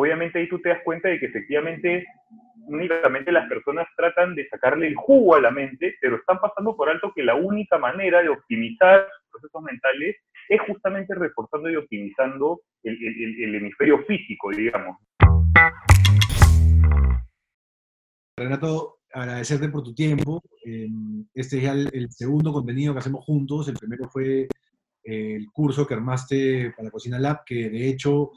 obviamente 0.00 0.38
ahí 0.38 0.48
tú 0.48 0.58
te 0.60 0.70
das 0.70 0.80
cuenta 0.82 1.08
de 1.08 1.18
que 1.18 1.26
efectivamente 1.26 2.06
únicamente 2.66 3.30
las 3.32 3.48
personas 3.48 3.86
tratan 3.96 4.34
de 4.34 4.48
sacarle 4.48 4.86
el 4.86 4.94
jugo 4.94 5.34
a 5.34 5.40
la 5.40 5.50
mente, 5.50 5.94
pero 6.00 6.16
están 6.16 6.38
pasando 6.40 6.74
por 6.74 6.88
alto 6.88 7.12
que 7.14 7.22
la 7.22 7.34
única 7.34 7.76
manera 7.76 8.22
de 8.22 8.30
optimizar 8.30 9.06
sus 9.20 9.30
procesos 9.30 9.62
mentales 9.62 10.16
es 10.48 10.60
justamente 10.66 11.14
reforzando 11.14 11.68
y 11.68 11.76
optimizando 11.76 12.62
el, 12.82 12.96
el 13.44 13.54
hemisferio 13.56 14.02
físico, 14.04 14.50
digamos. 14.50 14.96
Renato, 18.38 19.00
agradecerte 19.12 19.68
por 19.68 19.82
tu 19.82 19.92
tiempo. 19.92 20.42
Em, 20.64 21.26
este 21.34 21.58
es 21.58 21.62
ya 21.62 21.72
el, 21.72 22.10
segundo 22.10 22.54
contenido 22.54 22.94
que 22.94 23.00
hacemos 23.00 23.22
juntos. 23.26 23.68
El 23.68 23.74
primero 23.74 24.08
fue 24.08 24.48
eh, 25.04 25.36
el 25.36 25.46
curso 25.52 25.86
que 25.86 25.92
armaste 25.92 26.72
para 26.74 26.90
Cocina 26.90 27.18
Lab, 27.18 27.44
que 27.44 27.68
de 27.68 27.88
hecho 27.88 28.30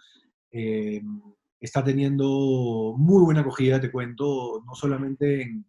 em, 0.52 1.22
está 1.66 1.84
teniendo 1.84 2.96
muy 2.98 3.24
buena 3.24 3.42
acogida, 3.42 3.80
te 3.80 3.92
cuento, 3.92 4.64
no 4.66 4.76
solamente 4.76 5.64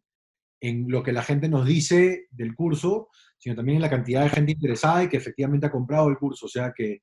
en, 0.61 0.87
lo 0.89 1.03
que 1.03 1.13
la 1.13 1.23
gente 1.23 1.49
nos 1.49 1.67
dice 1.67 2.27
del 2.31 2.55
curso, 2.55 3.09
sino 3.39 3.55
también 3.55 3.77
en 3.77 3.83
la 3.83 3.91
cantidad 3.91 4.23
de 4.23 4.31
gente 4.31 4.53
interesada 4.53 5.05
y 5.05 5.09
que 5.09 5.17
efectivamente 5.17 5.67
ha 5.67 5.73
comprado 5.73 6.09
el 6.09 6.19
curso. 6.19 6.47
O 6.47 6.49
sea 6.49 6.73
que 6.75 7.01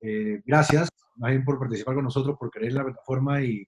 eh, 0.00 0.42
gracias, 0.44 0.88
más 1.16 1.30
bien 1.30 1.44
por 1.44 1.58
participar 1.58 1.94
con 1.94 2.04
nosotros, 2.04 2.36
por 2.38 2.50
creer 2.50 2.70
en 2.70 2.78
la 2.78 2.84
plataforma 2.84 3.42
y, 3.42 3.64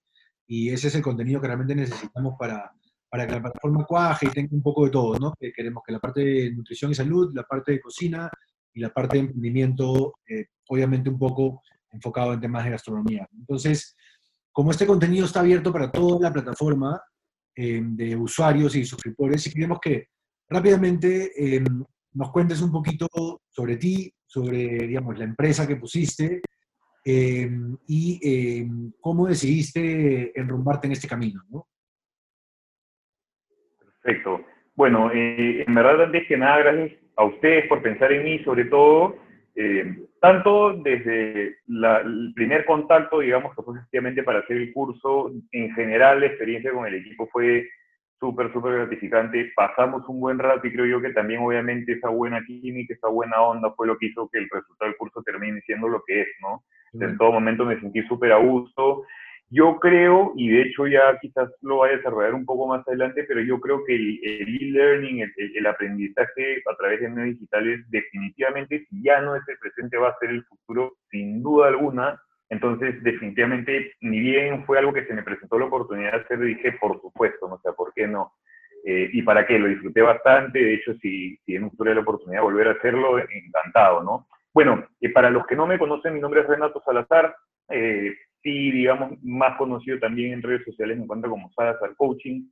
y 0.46 0.70
ese 0.70 0.88
es 0.88 0.94
el 0.94 1.02
contenido 1.02 1.40
que 1.40 1.46
realmente 1.46 1.74
necesitamos 1.74 2.34
para 2.38 2.72
para 3.08 3.26
que 3.26 3.34
la 3.34 3.42
plataforma 3.42 3.84
cuaje 3.84 4.26
y 4.26 4.30
tenga 4.30 4.48
un 4.52 4.62
poco 4.62 4.84
de 4.84 4.90
todo, 4.90 5.18
¿no? 5.18 5.32
Que 5.38 5.52
queremos 5.52 5.82
que 5.86 5.92
la 5.92 6.00
parte 6.00 6.20
de 6.20 6.52
nutrición 6.52 6.90
y 6.90 6.94
salud, 6.94 7.32
la 7.34 7.44
parte 7.44 7.72
de 7.72 7.80
cocina 7.80 8.30
y 8.74 8.80
la 8.80 8.90
parte 8.90 9.16
de 9.16 9.20
emprendimiento, 9.20 10.14
eh, 10.28 10.46
obviamente 10.68 11.08
un 11.08 11.18
poco 11.18 11.62
enfocado 11.90 12.34
en 12.34 12.40
temas 12.40 12.64
de 12.64 12.70
gastronomía. 12.70 13.28
Entonces, 13.32 13.96
como 14.56 14.70
este 14.70 14.86
contenido 14.86 15.26
está 15.26 15.40
abierto 15.40 15.70
para 15.70 15.92
toda 15.92 16.18
la 16.18 16.32
plataforma 16.32 16.98
eh, 17.54 17.78
de 17.82 18.16
usuarios 18.16 18.74
y 18.74 18.86
suscriptores, 18.86 19.42
si 19.42 19.52
queremos 19.52 19.78
que 19.78 20.06
rápidamente 20.48 21.30
eh, 21.36 21.62
nos 22.14 22.32
cuentes 22.32 22.62
un 22.62 22.72
poquito 22.72 23.06
sobre 23.50 23.76
ti, 23.76 24.10
sobre, 24.24 24.78
digamos, 24.86 25.18
la 25.18 25.24
empresa 25.24 25.68
que 25.68 25.76
pusiste 25.76 26.40
y 27.04 28.66
cómo 28.98 29.26
decidiste 29.26 30.32
enrumbarte 30.40 30.86
en 30.86 30.92
este 30.94 31.06
camino, 31.06 31.42
¿no? 31.50 31.68
Perfecto. 33.78 34.40
Bueno, 34.74 35.10
eh, 35.12 35.64
en 35.66 35.74
verdad, 35.74 36.04
antes 36.04 36.26
que 36.26 36.38
nada, 36.38 36.58
gracias 36.60 36.98
a 37.16 37.24
ustedes 37.24 37.68
por 37.68 37.82
pensar 37.82 38.10
en 38.10 38.24
mí, 38.24 38.42
sobre 38.42 38.64
todo, 38.64 39.16
eh, 39.58 39.96
tanto 40.20 40.74
desde 40.74 41.56
el 41.66 42.32
primer 42.34 42.66
contacto, 42.66 43.20
digamos, 43.20 43.56
que 43.56 43.62
fue 43.62 43.78
efectivamente 43.78 44.22
para 44.22 44.40
hacer 44.40 44.58
el 44.58 44.72
curso, 44.72 45.32
en 45.50 45.74
general 45.74 46.20
la 46.20 46.26
experiencia 46.26 46.72
con 46.72 46.86
el 46.86 46.94
equipo 46.94 47.26
fue 47.32 47.66
súper, 48.20 48.52
súper 48.52 48.74
gratificante. 48.74 49.50
Pasamos 49.56 50.06
un 50.08 50.20
buen 50.20 50.38
rato 50.38 50.66
y 50.66 50.72
creo 50.72 50.86
yo 50.86 51.00
que 51.00 51.14
también, 51.14 51.40
obviamente, 51.40 51.92
esa 51.92 52.10
buena 52.10 52.44
química, 52.44 52.92
esa 52.92 53.08
buena 53.08 53.40
onda 53.40 53.72
fue 53.72 53.86
lo 53.86 53.96
que 53.96 54.06
hizo 54.06 54.28
que 54.30 54.38
el 54.40 54.48
resultado 54.50 54.90
del 54.90 54.98
curso 54.98 55.22
termine 55.22 55.60
siendo 55.62 55.88
lo 55.88 56.02
que 56.06 56.20
es, 56.20 56.28
¿no? 56.40 56.62
En 57.00 57.16
todo 57.18 57.32
momento 57.32 57.64
me 57.64 57.80
sentí 57.80 58.02
súper 58.02 58.32
a 58.32 58.38
gusto. 58.38 59.04
Yo 59.48 59.78
creo, 59.78 60.32
y 60.36 60.48
de 60.48 60.62
hecho 60.62 60.88
ya 60.88 61.16
quizás 61.20 61.48
lo 61.62 61.78
vaya 61.78 61.94
a 61.94 61.96
desarrollar 61.98 62.34
un 62.34 62.44
poco 62.44 62.66
más 62.66 62.86
adelante, 62.86 63.24
pero 63.28 63.40
yo 63.40 63.60
creo 63.60 63.84
que 63.84 63.94
el 63.94 64.20
e-learning, 64.60 65.24
el, 65.36 65.66
aprendizaje 65.66 66.62
a 66.68 66.76
través 66.76 67.00
de 67.00 67.08
medios 67.08 67.38
digitales, 67.38 67.88
definitivamente, 67.88 68.86
ya 68.90 69.20
no 69.20 69.36
es 69.36 69.42
el 69.46 69.56
presente, 69.58 69.98
va 69.98 70.08
a 70.08 70.18
ser 70.18 70.30
el 70.30 70.44
futuro, 70.44 70.96
sin 71.10 71.42
duda 71.44 71.68
alguna. 71.68 72.20
Entonces, 72.48 73.00
definitivamente, 73.04 73.92
ni 74.00 74.18
bien 74.18 74.64
fue 74.66 74.78
algo 74.78 74.92
que 74.92 75.06
se 75.06 75.14
me 75.14 75.22
presentó 75.22 75.58
la 75.58 75.66
oportunidad 75.66 76.12
de 76.12 76.18
hacer, 76.18 76.40
dije, 76.40 76.72
por 76.80 77.00
supuesto, 77.00 77.48
no 77.48 77.58
sé, 77.58 77.70
¿por 77.76 77.92
qué 77.94 78.08
no? 78.08 78.32
Eh, 78.84 79.10
y 79.12 79.22
para 79.22 79.46
qué, 79.46 79.58
lo 79.60 79.68
disfruté 79.68 80.02
bastante, 80.02 80.58
de 80.58 80.74
hecho, 80.74 80.94
si, 80.94 81.36
si 81.44 81.54
en 81.54 81.64
un 81.64 81.70
futuro 81.70 81.90
hay 81.90 81.96
la 81.96 82.02
oportunidad 82.02 82.40
de 82.40 82.44
volver 82.44 82.68
a 82.68 82.72
hacerlo, 82.72 83.18
encantado, 83.18 84.02
¿no? 84.02 84.26
Bueno, 84.52 84.86
eh, 85.00 85.10
para 85.10 85.30
los 85.30 85.46
que 85.46 85.54
no 85.54 85.66
me 85.66 85.78
conocen, 85.78 86.14
mi 86.14 86.20
nombre 86.20 86.40
es 86.40 86.46
Renato 86.48 86.82
Salazar, 86.84 87.34
eh, 87.68 88.14
sí, 88.46 88.70
digamos, 88.70 89.20
más 89.24 89.58
conocido 89.58 89.98
también 89.98 90.32
en 90.32 90.42
redes 90.42 90.64
sociales, 90.64 90.96
me 90.96 91.02
encuentro 91.02 91.28
como 91.28 91.50
Salazar 91.50 91.96
Coaching. 91.96 92.44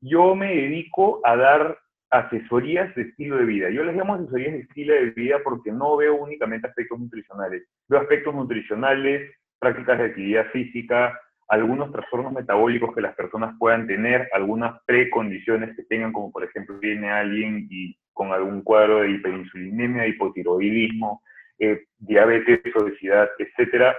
Yo 0.00 0.34
me 0.34 0.54
dedico 0.54 1.20
a 1.24 1.36
dar 1.36 1.78
asesorías 2.10 2.94
de 2.94 3.02
estilo 3.02 3.36
de 3.36 3.44
vida. 3.44 3.68
Yo 3.68 3.84
les 3.84 3.94
llamo 3.94 4.14
asesorías 4.14 4.52
de 4.54 4.60
estilo 4.60 4.94
de 4.94 5.10
vida 5.10 5.40
porque 5.44 5.72
no 5.72 5.98
veo 5.98 6.14
únicamente 6.14 6.68
aspectos 6.68 6.98
nutricionales. 6.98 7.68
Veo 7.86 8.00
aspectos 8.00 8.34
nutricionales, 8.34 9.30
prácticas 9.58 9.98
de 9.98 10.04
actividad 10.06 10.46
física, 10.52 11.20
algunos 11.48 11.92
trastornos 11.92 12.32
metabólicos 12.32 12.94
que 12.94 13.02
las 13.02 13.14
personas 13.14 13.54
puedan 13.58 13.86
tener, 13.86 14.26
algunas 14.32 14.80
precondiciones 14.86 15.76
que 15.76 15.82
tengan, 15.82 16.14
como 16.14 16.32
por 16.32 16.44
ejemplo 16.44 16.78
viene 16.78 17.10
alguien 17.10 17.68
y 17.70 17.94
con 18.14 18.32
algún 18.32 18.62
cuadro 18.62 19.00
de 19.00 19.10
hiperinsulinemia, 19.10 20.06
hipotiroidismo, 20.06 21.22
eh, 21.58 21.84
diabetes, 21.98 22.60
obesidad, 22.74 23.28
etcétera, 23.38 23.94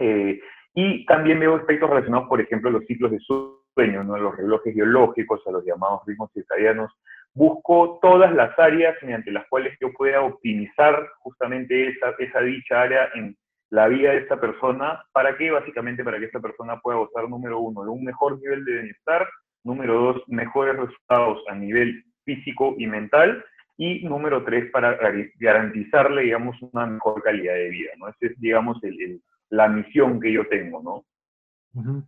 eh, 0.00 0.40
y 0.74 1.04
también 1.06 1.40
veo 1.40 1.56
aspectos 1.56 1.90
relacionados, 1.90 2.28
por 2.28 2.40
ejemplo, 2.40 2.70
a 2.70 2.72
los 2.72 2.86
ciclos 2.86 3.10
de 3.10 3.20
sueño, 3.20 4.04
¿no? 4.04 4.14
a 4.14 4.18
los 4.18 4.36
relojes 4.36 4.74
biológicos, 4.74 5.40
a 5.46 5.50
los 5.50 5.64
llamados 5.64 6.02
ritmos 6.06 6.30
circadianos. 6.32 6.92
Busco 7.34 7.98
todas 8.02 8.32
las 8.34 8.58
áreas 8.58 8.96
mediante 9.02 9.30
las 9.30 9.46
cuales 9.48 9.76
yo 9.80 9.92
pueda 9.92 10.22
optimizar 10.22 11.08
justamente 11.20 11.88
esa, 11.88 12.14
esa 12.18 12.40
dicha 12.40 12.82
área 12.82 13.08
en 13.14 13.36
la 13.70 13.88
vida 13.88 14.10
de 14.10 14.18
esta 14.18 14.40
persona. 14.40 15.02
¿Para 15.12 15.36
qué? 15.36 15.50
Básicamente 15.50 16.02
para 16.04 16.18
que 16.18 16.26
esta 16.26 16.40
persona 16.40 16.80
pueda 16.80 16.98
gozar, 16.98 17.28
número 17.28 17.60
uno, 17.60 17.84
de 17.84 17.90
un 17.90 18.04
mejor 18.04 18.40
nivel 18.40 18.64
de 18.64 18.72
bienestar, 18.72 19.28
número 19.64 19.94
dos, 19.94 20.22
mejores 20.26 20.76
resultados 20.76 21.42
a 21.48 21.54
nivel 21.54 22.04
físico 22.24 22.74
y 22.78 22.86
mental, 22.86 23.44
y 23.76 24.04
número 24.04 24.44
tres, 24.44 24.70
para 24.70 24.98
garantizarle, 25.38 26.22
digamos, 26.22 26.56
una 26.72 26.86
mejor 26.86 27.22
calidad 27.22 27.54
de 27.54 27.70
vida, 27.70 27.90
¿no? 27.98 28.08
Ese 28.08 28.26
es, 28.26 28.40
digamos, 28.40 28.82
el, 28.84 29.22
la 29.50 29.68
misión 29.68 30.20
que 30.20 30.32
yo 30.32 30.42
tengo, 30.48 30.82
¿no? 30.82 32.06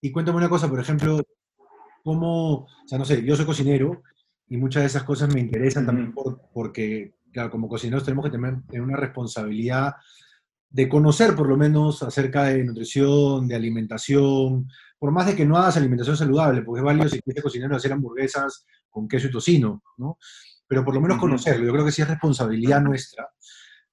Y 0.00 0.10
cuéntame 0.10 0.38
una 0.38 0.48
cosa, 0.48 0.68
por 0.68 0.80
ejemplo, 0.80 1.20
cómo, 2.02 2.52
o 2.54 2.68
sea, 2.86 2.98
no 2.98 3.04
sé, 3.04 3.24
yo 3.24 3.36
soy 3.36 3.44
cocinero 3.44 4.02
y 4.48 4.56
muchas 4.56 4.82
de 4.82 4.86
esas 4.86 5.02
cosas 5.02 5.32
me 5.32 5.40
interesan 5.40 5.84
también 5.84 6.14
porque, 6.52 7.14
claro, 7.32 7.50
como 7.50 7.68
cocineros 7.68 8.04
tenemos 8.04 8.24
que 8.24 8.30
tener, 8.30 8.80
una 8.80 8.96
responsabilidad 8.96 9.94
de 10.70 10.88
conocer 10.88 11.34
por 11.34 11.48
lo 11.48 11.56
menos 11.56 12.02
acerca 12.02 12.44
de 12.44 12.62
nutrición, 12.64 13.48
de 13.48 13.56
alimentación, 13.56 14.68
por 14.98 15.10
más 15.10 15.26
de 15.26 15.34
que 15.34 15.44
no 15.44 15.56
hagas 15.56 15.76
alimentación 15.76 16.16
saludable, 16.16 16.62
porque 16.62 16.80
es 16.80 16.84
válido 16.84 17.08
si 17.08 17.20
quieres 17.20 17.42
cocinero 17.42 17.76
hacer 17.76 17.92
hamburguesas 17.92 18.64
con 18.88 19.08
queso 19.08 19.26
y 19.26 19.30
tocino, 19.30 19.82
¿no? 19.96 20.18
Pero 20.68 20.84
por 20.84 20.94
lo 20.94 21.00
menos 21.00 21.18
conocerlo, 21.18 21.66
yo 21.66 21.72
creo 21.72 21.84
que 21.84 21.92
sí 21.92 22.02
es 22.02 22.08
responsabilidad 22.08 22.80
nuestra 22.80 23.28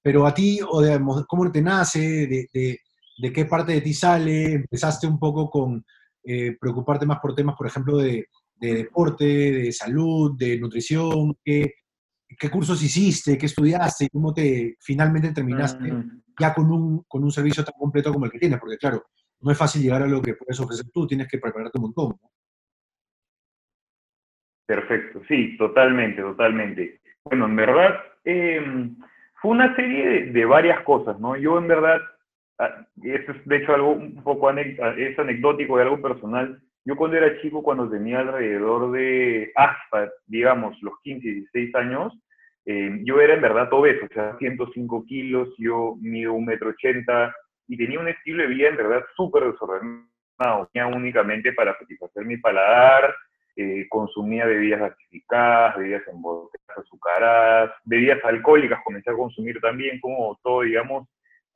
pero 0.03 0.27
a 0.27 0.33
ti, 0.33 0.59
o 0.61 0.81
digamos, 0.81 1.25
¿cómo 1.25 1.49
te 1.49 1.61
nace? 1.61 2.27
De, 2.27 2.49
de, 2.51 3.31
qué 3.31 3.45
parte 3.45 3.71
de 3.71 3.81
ti 3.81 3.93
sale? 3.93 4.53
¿Empezaste 4.55 5.07
un 5.07 5.17
poco 5.17 5.49
con 5.49 5.83
eh, 6.25 6.57
preocuparte 6.59 7.05
más 7.05 7.19
por 7.19 7.33
temas, 7.33 7.55
por 7.55 7.67
ejemplo, 7.67 7.97
de, 7.97 8.27
deporte, 8.59 9.23
de 9.23 9.71
salud, 9.71 10.37
de 10.37 10.59
nutrición? 10.59 11.35
¿Qué, 11.41 11.75
¿Qué, 12.37 12.49
cursos 12.49 12.83
hiciste? 12.83 13.37
¿Qué 13.37 13.45
estudiaste? 13.45 14.09
¿Cómo 14.11 14.33
te 14.33 14.75
finalmente 14.81 15.31
terminaste 15.31 15.93
ya 16.37 16.53
con 16.53 16.69
un, 16.69 17.03
con 17.07 17.23
un 17.23 17.31
servicio 17.31 17.63
tan 17.63 17.75
completo 17.79 18.11
como 18.11 18.25
el 18.25 18.31
que 18.31 18.39
tienes? 18.39 18.59
Porque 18.59 18.77
claro, 18.77 19.05
no 19.39 19.51
es 19.51 19.57
fácil 19.57 19.81
llegar 19.81 20.03
a 20.03 20.07
lo 20.07 20.21
que 20.21 20.33
puedes 20.33 20.59
ofrecer 20.59 20.85
tú, 20.93 21.07
tienes 21.07 21.29
que 21.29 21.37
prepararte 21.37 21.77
un 21.77 21.83
montón. 21.83 22.17
Perfecto, 24.65 25.21
sí, 25.29 25.55
totalmente, 25.57 26.21
totalmente. 26.21 26.99
Bueno, 27.23 27.45
en 27.45 27.55
verdad, 27.55 27.95
eh, 28.25 28.89
fue 29.43 29.51
una 29.51 29.75
serie 29.75 30.31
de, 30.31 30.45
varias 30.45 30.81
cosas, 30.83 31.19
¿no? 31.19 31.35
Yo 31.35 31.57
en 31.57 31.67
verdad, 31.67 31.99
ah, 32.59 32.87
esto 33.03 33.33
es 33.33 33.45
de 33.45 33.57
hecho 33.57 33.73
algo 33.73 33.91
un 33.91 34.23
poco 34.23 34.47
ah, 34.47 34.55
es 34.57 35.19
anecdótico 35.19 35.77
y 35.77 35.81
algo 35.81 36.01
personal. 36.01 36.61
Yo 36.85 36.95
cuando 36.95 37.17
era 37.17 37.41
chico, 37.41 37.61
cuando 37.61 37.89
tenía 37.89 38.21
alrededor 38.21 38.91
de 38.91 39.51
hasta, 39.55 40.09
digamos, 40.27 40.81
los 40.81 40.93
15, 41.03 41.27
16 41.27 41.75
años, 41.75 42.13
eh, 42.65 43.01
yo 43.03 43.19
era 43.19 43.33
en 43.33 43.41
verdad 43.41 43.67
obeso, 43.73 44.05
o 44.05 44.13
sea, 44.13 44.37
105 44.37 45.03
kilos, 45.07 45.49
yo 45.57 45.97
mido 45.99 46.33
1,80 46.35 46.45
metro 46.45 46.73
y 47.67 47.77
tenía 47.77 47.99
un 47.99 48.07
estilo 48.07 48.43
de 48.43 48.49
vida 48.49 48.69
en 48.69 48.77
verdad 48.77 49.03
súper 49.17 49.43
desordenado, 49.51 50.69
tenía 50.71 50.87
únicamente 50.87 51.51
para 51.51 51.77
satisfacer 51.77 52.23
mi 52.23 52.37
paladar, 52.37 53.13
eh, 53.55 53.85
consumía 53.89 54.45
bebidas 54.45 54.79
gasificadas, 54.79 55.77
bebidas 55.77 56.07
embotelladas 56.07 56.77
azucaradas, 56.77 57.71
bebidas 57.85 58.23
alcohólicas, 58.25 58.81
comencé 58.83 59.11
a 59.11 59.15
consumir 59.15 59.59
también 59.61 59.99
como 59.99 60.39
todo, 60.43 60.61
digamos, 60.61 61.07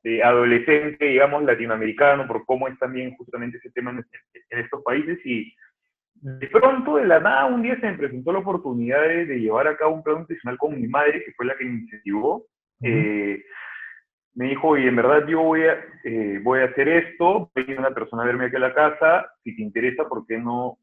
de 0.04 0.22
adolescente, 0.22 1.04
digamos, 1.06 1.42
latinoamericano, 1.42 2.26
por 2.28 2.44
cómo 2.46 2.68
es 2.68 2.78
también 2.78 3.16
justamente 3.16 3.58
ese 3.58 3.70
tema 3.70 3.90
en, 3.90 4.04
estos 4.50 4.82
países 4.84 5.18
y 5.24 5.52
de 6.20 6.48
pronto, 6.48 6.96
de 6.96 7.06
la 7.06 7.20
nada, 7.20 7.46
un 7.46 7.62
día 7.62 7.78
se 7.80 7.86
me 7.86 7.98
presentó 7.98 8.32
la 8.32 8.40
oportunidad 8.40 9.02
de, 9.02 9.38
llevar 9.38 9.68
a 9.68 9.76
cabo 9.76 9.94
un 9.94 10.02
plan 10.02 10.18
nutricional 10.18 10.58
con 10.58 10.80
mi 10.80 10.88
madre, 10.88 11.24
que 11.24 11.32
fue 11.32 11.46
la 11.46 11.56
que 11.56 11.64
me 11.64 11.80
incentivó. 11.80 12.44
Eh, 12.82 13.42
me 14.34 14.48
dijo, 14.50 14.76
y 14.76 14.86
en 14.86 14.96
verdad 14.96 15.26
yo 15.26 15.42
voy 15.42 15.62
a, 15.62 15.84
eh, 16.04 16.40
voy 16.42 16.60
a 16.60 16.66
hacer 16.66 16.88
esto, 16.88 17.50
voy 17.54 17.64
a 17.66 17.70
ir 17.70 17.78
una 17.78 17.94
persona 17.94 18.22
a 18.22 18.26
verme 18.26 18.46
aquí 18.46 18.56
a 18.56 18.60
la 18.60 18.74
casa, 18.74 19.30
si 19.42 19.54
te 19.54 19.62
interesa, 19.62 20.08
¿por 20.08 20.26
qué 20.26 20.38
no 20.38 20.78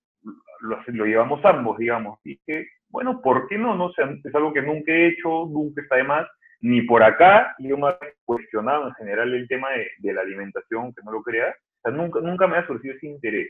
lo, 0.61 0.79
lo 0.87 1.05
llevamos 1.05 1.43
ambos, 1.45 1.77
digamos? 1.77 2.19
Y 2.23 2.31
dije, 2.31 2.67
bueno, 2.89 3.21
¿por 3.21 3.47
qué 3.47 3.57
no? 3.57 3.75
no 3.75 3.89
es 3.89 4.35
algo 4.35 4.53
que 4.53 4.61
nunca 4.61 4.91
he 4.91 5.07
hecho, 5.07 5.45
nunca 5.47 5.81
está 5.81 5.97
de 5.97 6.03
más, 6.03 6.27
ni 6.61 6.81
por 6.81 7.03
acá, 7.03 7.55
yo 7.59 7.77
me 7.77 7.89
he 7.89 8.13
cuestionado 8.23 8.87
en 8.87 8.93
general 8.95 9.33
el 9.33 9.47
tema 9.47 9.69
de, 9.71 9.87
de 9.99 10.13
la 10.13 10.21
alimentación, 10.21 10.93
que 10.93 11.01
no 11.03 11.11
lo 11.11 11.21
crea, 11.21 11.49
o 11.49 11.81
sea, 11.83 11.91
nunca, 11.91 12.19
nunca 12.21 12.47
me 12.47 12.57
ha 12.57 12.67
surgido 12.67 12.95
ese 12.95 13.07
interés. 13.07 13.49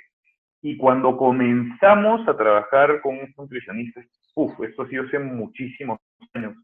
Y 0.62 0.78
cuando 0.78 1.16
comenzamos 1.16 2.28
a 2.28 2.36
trabajar 2.36 3.00
con 3.02 3.18
un 3.18 3.34
nutricionista, 3.38 4.02
uff, 4.36 4.60
esto 4.64 4.82
ha 4.82 4.90
sido 4.90 5.04
hace 5.04 5.20
muchísimos 5.20 6.00
años, 6.34 6.56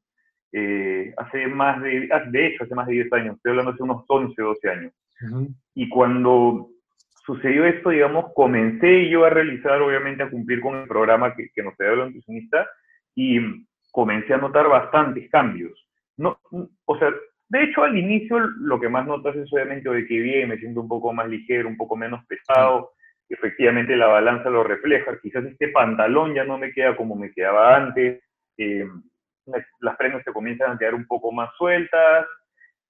eh, 0.53 1.13
hace 1.17 1.47
más 1.47 1.81
de, 1.81 2.09
ah, 2.11 2.23
de 2.27 2.47
hecho, 2.47 2.63
hace 2.63 2.75
más 2.75 2.87
de 2.87 2.93
10 2.93 3.13
años, 3.13 3.35
estoy 3.35 3.51
hablando 3.51 3.71
hace 3.71 3.83
unos 3.83 4.03
11, 4.07 4.41
12 4.41 4.69
años. 4.69 4.93
Y 5.75 5.87
cuando 5.87 6.70
sucedió 7.25 7.65
esto, 7.65 7.89
digamos, 7.89 8.33
comencé 8.33 9.09
yo 9.09 9.25
a 9.25 9.29
realizar, 9.29 9.81
obviamente, 9.81 10.23
a 10.23 10.29
cumplir 10.29 10.61
con 10.61 10.75
el 10.75 10.87
programa 10.87 11.35
que, 11.35 11.49
nos 11.63 11.77
dio 11.77 11.95
la 11.95 12.05
nutricionista 12.05 12.69
y 13.15 13.39
comencé 13.91 14.33
a 14.33 14.37
notar 14.37 14.67
bastantes 14.67 15.29
cambios. 15.29 15.73
O 16.85 16.97
sea, 16.97 17.11
de 17.49 17.63
hecho, 17.63 17.83
al 17.83 17.97
inicio 17.97 18.39
lo 18.39 18.79
que 18.79 18.89
más 18.89 19.05
notas 19.05 19.35
es 19.35 19.51
obviamente 19.51 19.89
de 19.89 20.07
que 20.07 20.19
bien, 20.19 20.49
me 20.49 20.57
siento 20.57 20.81
un 20.81 20.87
poco 20.87 21.13
más 21.13 21.27
ligero, 21.27 21.67
un 21.67 21.77
poco 21.77 21.95
menos 21.95 22.25
pesado. 22.25 22.91
Efectivamente, 23.27 23.95
la 23.95 24.07
balanza 24.07 24.49
lo 24.49 24.63
refleja. 24.63 25.19
Quizás 25.21 25.45
este 25.45 25.69
pantalón 25.69 26.33
ya 26.33 26.43
no 26.43 26.57
me 26.57 26.71
queda 26.71 26.95
como 26.95 27.15
me 27.15 27.31
quedaba 27.31 27.75
antes. 27.75 28.21
Eh, 28.57 28.87
las 29.79 29.97
prendas 29.97 30.23
se 30.23 30.31
comienzan 30.31 30.71
a 30.71 30.77
quedar 30.77 30.93
un 30.93 31.05
poco 31.07 31.31
más 31.31 31.49
sueltas 31.57 32.27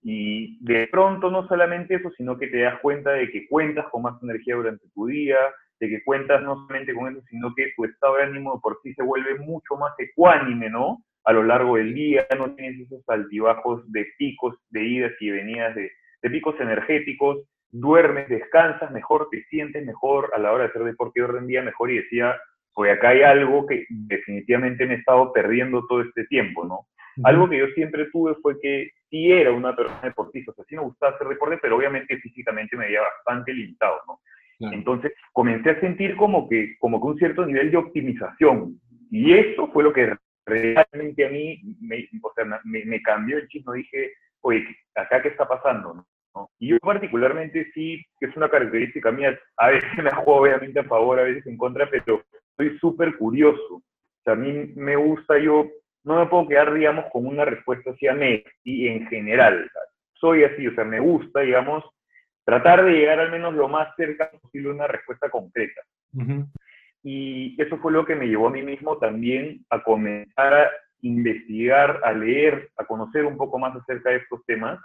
y 0.03 0.57
de 0.65 0.87
pronto 0.87 1.29
no 1.29 1.47
solamente 1.47 1.95
eso, 1.95 2.09
sino 2.17 2.37
que 2.37 2.47
te 2.47 2.61
das 2.61 2.79
cuenta 2.79 3.11
de 3.11 3.29
que 3.29 3.47
cuentas 3.47 3.85
con 3.91 4.01
más 4.01 4.21
energía 4.23 4.55
durante 4.55 4.87
tu 4.93 5.05
día, 5.05 5.37
de 5.79 5.89
que 5.89 6.03
cuentas 6.03 6.41
no 6.43 6.55
solamente 6.55 6.93
con 6.93 7.11
eso, 7.11 7.21
sino 7.29 7.53
que 7.55 7.71
tu 7.75 7.85
estado 7.85 8.15
de 8.17 8.23
ánimo 8.23 8.59
por 8.61 8.79
sí 8.83 8.93
se 8.93 9.03
vuelve 9.03 9.35
mucho 9.39 9.75
más 9.75 9.93
ecuánime, 9.97 10.69
¿no? 10.69 11.03
A 11.23 11.33
lo 11.33 11.43
largo 11.43 11.75
del 11.75 11.93
día, 11.93 12.25
no 12.37 12.53
tienes 12.55 12.81
esos 12.81 13.07
altibajos 13.07 13.91
de 13.91 14.07
picos, 14.17 14.55
de 14.69 14.83
idas 14.83 15.11
y 15.19 15.29
venidas, 15.29 15.75
de, 15.75 15.91
de 16.21 16.29
picos 16.29 16.59
energéticos, 16.59 17.45
duermes, 17.71 18.27
descansas 18.27 18.91
mejor, 18.91 19.27
te 19.31 19.43
sientes 19.45 19.85
mejor 19.85 20.31
a 20.33 20.39
la 20.39 20.51
hora 20.51 20.63
de 20.63 20.69
hacer 20.69 20.83
deporte, 20.83 21.19
yo 21.19 21.27
rendía 21.27 21.61
mejor 21.61 21.91
y 21.91 21.97
decía, 21.97 22.35
pues 22.73 22.91
acá 22.91 23.09
hay 23.09 23.21
algo 23.21 23.65
que 23.65 23.85
definitivamente 23.89 24.85
me 24.85 24.95
he 24.95 24.97
estado 24.97 25.31
perdiendo 25.31 25.85
todo 25.87 26.01
este 26.01 26.25
tiempo, 26.25 26.65
¿no? 26.65 26.87
Algo 27.23 27.49
que 27.49 27.59
yo 27.59 27.67
siempre 27.75 28.07
tuve 28.11 28.35
fue 28.41 28.59
que 28.59 28.91
sí 29.09 29.31
era 29.31 29.51
una 29.51 29.75
persona 29.75 30.01
deportista, 30.01 30.51
o 30.51 30.55
sea, 30.55 30.65
sí 30.67 30.75
me 30.75 30.83
gustaba 30.83 31.15
hacer 31.15 31.27
deporte, 31.27 31.59
pero 31.61 31.77
obviamente 31.77 32.17
físicamente 32.17 32.77
me 32.77 32.85
veía 32.85 33.01
bastante 33.01 33.53
limitado, 33.53 33.97
¿no? 34.07 34.19
Entonces 34.71 35.13
comencé 35.33 35.71
a 35.71 35.79
sentir 35.79 36.15
como 36.15 36.47
que, 36.47 36.77
como 36.77 37.01
que 37.01 37.07
un 37.07 37.17
cierto 37.17 37.45
nivel 37.45 37.71
de 37.71 37.77
optimización. 37.77 38.79
Y 39.09 39.33
eso 39.33 39.67
fue 39.71 39.83
lo 39.83 39.91
que 39.91 40.15
realmente 40.45 41.25
a 41.25 41.29
mí 41.29 41.59
me, 41.81 42.07
o 42.21 42.31
sea, 42.35 42.45
me, 42.63 42.85
me 42.85 43.01
cambió 43.01 43.37
el 43.37 43.47
chismo. 43.47 43.73
Dije, 43.73 44.13
oye, 44.41 44.63
¿acá 44.93 45.19
qué 45.21 45.29
está 45.29 45.47
pasando? 45.47 45.95
¿no? 45.95 46.49
Y 46.59 46.69
yo 46.69 46.77
particularmente 46.79 47.71
sí, 47.73 48.03
que 48.19 48.27
es 48.27 48.37
una 48.37 48.49
característica 48.49 49.11
mía, 49.11 49.37
a 49.57 49.69
veces 49.69 49.89
me 49.97 50.11
juego 50.11 50.41
obviamente 50.41 50.79
a 50.79 50.85
favor, 50.85 51.19
a 51.19 51.23
veces 51.23 51.45
en 51.47 51.57
contra, 51.57 51.89
pero 51.89 52.23
soy 52.57 52.77
súper 52.79 53.17
curioso. 53.17 53.75
O 53.75 54.23
sea, 54.23 54.33
a 54.33 54.37
mí 54.37 54.71
me 54.75 54.95
gusta, 54.95 55.39
yo 55.39 55.67
no 56.03 56.19
me 56.19 56.25
puedo 56.27 56.47
quedar, 56.47 56.73
digamos, 56.73 57.05
con 57.11 57.25
una 57.25 57.45
respuesta 57.45 57.91
así 57.91 58.07
a 58.07 58.13
mí 58.13 58.43
y 58.63 58.87
en 58.87 59.07
general. 59.07 59.69
Soy 60.13 60.43
así, 60.43 60.67
o 60.67 60.75
sea, 60.75 60.83
me 60.83 60.99
gusta, 60.99 61.41
digamos, 61.41 61.83
tratar 62.43 62.83
de 62.83 62.91
llegar 62.91 63.19
al 63.19 63.31
menos 63.31 63.53
lo 63.53 63.67
más 63.67 63.95
cerca 63.95 64.29
posible 64.31 64.69
a 64.69 64.73
una 64.73 64.87
respuesta 64.87 65.29
concreta. 65.29 65.81
Y 67.03 67.59
eso 67.61 67.77
fue 67.77 67.91
lo 67.91 68.05
que 68.05 68.15
me 68.15 68.27
llevó 68.27 68.47
a 68.47 68.51
mí 68.51 68.61
mismo 68.61 68.97
también 68.97 69.65
a 69.69 69.81
comenzar 69.83 70.53
a 70.53 70.71
investigar, 71.01 71.99
a 72.03 72.11
leer, 72.11 72.69
a 72.77 72.85
conocer 72.85 73.25
un 73.25 73.37
poco 73.37 73.57
más 73.57 73.75
acerca 73.75 74.11
de 74.11 74.17
estos 74.17 74.45
temas 74.45 74.79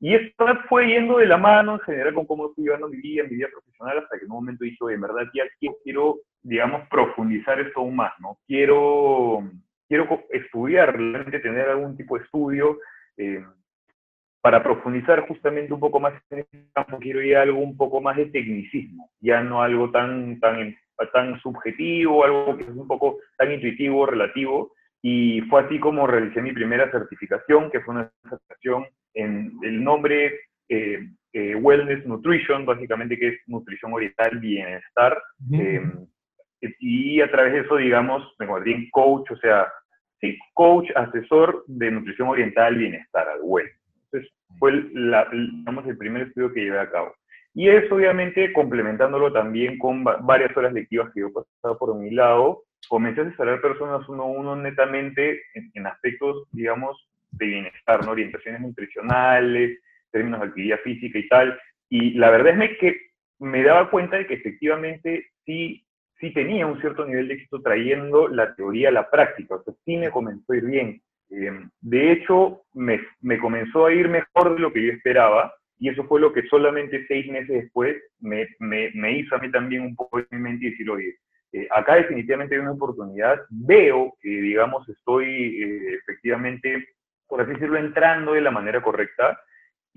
y 0.00 0.14
esto 0.14 0.46
fue 0.68 0.88
yendo 0.88 1.18
de 1.18 1.26
la 1.26 1.36
mano 1.36 1.74
en 1.74 1.80
general 1.80 2.14
con 2.14 2.26
cómo 2.26 2.52
fui 2.54 2.64
llevando 2.64 2.88
mi 2.88 2.98
vida, 2.98 3.24
mi 3.24 3.36
vida 3.36 3.48
profesional, 3.52 3.98
hasta 3.98 4.16
que 4.16 4.24
en 4.24 4.30
un 4.30 4.36
momento 4.36 4.64
dije, 4.64 4.76
en 4.90 5.00
verdad 5.00 5.24
ya 5.34 5.42
quiero, 5.82 6.18
digamos, 6.42 6.88
profundizar 6.88 7.58
esto 7.60 7.80
aún 7.80 7.96
más, 7.96 8.12
¿no? 8.20 8.38
Quiero, 8.46 9.42
quiero 9.88 10.24
estudiar, 10.30 10.96
realmente 10.96 11.40
tener 11.40 11.68
algún 11.68 11.96
tipo 11.96 12.18
de 12.18 12.24
estudio 12.24 12.78
eh, 13.16 13.44
para 14.40 14.62
profundizar 14.62 15.26
justamente 15.26 15.72
un 15.72 15.80
poco 15.80 15.98
más 15.98 16.14
en 16.30 16.40
este 16.40 16.64
campo. 16.72 16.98
Quiero 16.98 17.22
ir 17.22 17.36
a 17.36 17.42
algo 17.42 17.60
un 17.60 17.76
poco 17.76 18.00
más 18.00 18.16
de 18.16 18.26
tecnicismo, 18.26 19.10
ya 19.20 19.42
no 19.42 19.62
algo 19.62 19.90
tan, 19.90 20.38
tan, 20.40 20.76
tan 21.12 21.40
subjetivo, 21.40 22.24
algo 22.24 22.56
que 22.56 22.64
es 22.64 22.70
un 22.70 22.86
poco 22.86 23.18
tan 23.36 23.52
intuitivo, 23.52 24.06
relativo. 24.06 24.72
Y 25.02 25.40
fue 25.42 25.62
así 25.62 25.78
como 25.78 26.06
realicé 26.06 26.42
mi 26.42 26.52
primera 26.52 26.90
certificación, 26.90 27.70
que 27.70 27.80
fue 27.80 27.94
una 27.94 28.10
certificación 28.22 28.86
en 29.14 29.52
el 29.62 29.82
nombre 29.82 30.40
eh, 30.68 31.08
eh, 31.32 31.54
Wellness 31.54 32.06
Nutrition, 32.06 32.66
básicamente 32.66 33.18
que 33.18 33.28
es 33.28 33.40
nutrición 33.46 33.92
oriental, 33.92 34.38
bienestar. 34.38 35.20
Y 36.60 37.20
a 37.20 37.30
través 37.30 37.52
de 37.52 37.60
eso, 37.60 37.76
digamos, 37.76 38.22
me 38.38 38.46
convertí 38.46 38.72
en 38.72 38.90
coach, 38.90 39.30
o 39.30 39.36
sea, 39.36 39.70
sí, 40.20 40.38
coach, 40.54 40.88
asesor 40.94 41.64
de 41.66 41.90
nutrición 41.90 42.28
oriental, 42.28 42.76
bienestar, 42.76 43.28
al 43.28 43.40
web. 43.42 43.66
Entonces, 44.04 44.32
fue 44.58 44.72
la, 44.92 45.28
digamos, 45.30 45.86
el 45.86 45.96
primer 45.96 46.22
estudio 46.22 46.52
que 46.52 46.62
llevé 46.62 46.80
a 46.80 46.90
cabo. 46.90 47.14
Y 47.54 47.68
eso, 47.68 47.94
obviamente, 47.94 48.52
complementándolo 48.52 49.32
también 49.32 49.78
con 49.78 50.04
varias 50.04 50.56
horas 50.56 50.72
lectivas 50.72 51.12
que 51.12 51.20
yo 51.20 51.32
pasaba 51.32 51.78
por 51.78 51.94
mi 51.96 52.10
lado, 52.10 52.62
comencé 52.88 53.20
a 53.20 53.24
asesorar 53.24 53.60
personas 53.60 54.08
uno 54.08 54.22
a 54.22 54.26
uno 54.26 54.56
netamente 54.56 55.42
en, 55.54 55.70
en 55.74 55.86
aspectos, 55.86 56.46
digamos, 56.52 57.08
de 57.32 57.46
bienestar, 57.46 58.04
¿no? 58.04 58.12
orientaciones 58.12 58.60
nutricionales, 58.60 59.78
términos 60.10 60.40
de 60.40 60.46
actividad 60.46 60.78
física 60.80 61.18
y 61.18 61.28
tal. 61.28 61.60
Y 61.88 62.14
la 62.14 62.30
verdad 62.30 62.62
es 62.62 62.78
que 62.78 62.96
me 63.38 63.62
daba 63.62 63.90
cuenta 63.90 64.16
de 64.16 64.26
que 64.26 64.34
efectivamente 64.34 65.26
sí, 65.44 65.84
sí 66.18 66.32
tenía 66.32 66.66
un 66.66 66.80
cierto 66.80 67.04
nivel 67.04 67.28
de 67.28 67.34
éxito 67.34 67.62
trayendo 67.62 68.28
la 68.28 68.54
teoría 68.54 68.88
a 68.88 68.92
la 68.92 69.10
práctica, 69.10 69.56
o 69.56 69.62
sea, 69.62 69.74
sí 69.84 69.96
me 69.96 70.10
comenzó 70.10 70.52
a 70.52 70.56
ir 70.56 70.64
bien. 70.64 71.02
Eh, 71.30 71.50
de 71.80 72.12
hecho, 72.12 72.62
me, 72.74 73.00
me, 73.20 73.38
comenzó 73.38 73.86
a 73.86 73.92
ir 73.92 74.08
mejor 74.08 74.54
de 74.54 74.60
lo 74.60 74.72
que 74.72 74.86
yo 74.86 74.92
esperaba, 74.92 75.52
y 75.78 75.90
eso 75.90 76.04
fue 76.04 76.20
lo 76.20 76.32
que 76.32 76.42
solamente 76.48 77.06
seis 77.06 77.30
meses 77.30 77.64
después 77.64 77.96
me, 78.20 78.48
me, 78.58 79.18
hizo 79.18 79.36
a 79.36 79.38
mí 79.38 79.50
también 79.50 79.82
un 79.82 79.94
poco 79.94 80.18
en 80.18 80.26
mi 80.30 80.38
mente 80.38 80.66
y 80.66 80.70
decir, 80.70 80.90
oye, 80.90 81.16
eh, 81.52 81.68
acá 81.70 81.94
definitivamente 81.96 82.54
hay 82.54 82.60
una 82.60 82.72
oportunidad, 82.72 83.40
veo 83.50 84.14
que, 84.20 84.28
digamos, 84.28 84.88
estoy 84.88 85.62
eh, 85.62 85.94
efectivamente 86.02 86.88
por 87.28 87.42
así 87.42 87.52
decirlo, 87.52 87.78
entrando 87.78 88.32
de 88.32 88.40
la 88.40 88.50
manera 88.50 88.82
correcta. 88.82 89.38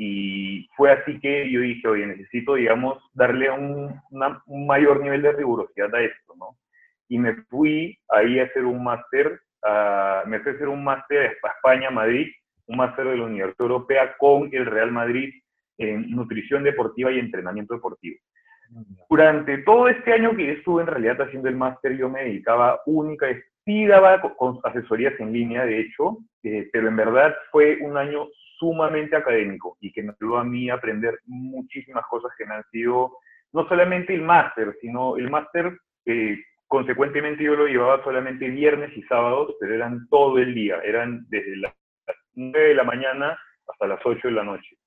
Y 0.03 0.67
fue 0.75 0.91
así 0.91 1.20
que 1.20 1.48
yo 1.51 1.60
dije, 1.60 1.88
oye, 1.88 2.08
necesito, 2.08 2.55
digamos, 2.55 2.98
darle 3.13 3.51
un, 3.51 4.01
un 4.48 4.65
mayor 4.65 5.00
nivel 5.00 5.22
de 5.22 5.31
rigurosidad 5.31 5.93
a 5.93 6.01
esto, 6.01 6.34
¿no? 6.39 6.58
Y 7.08 7.20
me 7.20 7.36
fui 7.51 7.96
ahí 8.10 8.39
a 8.39 8.46
hacer 8.46 8.65
un 8.65 8.84
máster, 8.84 9.39
me 10.25 10.39
fui 10.39 10.53
a 10.53 10.55
hacer 10.55 10.70
un 10.70 10.84
máster 10.84 11.38
a 11.43 11.50
España, 11.50 11.91
Madrid, 11.91 12.31
un 12.65 12.77
máster 12.77 13.05
de 13.10 13.17
la 13.17 13.25
Universidad 13.25 13.62
Europea 13.62 14.15
con 14.17 14.50
el 14.51 14.65
Real 14.65 14.91
Madrid 14.91 15.36
en 15.77 16.10
nutrición 16.10 16.63
deportiva 16.63 17.12
y 17.12 17.20
entrenamiento 17.20 17.75
deportivo. 17.75 18.17
Durante 19.08 19.60
todo 19.60 19.88
este 19.88 20.13
año 20.13 20.36
que 20.36 20.53
estuve 20.53 20.81
en 20.81 20.88
realidad 20.88 21.22
haciendo 21.22 21.48
el 21.48 21.58
máster, 21.58 21.96
yo 21.96 22.10
me 22.10 22.24
dedicaba 22.24 22.81
única, 22.88 23.27
sí 23.65 23.86
daba 23.86 24.20
con 24.20 24.62
asesorías 24.63 25.13
en 25.20 25.31
línea, 25.31 25.63
de 25.63 25.79
hecho, 25.79 26.17
eh, 26.41 26.67
pero 26.74 26.88
en 26.88 26.96
verdad 26.96 27.36
fue 27.51 27.77
un 27.81 27.98
año 27.98 28.25
sumamente 28.62 29.15
académico 29.15 29.75
y 29.82 29.91
que 29.91 30.03
me 30.03 30.13
ayudó 30.13 30.38
a 30.38 30.44
mí 30.44 30.70
a 30.70 30.75
aprender 30.75 31.20
muchísimas 31.25 32.06
cosas 32.06 32.32
que 32.38 32.46
me 32.46 32.53
han 32.53 32.63
sido, 32.72 33.18
no 33.53 33.68
solamente 33.68 34.13
el 34.13 34.22
máster, 34.22 34.77
sino 34.80 35.18
el 35.18 35.32
máster, 35.32 35.80
eh, 36.06 36.38
consecuentemente 36.68 37.44
yo 37.44 37.56
lo 37.56 37.65
llevaba 37.65 38.03
solamente 38.03 38.48
viernes 38.50 38.96
y 38.96 39.01
sábados, 39.03 39.56
pero 39.60 39.74
eran 39.74 40.08
todo 40.10 40.38
el 40.38 40.53
día, 40.53 40.80
eran 40.84 41.25
desde 41.30 41.58
las 41.58 41.74
9 42.36 42.68
de 42.68 42.75
la 42.75 42.84
mañana 42.84 43.36
hasta 43.68 43.88
las 43.88 44.00
8 44.06 44.27
de 44.27 44.34
la 44.34 44.44
noche. 44.44 44.77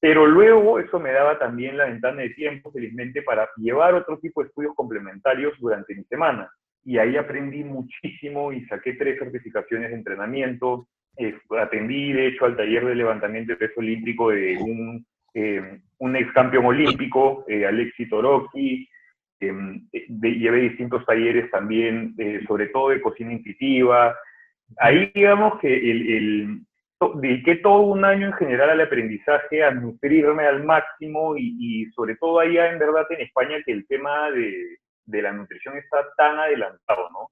Pero 0.00 0.26
luego 0.26 0.78
eso 0.78 0.98
me 0.98 1.12
daba 1.12 1.38
también 1.38 1.76
la 1.76 1.86
ventana 1.86 2.22
de 2.22 2.30
tiempo, 2.30 2.72
felizmente, 2.72 3.22
para 3.22 3.48
llevar 3.56 3.94
otro 3.94 4.18
tipo 4.18 4.42
de 4.42 4.48
estudios 4.48 4.74
complementarios 4.74 5.54
durante 5.58 5.94
mi 5.94 6.04
semana 6.04 6.50
y 6.84 6.98
ahí 6.98 7.16
aprendí 7.16 7.64
muchísimo 7.64 8.52
y 8.52 8.64
saqué 8.66 8.94
tres 8.94 9.18
certificaciones 9.18 9.90
de 9.90 9.96
entrenamiento. 9.96 10.88
Eh, 11.16 11.38
atendí, 11.60 12.12
de 12.12 12.28
hecho, 12.28 12.44
al 12.44 12.56
taller 12.56 12.84
de 12.84 12.94
levantamiento 12.94 13.52
de 13.52 13.58
peso 13.58 13.80
olímpico 13.80 14.30
de 14.30 14.56
un, 14.58 15.06
eh, 15.34 15.80
un 15.98 16.16
ex 16.16 16.32
campeón 16.32 16.66
olímpico, 16.66 17.44
eh, 17.48 17.66
Alexi 17.66 18.08
Toroki. 18.08 18.88
Em, 19.40 19.86
llevé 19.92 20.60
distintos 20.60 21.04
talleres 21.04 21.50
también, 21.50 22.14
sobre 22.46 22.68
todo 22.68 22.90
de 22.90 23.00
cocina 23.00 23.32
intuitiva. 23.32 24.16
Ahí, 24.78 25.10
digamos 25.14 25.58
que 25.60 25.68
el, 25.68 26.10
el, 26.10 26.60
dediqué 27.16 27.56
todo 27.56 27.82
un 27.82 28.04
año 28.04 28.28
en 28.28 28.32
general 28.34 28.70
al 28.70 28.80
aprendizaje, 28.80 29.62
a 29.62 29.70
nutrirme 29.70 30.46
al 30.46 30.64
máximo 30.64 31.36
y, 31.36 31.86
sobre 31.94 32.16
todo 32.16 32.40
allá 32.40 32.72
en 32.72 32.78
verdad 32.78 33.06
en 33.10 33.20
España 33.20 33.62
que 33.64 33.72
el 33.72 33.86
tema 33.86 34.30
de, 34.30 34.78
de 35.04 35.22
la 35.22 35.32
nutrición 35.32 35.76
está 35.76 35.98
tan 36.16 36.38
adelantado, 36.38 37.10
¿no? 37.10 37.30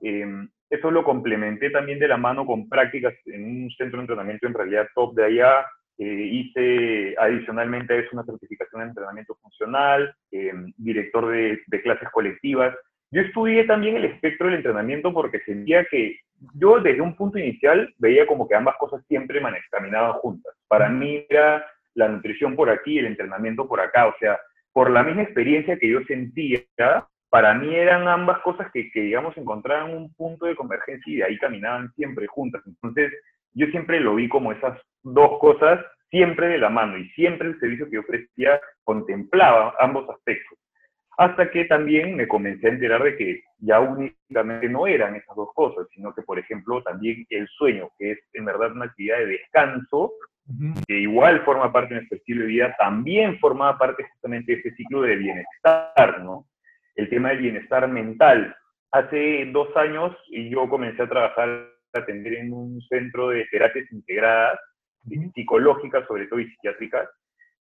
Em, 0.00 0.48
eso 0.70 0.90
lo 0.90 1.04
complementé 1.04 1.70
también 1.70 1.98
de 1.98 2.08
la 2.08 2.16
mano 2.16 2.46
con 2.46 2.68
prácticas 2.68 3.14
en 3.26 3.44
un 3.44 3.70
centro 3.70 3.98
de 3.98 4.04
entrenamiento 4.04 4.46
en 4.46 4.54
realidad 4.54 4.88
top 4.94 5.14
de 5.14 5.24
allá. 5.24 5.66
Eh, 5.96 6.04
hice 6.04 7.14
adicionalmente 7.18 7.96
a 7.96 8.02
una 8.12 8.24
certificación 8.24 8.82
de 8.82 8.88
entrenamiento 8.88 9.36
funcional, 9.36 10.12
em, 10.32 10.72
director 10.76 11.28
de, 11.28 11.60
clases 11.82 12.08
colectivas. 12.10 12.74
Yo 13.12 13.20
estudié 13.22 13.64
también 13.64 13.96
el 13.96 14.06
espectro 14.06 14.46
del 14.46 14.56
entrenamiento 14.56 15.12
porque 15.12 15.38
sentía 15.40 15.84
que 15.84 16.18
yo 16.54 16.80
desde 16.80 17.00
un 17.00 17.14
punto 17.14 17.38
inicial 17.38 17.94
veía 17.98 18.26
como 18.26 18.48
que 18.48 18.56
ambas 18.56 18.76
cosas 18.76 19.04
siempre 19.06 19.40
caminaban 19.70 20.14
juntas. 20.14 20.52
Para 20.66 20.88
mí 20.88 21.24
era 21.28 21.64
la 21.94 22.08
nutrición 22.08 22.56
por 22.56 22.70
aquí, 22.70 22.98
el 22.98 23.06
entrenamiento 23.06 23.68
por 23.68 23.80
acá. 23.80 24.08
O 24.08 24.14
sea, 24.18 24.40
por 24.72 24.90
la 24.90 25.04
misma 25.04 25.22
experiencia 25.22 25.78
que 25.78 25.88
yo 25.88 26.00
sentía, 26.08 26.58
para 27.34 27.52
mí 27.52 27.74
eran 27.74 28.06
ambas 28.06 28.38
cosas 28.42 28.70
que, 28.72 28.92
que, 28.92 29.00
digamos, 29.00 29.36
encontraban 29.36 29.92
un 29.92 30.14
punto 30.14 30.46
de 30.46 30.54
convergencia 30.54 31.12
y 31.12 31.16
de 31.16 31.24
ahí 31.24 31.36
caminaban 31.36 31.92
siempre 31.94 32.28
juntas. 32.28 32.62
Entonces, 32.64 33.12
yo 33.54 33.66
siempre 33.72 33.98
lo 33.98 34.14
vi 34.14 34.28
como 34.28 34.52
esas 34.52 34.78
dos 35.02 35.40
cosas 35.40 35.84
siempre 36.10 36.46
de 36.46 36.58
la 36.58 36.68
mano 36.68 36.96
y 36.96 37.08
siempre 37.08 37.48
el 37.48 37.58
servicio 37.58 37.90
que 37.90 37.98
ofrecía 37.98 38.60
contemplaba 38.84 39.74
ambos 39.80 40.08
aspectos. 40.10 40.56
Hasta 41.18 41.50
que 41.50 41.64
también 41.64 42.14
me 42.14 42.28
comencé 42.28 42.68
a 42.68 42.70
enterar 42.70 43.02
de 43.02 43.16
que 43.16 43.42
ya 43.58 43.80
únicamente 43.80 44.68
no 44.68 44.86
eran 44.86 45.16
esas 45.16 45.34
dos 45.34 45.48
cosas, 45.56 45.88
sino 45.92 46.14
que, 46.14 46.22
por 46.22 46.38
ejemplo, 46.38 46.84
también 46.84 47.26
el 47.30 47.48
sueño, 47.48 47.88
que 47.98 48.12
es 48.12 48.18
en 48.34 48.44
verdad 48.44 48.70
una 48.70 48.84
actividad 48.84 49.18
de 49.18 49.26
descanso, 49.26 50.12
que 50.86 51.00
igual 51.00 51.44
forma 51.44 51.72
parte 51.72 51.94
de 51.94 52.00
nuestro 52.02 52.18
estilo 52.18 52.42
de 52.42 52.46
vida, 52.46 52.76
también 52.78 53.40
formaba 53.40 53.76
parte 53.76 54.04
justamente 54.04 54.52
de 54.52 54.58
ese 54.60 54.76
ciclo 54.76 55.02
de 55.02 55.16
bienestar, 55.16 56.22
¿no? 56.22 56.46
El 56.96 57.08
tema 57.08 57.30
del 57.30 57.38
bienestar 57.38 57.88
mental. 57.88 58.54
Hace 58.92 59.46
dos 59.52 59.76
años 59.76 60.16
yo 60.30 60.68
comencé 60.68 61.02
a 61.02 61.08
trabajar, 61.08 61.48
a 61.94 61.98
atender 61.98 62.34
en 62.34 62.52
un 62.52 62.80
centro 62.82 63.30
de 63.30 63.44
terapias 63.50 63.90
integradas, 63.92 64.58
psicológicas 65.34 66.06
sobre 66.06 66.26
todo 66.26 66.40
y 66.40 66.48
psiquiátricas, 66.48 67.08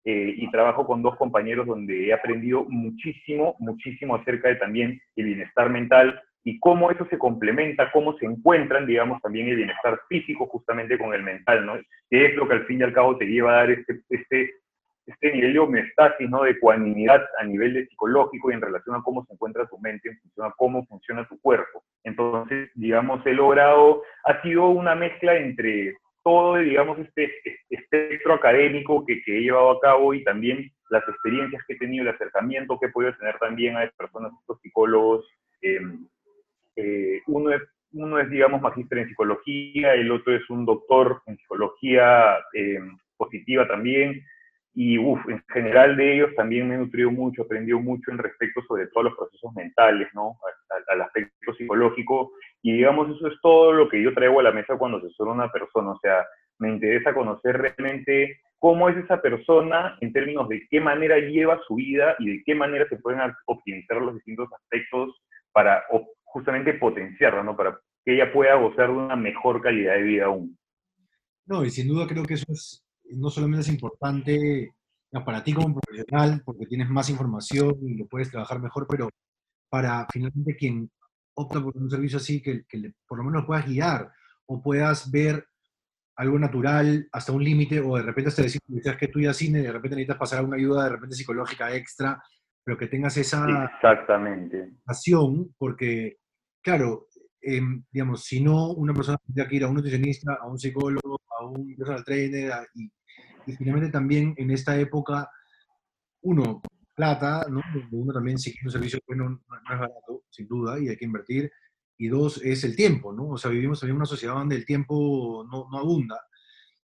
eh, 0.05 0.33
y 0.37 0.51
trabajo 0.51 0.85
con 0.85 1.01
dos 1.01 1.15
compañeros 1.15 1.65
donde 1.65 2.07
he 2.07 2.13
aprendido 2.13 2.65
muchísimo, 2.67 3.55
muchísimo 3.59 4.15
acerca 4.15 4.49
de 4.49 4.55
también 4.55 4.99
el 5.15 5.25
bienestar 5.25 5.69
mental 5.69 6.21
y 6.43 6.59
cómo 6.59 6.91
eso 6.91 7.07
se 7.09 7.17
complementa, 7.17 7.89
cómo 7.91 8.17
se 8.17 8.25
encuentran, 8.25 8.85
digamos, 8.85 9.21
también 9.21 9.47
el 9.47 9.55
bienestar 9.55 9.97
físico 10.09 10.45
justamente 10.47 10.97
con 10.97 11.13
el 11.13 11.23
mental, 11.23 11.65
¿no? 11.65 11.75
Que 12.09 12.25
es 12.25 12.35
lo 12.35 12.47
que 12.47 12.55
al 12.55 12.65
fin 12.65 12.81
y 12.81 12.83
al 12.83 12.93
cabo 12.93 13.17
te 13.17 13.25
lleva 13.25 13.53
a 13.53 13.55
dar 13.59 13.71
este, 13.71 14.01
este 14.09 14.51
este 15.05 15.33
nivel 15.33 15.53
de 15.53 15.59
homeostasis, 15.59 16.29
¿no? 16.29 16.43
de 16.43 16.59
cuanimidad 16.59 17.23
a 17.37 17.43
nivel 17.43 17.73
de 17.73 17.85
psicológico 17.87 18.51
y 18.51 18.53
en 18.53 18.61
relación 18.61 18.95
a 18.95 19.01
cómo 19.03 19.25
se 19.25 19.33
encuentra 19.33 19.67
tu 19.67 19.77
mente, 19.79 20.09
en 20.09 20.19
función 20.19 20.47
a 20.47 20.53
cómo 20.57 20.85
funciona 20.85 21.27
tu 21.27 21.39
cuerpo. 21.39 21.83
Entonces, 22.03 22.69
digamos, 22.75 23.25
he 23.25 23.33
logrado, 23.33 24.03
ha 24.25 24.41
sido 24.41 24.67
una 24.67 24.95
mezcla 24.95 25.35
entre 25.35 25.97
todo, 26.23 26.55
digamos, 26.55 26.97
este, 26.99 27.31
espectro 27.69 28.35
académico 28.35 29.05
que, 29.05 29.21
que, 29.23 29.37
he 29.37 29.41
llevado 29.41 29.71
a 29.71 29.79
cabo 29.81 30.13
y 30.13 30.23
también 30.23 30.71
las 30.89 31.03
experiencias 31.07 31.61
que 31.67 31.73
he 31.73 31.77
tenido, 31.77 32.03
el 32.03 32.15
acercamiento 32.15 32.79
que 32.79 32.85
he 32.85 32.91
podido 32.91 33.15
tener 33.17 33.37
también 33.39 33.75
a 33.75 33.91
personas, 33.97 34.31
estos 34.39 34.61
psicólogos. 34.61 35.27
Em, 35.61 36.07
eh, 36.77 37.21
uno, 37.27 37.51
es, 37.51 37.61
uno 37.91 38.19
es, 38.19 38.29
digamos, 38.29 38.61
magíster 38.61 38.99
en 38.99 39.09
psicología, 39.09 39.95
el 39.95 40.11
otro 40.11 40.33
es 40.33 40.49
un 40.49 40.65
doctor 40.65 41.21
en 41.25 41.37
psicología 41.37 42.37
em, 42.53 42.97
positiva 43.17 43.67
también 43.67 44.23
y 44.75 44.97
uf, 44.97 45.19
en 45.29 45.43
general 45.53 45.95
de 45.95 46.15
ellos 46.15 46.29
también 46.35 46.67
me 46.67 46.75
he 46.75 46.77
nutrido 46.79 47.11
mucho, 47.11 47.43
aprendido 47.43 47.79
mucho 47.79 48.11
en 48.11 48.17
respecto 48.17 48.61
sobre 48.67 48.87
todos 48.87 49.05
los 49.05 49.15
procesos 49.15 49.53
mentales, 49.53 50.07
¿no? 50.13 50.35
Al, 50.89 51.01
aspecto 51.01 51.53
psicológico. 51.53 52.31
Y 52.63 52.73
digamos, 52.73 53.15
eso 53.15 53.27
es 53.27 53.35
todo 53.41 53.71
lo 53.71 53.87
que 53.87 54.01
yo 54.01 54.13
traigo 54.13 54.39
a 54.39 54.43
la 54.43 54.51
mesa 54.51 54.77
cuando 54.77 54.97
asesoro 54.97 55.31
a 55.31 55.35
una 55.35 55.51
persona. 55.51 55.91
O 55.91 55.99
sea, 55.99 56.25
me 56.57 56.69
interesa 56.69 57.13
conocer 57.13 57.57
realmente 57.57 58.39
cómo 58.57 58.89
es 58.89 58.97
esa 58.97 59.21
persona 59.21 59.95
en 60.01 60.11
términos 60.11 60.49
de 60.49 60.65
qué 60.69 60.81
manera 60.81 61.19
lleva 61.19 61.61
su 61.67 61.75
vida 61.75 62.15
y 62.17 62.37
de 62.37 62.43
qué 62.43 62.55
manera 62.55 62.87
se 62.89 62.97
pueden 62.97 63.19
optimizar 63.45 64.01
los 64.01 64.15
distintos 64.15 64.51
aspectos 64.53 65.21
para 65.51 65.83
justamente 66.23 66.73
potenciarla, 66.73 67.43
¿no? 67.43 67.55
Para 67.55 67.79
que 68.03 68.15
ella 68.15 68.33
pueda 68.33 68.55
gozar 68.55 68.87
de 68.87 68.93
una 68.93 69.15
mejor 69.15 69.61
calidad 69.61 69.93
de 69.93 70.01
vida 70.01 70.25
aún. 70.25 70.57
No, 71.45 71.63
y 71.63 71.69
sin 71.69 71.89
duda 71.89 72.07
creo 72.07 72.23
que 72.23 72.35
eso 72.35 72.51
es 72.51 72.83
no 73.11 73.29
solamente 73.29 73.61
es 73.61 73.69
importante 73.69 74.73
para 75.25 75.43
ti 75.43 75.53
como 75.53 75.79
profesional, 75.79 76.41
porque 76.43 76.65
tienes 76.65 76.89
más 76.89 77.09
información 77.09 77.75
y 77.83 77.95
lo 77.95 78.07
puedes 78.07 78.31
trabajar 78.31 78.59
mejor, 78.59 78.87
pero 78.89 79.09
para 79.69 80.07
finalmente 80.11 80.55
quien 80.55 80.89
opta 81.35 81.61
por 81.61 81.75
un 81.77 81.89
servicio 81.89 82.17
así, 82.17 82.41
que, 82.41 82.63
por 83.07 83.19
lo 83.19 83.23
menos 83.23 83.45
puedas 83.45 83.65
guiar 83.65 84.11
o 84.47 84.61
puedas 84.61 85.11
ver 85.11 85.45
algo 86.15 86.37
natural 86.37 87.07
hasta 87.11 87.31
un 87.31 87.43
límite, 87.43 87.79
o 87.79 87.95
de 87.95 88.03
repente 88.03 88.29
hasta 88.29 88.43
decir 88.43 88.61
que 88.99 89.07
tú 89.07 89.19
ya 89.19 89.33
cine, 89.33 89.61
de 89.61 89.71
repente 89.71 89.95
necesitas 89.95 90.17
pasar 90.17 90.39
a 90.39 90.43
una 90.43 90.57
ayuda 90.57 90.83
de 90.83 90.89
repente 90.91 91.15
psicológica 91.15 91.73
extra, 91.75 92.21
pero 92.63 92.77
que 92.77 92.87
tengas 92.87 93.17
esa 93.17 93.71
Exactamente. 93.75 94.73
pasión, 94.83 95.53
porque, 95.57 96.17
claro, 96.61 97.07
em, 97.41 97.83
digamos, 97.91 98.23
si 98.23 98.41
no, 98.43 98.71
una 98.73 98.93
persona 98.93 99.17
tendría 99.25 99.47
que 99.47 99.55
ir 99.55 99.63
a 99.63 99.67
un 99.67 99.75
nutricionista, 99.75 100.37
a 100.39 100.47
un 100.47 100.57
psicólogo, 100.57 101.19
a 101.43 101.49
un 101.49 101.75
personal 101.75 102.03
trainer, 102.03 102.51
y 102.75 102.91
y 103.45 103.53
finalmente 103.53 103.91
también 103.91 104.33
en 104.37 104.51
esta 104.51 104.77
época, 104.79 105.29
uno, 106.21 106.61
plata, 106.95 107.45
¿no? 107.49 107.61
Uno 107.91 108.13
también 108.13 108.37
si 108.37 108.51
quiere 108.51 108.67
un 108.67 108.71
servicio 108.71 108.99
bueno 109.07 109.29
no, 109.29 109.73
es 109.73 109.79
barato, 109.79 110.23
sin 110.29 110.47
duda, 110.47 110.79
y 110.79 110.89
hay 110.89 110.97
que 110.97 111.05
invertir. 111.05 111.51
Y 111.97 112.07
dos, 112.07 112.41
es 112.43 112.63
el 112.63 112.75
tiempo, 112.75 113.13
¿no? 113.13 113.29
O 113.29 113.37
sea, 113.37 113.51
vivimos 113.51 113.81
en 113.83 113.91
una 113.91 114.05
sociedad 114.05 114.35
donde 114.35 114.55
el 114.55 114.65
tiempo 114.65 115.45
no, 115.49 115.67
no 115.71 115.77
abunda 115.77 116.19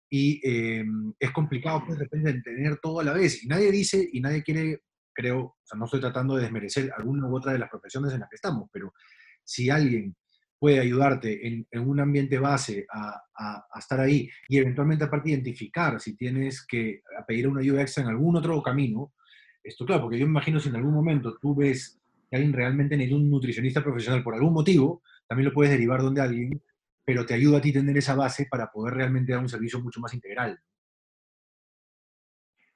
y 0.09 0.40
eh, 0.47 0.85
es 1.18 1.30
complicado 1.30 1.82
pues, 1.87 1.99
de 1.99 2.04
repente 2.04 2.42
tener 2.42 2.78
todo 2.78 3.00
a 3.00 3.04
la 3.04 3.12
vez. 3.14 3.42
Y 3.42 3.49
nadie 3.49 3.71
dice 3.71 4.06
y 4.12 4.21
nadie 4.21 4.42
quiere, 4.42 4.82
creo, 5.12 5.40
o 5.40 5.56
sea, 5.62 5.78
no 5.78 5.87
estoy 5.87 6.00
tratando 6.00 6.37
de 6.37 6.42
desmerecer 6.42 6.92
alguna 6.97 7.26
u 7.28 7.37
otra 7.37 7.52
de 7.52 7.59
las 7.59 7.71
profesiones 7.71 8.12
en 8.12 8.21
las 8.21 8.28
que 8.28 8.37
estamos, 8.37 8.68
pero 8.73 8.92
si 9.42 9.71
alguien 9.71 10.14
puede 10.62 10.78
ayudarte 10.78 11.45
en, 11.45 11.66
un 11.81 11.99
ambiente 11.99 12.38
base 12.38 12.87
a, 12.88 13.21
estar 13.76 13.99
ahí 13.99 14.31
y 14.49 14.59
eventualmente 14.59 15.02
aparte 15.02 15.31
identificar 15.31 15.99
si 15.99 16.16
tienes 16.16 16.64
que 16.64 17.02
pedir 17.26 17.49
una 17.49 17.62
ayuda 17.62 17.83
extra 17.83 18.04
en 18.04 18.11
algún 18.11 18.37
otro 18.37 18.62
camino, 18.62 19.12
esto 19.61 19.85
claro, 19.85 20.02
porque 20.02 20.21
yo 20.21 20.25
me 20.25 20.31
imagino 20.31 20.61
si 20.61 20.69
en 20.69 20.76
algún 20.76 20.95
momento 20.95 21.37
tú 21.40 21.57
ves 21.57 22.00
que 22.31 22.37
alguien 22.37 22.52
realmente 22.52 22.97
necesita 22.97 23.16
un 23.16 23.28
nutricionista 23.28 23.83
profesional 23.83 24.23
por 24.23 24.37
algún 24.37 24.52
motivo, 24.52 25.02
también 25.26 25.49
lo 25.49 25.52
puedes 25.52 25.73
derivar 25.73 26.00
donde 26.00 26.21
alguien, 26.21 26.62
pero 27.04 27.26
te 27.26 27.35
ayuda 27.35 27.59
a 27.59 27.61
ti 27.61 27.73
tener 27.73 27.97
esa 27.97 28.14
base 28.14 28.47
para 28.49 28.71
poder 28.71 28.95
realmente 28.95 29.33
dar 29.33 29.40
un 29.40 29.49
servicio 29.49 29.81
mucho 29.81 29.99
más 29.99 30.14
integral. 30.14 30.61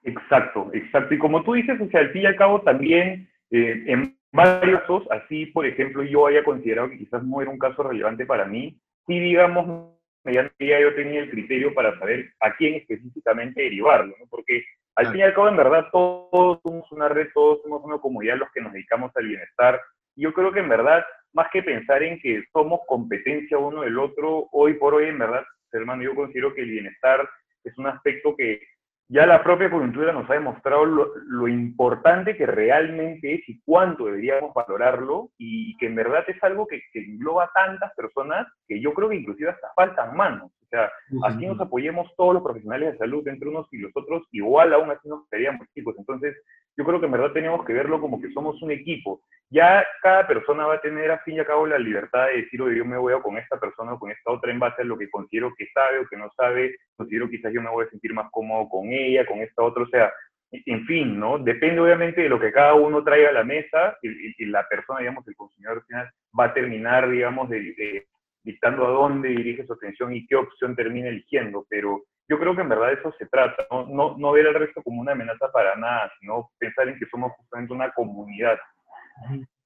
Exacto, 0.03 0.71
exacto. 0.75 1.15
Y 1.15 1.19
como 1.19 1.45
tú 1.45 1.53
dices, 1.53 1.81
o 1.81 1.89
sea, 1.91 2.01
al 2.01 2.11
fin 2.11 2.23
y 2.23 2.27
al 2.27 2.35
cabo 2.35 2.63
también 2.63 3.31
eh, 3.53 3.85
en 3.87 4.16
varios 4.33 4.81
casos, 4.81 5.05
así 5.11 5.47
por 5.47 5.67
ejemplo 5.67 6.03
yo 6.03 6.27
haya 6.27 6.45
considerado 6.45 6.91
que 6.91 6.99
quizás 6.99 7.23
no 7.23 7.41
era 7.41 7.51
un 7.51 7.59
caso 7.59 7.83
relevante 7.83 8.27
para 8.27 8.45
mí, 8.45 8.79
sí 9.07 9.19
digamos, 9.19 9.93
mediante 10.25 10.55
yo 10.59 10.95
tenía 10.95 11.21
el 11.21 11.31
criterio 11.31 11.73
para 11.73 11.99
saber 11.99 12.33
a 12.41 12.55
quién 12.57 12.75
específicamente 12.75 13.63
derivarlo, 13.63 14.15
¿no? 14.19 14.27
porque 14.29 14.65
al 14.97 15.09
fin 15.09 15.21
y 15.21 15.23
al 15.23 15.35
cabo 15.35 15.49
en 15.49 15.57
verdad 15.57 15.87
todos 15.93 16.61
somos 16.63 16.91
una 16.93 17.09
red, 17.09 17.29
todos 17.35 17.63
somos 17.63 17.83
una 17.85 17.99
comunidad 17.99 18.37
los 18.37 18.51
que 18.53 18.61
nos 18.61 18.73
dedicamos 18.73 19.13
al 19.15 19.27
bienestar, 19.27 19.81
y 20.17 20.23
yo 20.23 20.33
creo 20.33 20.51
que 20.51 20.61
en 20.61 20.69
verdad, 20.69 21.05
más 21.35 21.49
que 21.53 21.63
pensar 21.63 22.03
en 22.03 22.19
que 22.19 22.43
somos 22.53 22.81
competencia 22.87 23.59
uno 23.59 23.83
del 23.83 23.99
otro, 23.99 24.49
hoy 24.53 24.75
por 24.75 24.95
hoy 24.95 25.09
en 25.09 25.19
verdad, 25.19 25.45
hermano, 25.73 26.03
yo 26.03 26.15
considero 26.15 26.55
que 26.55 26.63
el 26.63 26.71
bienestar 26.71 27.29
es 27.63 27.77
un 27.79 27.87
aspecto 27.87 28.35
que 28.35 28.61
ya 29.09 29.25
la 29.25 29.43
propia 29.43 29.71
coyuntura 29.71 30.13
nos 30.13 30.29
ha 30.29 30.35
demostrado 30.35 30.85
lo, 30.85 31.49
importante 31.49 32.37
que 32.37 32.47
realmente 32.47 33.35
es 33.35 33.49
y 33.49 33.61
cuánto 33.65 34.07
deberíamos 34.07 34.53
valorarlo 34.53 35.31
y, 35.39 35.77
que 35.77 35.87
en 35.87 35.95
verdad 35.95 36.25
es 36.27 36.43
algo 36.43 36.67
que, 36.67 36.81
que, 36.93 37.01
engloba 37.01 37.51
tantas 37.55 37.95
personas 37.95 38.49
que 38.67 38.81
yo 38.81 38.93
creo 38.95 39.09
que 39.09 39.17
inclusive 39.17 39.51
hasta 39.51 39.69
faltan 39.77 40.17
manos. 40.17 40.51
O 40.51 40.69
sea, 40.69 40.91
así 41.23 41.47
nos 41.47 41.61
apoyemos 41.61 42.13
todos 42.17 42.35
los 42.35 42.43
profesionales 42.43 42.93
de 42.93 42.99
salud 42.99 43.27
entre 43.29 43.49
unos 43.49 43.69
y 43.73 43.79
los 43.79 43.93
otros, 43.95 44.25
igual 44.33 44.73
aún 44.73 44.91
así 44.91 45.09
nos 45.09 45.29
seríamos 45.29 45.69
chicos. 45.73 45.95
Entonces, 45.97 46.35
yo 46.77 46.85
creo 46.85 47.01
que 47.01 47.07
en 47.07 47.13
verdad 47.13 47.33
tenemos 47.33 47.65
que 47.65 47.73
verlo 47.73 48.01
como 48.01 48.21
que 48.21 48.31
somos 48.33 48.61
un 48.63 48.71
equipo. 48.71 49.23
Ya 49.49 49.85
cada 50.03 50.27
persona 50.27 50.67
va 50.67 50.75
a 50.75 50.81
tener 50.81 51.11
a 51.11 51.21
fin 51.21 51.37
y 51.37 51.41
a 51.41 51.47
cabo 51.47 51.67
la 51.67 51.79
libertad 51.79 52.27
de 52.27 52.43
decir, 52.43 52.61
oye, 52.61 52.77
yo 52.77 52.85
me 52.85 52.99
voy 52.99 53.15
a 53.15 53.21
con 53.21 53.39
esta 53.39 53.59
persona 53.59 53.95
o 53.95 53.99
con 53.99 54.11
esta 54.11 54.31
otra 54.31 54.51
en 54.51 54.59
base 54.59 54.83
a 54.83 54.85
lo 54.85 54.99
que 54.99 55.09
considero 55.09 55.55
que 55.57 55.67
sabe 55.73 56.01
o 56.01 56.07
que 56.07 56.17
no 56.17 56.31
sabe, 56.37 56.77
considero 56.97 57.31
quizás 57.31 57.53
yo 57.53 57.63
me 57.63 57.71
voy 57.71 57.87
a 57.87 57.91
sentir 57.91 58.13
más 58.13 58.31
cómodo 58.31 58.69
con 58.69 58.93
ella, 58.93 59.25
con 59.25 59.39
esta 59.39 59.63
otra, 59.63 59.85
o 59.85 59.89
sea, 59.89 60.13
en 60.51 60.85
fin, 60.87 61.19
¿no? 61.19 61.39
Depende 61.39 61.81
obviamente 61.81 62.23
de 62.23 62.29
lo 62.29 62.39
que 62.39 62.53
cada 62.53 62.75
uno 62.75 63.03
traiga 63.03 63.31
a 63.31 63.33
la 63.33 63.45
mesa 63.45 63.97
y, 64.03 64.45
la 64.47 64.67
persona, 64.69 65.01
digamos, 65.01 65.27
el 65.27 65.37
consumidor 65.37 65.85
final 65.87 66.11
va 66.39 66.47
a 66.47 66.55
terminar, 66.55 67.11
digamos, 67.11 67.49
de, 67.49 68.07
dictando 68.43 68.87
a 68.87 68.91
dónde 68.91 69.31
dirige 69.31 69.67
su 69.67 69.73
atención 69.73 70.15
y 70.15 70.27
qué 70.27 70.37
opción 70.37 70.77
termina 70.77 71.09
eligiendo, 71.09 71.67
pero 71.69 72.05
yo 72.29 72.39
creo 72.39 72.55
que 72.55 72.63
en 72.63 72.69
verdad 72.69 72.93
eso 72.93 73.15
se 73.19 73.27
trata, 73.27 73.67
no, 73.71 74.17
no, 74.19 74.33
ver 74.33 74.49
al 74.49 74.55
resto 74.55 74.83
como 74.83 75.01
una 75.01 75.13
amenaza 75.13 75.51
para 75.53 75.77
nada, 75.77 76.11
sino 76.21 76.51
pensar 76.59 76.89
en 76.89 76.99
que 76.99 77.07
somos 77.07 77.33
justamente 77.37 77.73
una 77.73 77.93
comunidad. 77.93 78.59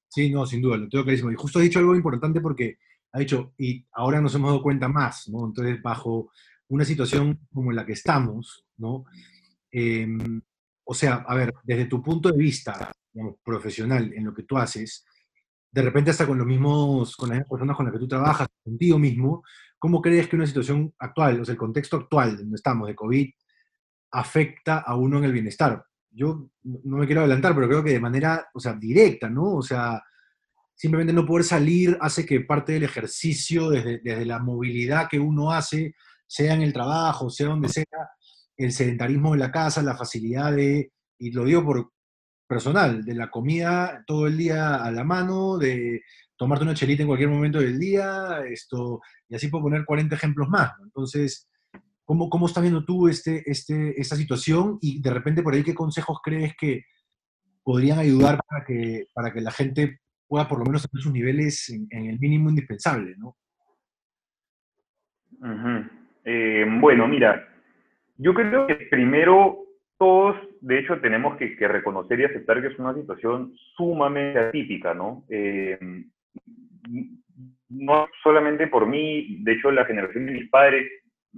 Sí, 0.09 0.31
no, 0.31 0.45
sin 0.45 0.61
duda, 0.61 0.76
lo 0.76 0.88
tengo 0.88 1.05
clarísimo. 1.05 1.31
Y 1.31 1.37
justo 1.37 1.59
ha 1.59 1.62
dicho 1.62 1.79
algo 1.79 1.95
importante 1.95 2.40
porque 2.40 2.79
ha 3.12 3.19
dicho, 3.19 3.55
y 3.57 3.87
ahora 3.93 4.21
nos 4.21 4.35
hemos 4.35 4.50
dado 4.50 4.62
cuenta 4.62 4.88
más, 4.88 5.29
¿no? 5.29 5.47
Entonces, 5.47 5.81
bajo 5.83 6.31
una 6.69 6.85
situación 6.85 7.40
como 7.52 7.73
la 7.73 7.87
que 7.87 7.93
estamos, 7.93 8.64
¿no? 8.76 9.05
Em, 9.71 10.40
o 10.85 10.95
sea, 10.95 11.25
a 11.26 11.35
ver, 11.35 11.55
desde 11.62 11.87
tu 11.87 12.02
punto 12.02 12.31
de 12.31 12.38
vista 12.38 12.93
profesional 13.43 14.12
en 14.12 14.25
lo 14.25 14.35
que 14.35 14.43
tú 14.43 14.59
haces, 14.59 15.05
de 15.73 15.83
repente 15.83 16.11
hasta 16.11 16.26
con 16.26 16.38
los 16.38 16.47
mismos, 16.47 17.17
con 17.17 17.31
las 17.31 17.47
personas 17.47 17.76
con 17.76 17.87
las 17.87 17.93
que 17.93 18.00
tú 18.00 18.09
trabajas, 18.09 18.49
contigo 18.62 18.99
mismo, 18.99 19.43
¿cómo 19.80 20.00
crees 20.00 20.28
que 20.28 20.37
una 20.37 20.46
situación 20.46 20.94
actual, 20.99 21.40
o 21.40 21.44
sea, 21.44 21.54
el 21.54 21.58
contexto 21.58 21.96
actual 21.96 22.37
donde 22.37 22.54
estamos 22.54 22.87
de 22.87 22.94
COVID, 22.94 23.28
afecta 24.12 24.78
a 24.78 24.94
uno 24.94 25.18
en 25.18 25.25
el 25.25 25.32
bienestar? 25.32 25.84
Yo 26.10 26.50
no 26.62 26.99
me 26.99 27.06
quiero 27.06 27.22
adelantar, 27.22 27.54
pero 27.54 27.66
creo 27.66 27.82
que 27.82 27.92
de 27.92 28.00
manera, 28.00 28.49
o 28.54 28.60
sea, 28.60 28.75
directa, 28.75 29.28
¿no? 29.30 29.54
O 29.56 29.62
sea, 29.62 30.02
simplemente 30.75 31.12
no 31.12 31.26
poder 31.26 31.44
salir 31.44 31.96
hace 32.00 32.26
que 32.26 32.40
parte 32.40 32.72
del 32.72 32.84
ejercicio, 32.84 33.70
desde, 33.70 34.00
desde 34.04 34.26
la 34.26 34.38
movilidad 34.38 35.08
que 35.08 35.18
uno 35.18 35.50
hace, 35.50 35.94
sea 36.26 36.54
en 36.54 36.62
el 36.62 36.72
trabajo, 36.72 37.30
sea 37.30 37.49
donde 37.49 37.68
sea, 37.68 37.84
el 38.56 38.72
sedentarismo 38.72 39.32
de 39.32 39.38
la 39.38 39.50
casa, 39.50 39.82
la 39.82 39.96
facilidad 39.96 40.52
de, 40.52 40.92
y 41.18 41.30
lo 41.32 41.44
digo 41.44 41.64
por 41.64 41.92
personal, 42.46 43.04
de 43.04 43.14
la 43.14 43.30
comida 43.30 44.04
todo 44.06 44.26
el 44.26 44.37
día 44.37 44.76
a 44.76 44.90
la 44.90 45.04
mano, 45.04 45.56
de 45.56 46.02
tomarte 46.40 46.64
una 46.64 46.73
chelita 46.73 47.02
en 47.02 47.06
cualquier 47.06 47.28
momento 47.28 47.61
del 47.61 47.78
día, 47.78 48.40
esto, 48.50 49.02
y 49.28 49.35
así 49.35 49.49
puedo 49.49 49.64
poner 49.64 49.85
40 49.85 50.14
ejemplos 50.14 50.49
más. 50.49 50.73
Entonces, 50.82 51.47
¿cómo, 52.02 52.30
¿cómo 52.30 52.47
estás 52.47 52.62
viendo 52.62 52.82
tú 52.82 53.09
este, 53.09 53.42
este, 53.44 54.00
esta 54.00 54.16
situación 54.16 54.78
y 54.80 55.02
de 55.02 55.11
repente 55.11 55.42
por 55.42 55.52
ahí 55.52 55.62
qué 55.62 55.75
consejos 55.75 56.18
crees 56.25 56.54
que 56.56 56.85
podrían 57.62 57.99
ayudar 57.99 58.40
para 58.49 58.64
que, 58.64 59.04
para 59.12 59.35
que 59.35 59.42
la 59.42 59.50
gente 59.50 60.00
pueda 60.26 60.49
por 60.49 60.61
lo 60.61 60.64
menos 60.64 60.88
tener 60.88 61.02
sus 61.02 61.12
niveles 61.12 61.68
en, 61.68 62.06
el 62.06 62.18
mínimo 62.18 62.49
indispensable, 62.49 63.14
¿no? 63.18 63.37
Eh, 66.25 66.64
bueno, 66.80 67.06
mira, 67.06 67.47
yo 68.16 68.32
creo 68.32 68.66
que 68.66 68.76
primero 68.90 69.59
todos, 69.99 70.37
de 70.62 70.78
hecho, 70.78 70.99
tenemos 71.02 71.37
que, 71.37 71.54
reconocer 71.68 72.18
y 72.18 72.25
aceptar 72.25 72.62
que 72.62 72.68
es 72.68 72.78
una 72.78 72.94
situación 72.94 73.52
sumamente 73.76 74.38
atípica, 74.38 74.94
¿no? 74.94 75.26
Eh, 75.28 75.78
no 77.68 78.08
solamente 78.22 78.66
por 78.66 78.87
mí, 78.87 79.38
de 79.42 79.52
hecho, 79.52 79.70
la 79.70 79.84
generación 79.84 80.26
de 80.26 80.32
mis 80.32 80.50
padres 80.50 80.90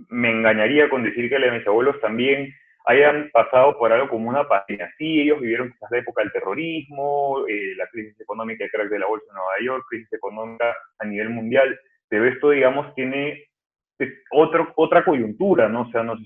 me 0.08 0.30
engañaría 0.30 0.88
con 0.88 1.02
decir 1.02 1.28
que 1.28 1.38
la 1.38 1.52
mis 1.52 1.66
abuelos 1.66 2.00
también 2.00 2.52
hayan 2.87 3.30
pasado 3.32 3.78
por 3.78 3.92
algo 3.92 4.08
como 4.08 4.28
una 4.28 4.49
pandemia. 4.49 4.90
Sí, 4.99 5.20
ellos 5.20 5.40
vivieron 5.40 5.70
quizás 5.70 5.90
la 5.90 5.99
época 5.99 6.22
del 6.22 6.32
terrorismo, 6.32 7.44
eh, 7.49 7.75
la 7.76 7.87
crisis 7.88 8.18
económica, 8.20 8.64
el 8.64 8.70
crack 8.70 8.88
de 8.88 8.99
la 8.99 9.06
bolsa 9.06 9.26
en 9.28 9.34
Nueva 9.34 9.52
York, 9.62 9.84
crisis 9.88 10.12
económica 10.12 10.75
a 10.99 11.04
nivel 11.04 11.30
mundial, 11.30 11.78
pero 12.08 12.26
esto, 12.26 12.50
digamos, 12.50 12.94
tiene 12.94 13.44
otro, 14.32 14.72
otra 14.76 15.04
coyuntura, 15.04 15.68
¿no? 15.68 15.82
O 15.82 15.90
sea, 15.90 16.02
nos 16.02 16.18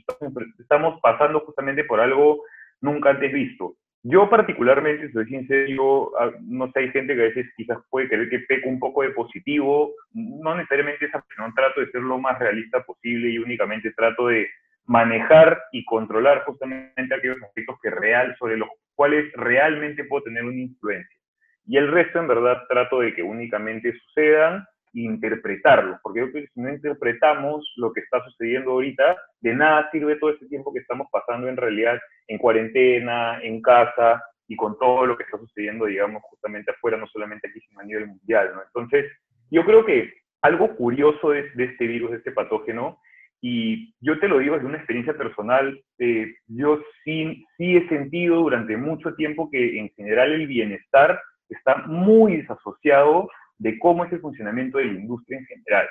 estamos, 0.59 1.01
pasando 1.01 1.41
justamente 1.41 1.85
por 1.85 2.01
algo 2.01 2.43
nunca 2.81 3.11
antes 3.11 3.33
visto. 3.33 3.77
Yo 4.09 4.31
particularmente, 4.31 5.11
soy 5.11 5.27
sincero, 5.27 6.13
no 6.43 6.71
sé, 6.71 6.79
hay 6.79 6.91
gente 6.91 7.17
que 7.17 7.23
a 7.23 7.25
veces 7.25 7.47
quizás 7.57 7.79
puede 7.91 8.09
creer 8.09 8.29
que 8.29 8.39
peco 8.41 8.69
un 8.69 8.79
poco 8.79 9.03
de 9.03 9.11
positivo, 9.11 9.95
no 10.13 10.55
necesariamente 10.55 11.07
esa, 11.07 11.25
no 11.39 11.53
trato 11.55 11.81
de 11.81 11.91
ser 11.91 12.03
lo 12.03 12.17
más 12.19 12.39
realista 12.39 12.85
posible 12.85 13.31
y 13.31 13.39
únicamente 13.39 13.91
trato 13.93 14.29
de 14.29 14.49
manejar 14.85 15.61
y 15.73 15.85
controlar 15.85 16.45
justamente 16.45 17.13
aquellos 17.13 17.43
aspectos 17.43 17.81
que 17.83 17.91
real, 17.91 18.37
sobre 18.39 18.57
los 18.57 18.69
cuales 18.95 19.33
realmente 19.35 20.05
puedo 20.05 20.23
tener 20.23 20.45
una 20.45 20.61
influencia. 20.61 21.19
Y 21.67 21.77
el 21.77 21.91
resto, 21.91 22.21
en 22.21 22.29
verdad, 22.29 22.63
trato 22.69 23.01
de 23.01 23.13
que 23.13 23.25
únicamente 23.25 23.93
sucedan 23.93 24.65
interpretarlo, 25.05 25.99
porque 26.03 26.21
yo 26.21 26.31
creo 26.31 26.45
que 26.45 26.51
si 26.53 26.61
no 26.61 26.71
interpretamos 26.71 27.73
lo 27.77 27.93
que 27.93 28.01
está 28.01 28.23
sucediendo 28.25 28.73
ahorita, 28.73 29.17
de 29.41 29.55
nada 29.55 29.89
sirve 29.91 30.17
todo 30.17 30.31
este 30.31 30.47
tiempo 30.47 30.73
que 30.73 30.81
estamos 30.81 31.09
pasando 31.11 31.49
en 31.49 31.57
realidad 31.57 31.99
en 32.29 32.39
cuarentena, 32.39 33.39
en 33.43 33.61
casa 33.61 34.23
y 34.49 34.57
con 34.57 34.79
todo 34.79 35.07
lo 35.07 35.17
que 35.17 35.25
está 35.25 35.39
sucediendo, 35.39 35.87
digamos, 35.87 36.23
justamente 36.23 36.71
afuera, 36.71 36.97
no 36.97 37.07
solamente 37.09 37.49
aquí, 37.49 37.61
sino 37.61 37.81
a 37.81 37.85
nivel 37.85 38.07
mundial. 38.07 38.53
Entonces, 38.67 39.11
yo 39.51 39.65
creo 39.65 39.85
que 39.85 40.13
algo 40.43 40.75
curioso 40.77 41.31
de, 41.31 41.51
este 41.57 41.87
virus, 41.87 42.13
de 42.13 42.17
este 42.19 42.33
patógeno, 42.33 42.99
y 43.41 43.95
yo 44.01 44.19
te 44.19 44.29
lo 44.29 44.39
digo 44.39 44.55
desde 44.55 44.67
una 44.67 44.79
experiencia 44.79 45.17
personal, 45.17 45.79
eh, 45.99 46.35
yo 46.47 46.81
sí, 47.05 47.45
sí 47.57 47.77
he 47.77 47.89
sentido 47.89 48.37
durante 48.37 48.77
mucho 48.77 49.15
tiempo 49.15 49.51
que 49.51 49.79
en 49.79 49.91
general 49.91 50.33
el 50.33 50.47
bienestar 50.47 51.21
está 51.49 51.77
muy 51.87 52.39
desasociado 52.39 53.29
de 53.59 53.79
cómo 53.79 54.05
es 54.05 54.13
el 54.13 54.21
funcionamiento 54.21 54.79
de 54.79 54.87
la 54.87 54.93
industria 54.93 55.39
en 55.39 55.47
general. 55.47 55.89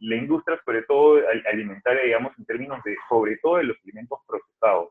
La 0.00 0.16
industria, 0.16 0.58
sobre 0.64 0.82
todo 0.82 1.20
alimentaria, 1.50 2.02
digamos, 2.02 2.32
en 2.38 2.44
términos 2.46 2.82
de, 2.84 2.96
sobre 3.08 3.36
todo 3.38 3.58
de 3.58 3.64
los 3.64 3.76
alimentos 3.84 4.18
procesados, 4.26 4.88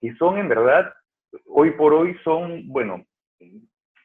que 0.00 0.14
son 0.14 0.38
en 0.38 0.48
verdad, 0.48 0.92
hoy 1.46 1.70
por 1.72 1.94
hoy 1.94 2.16
son, 2.24 2.66
bueno, 2.68 3.04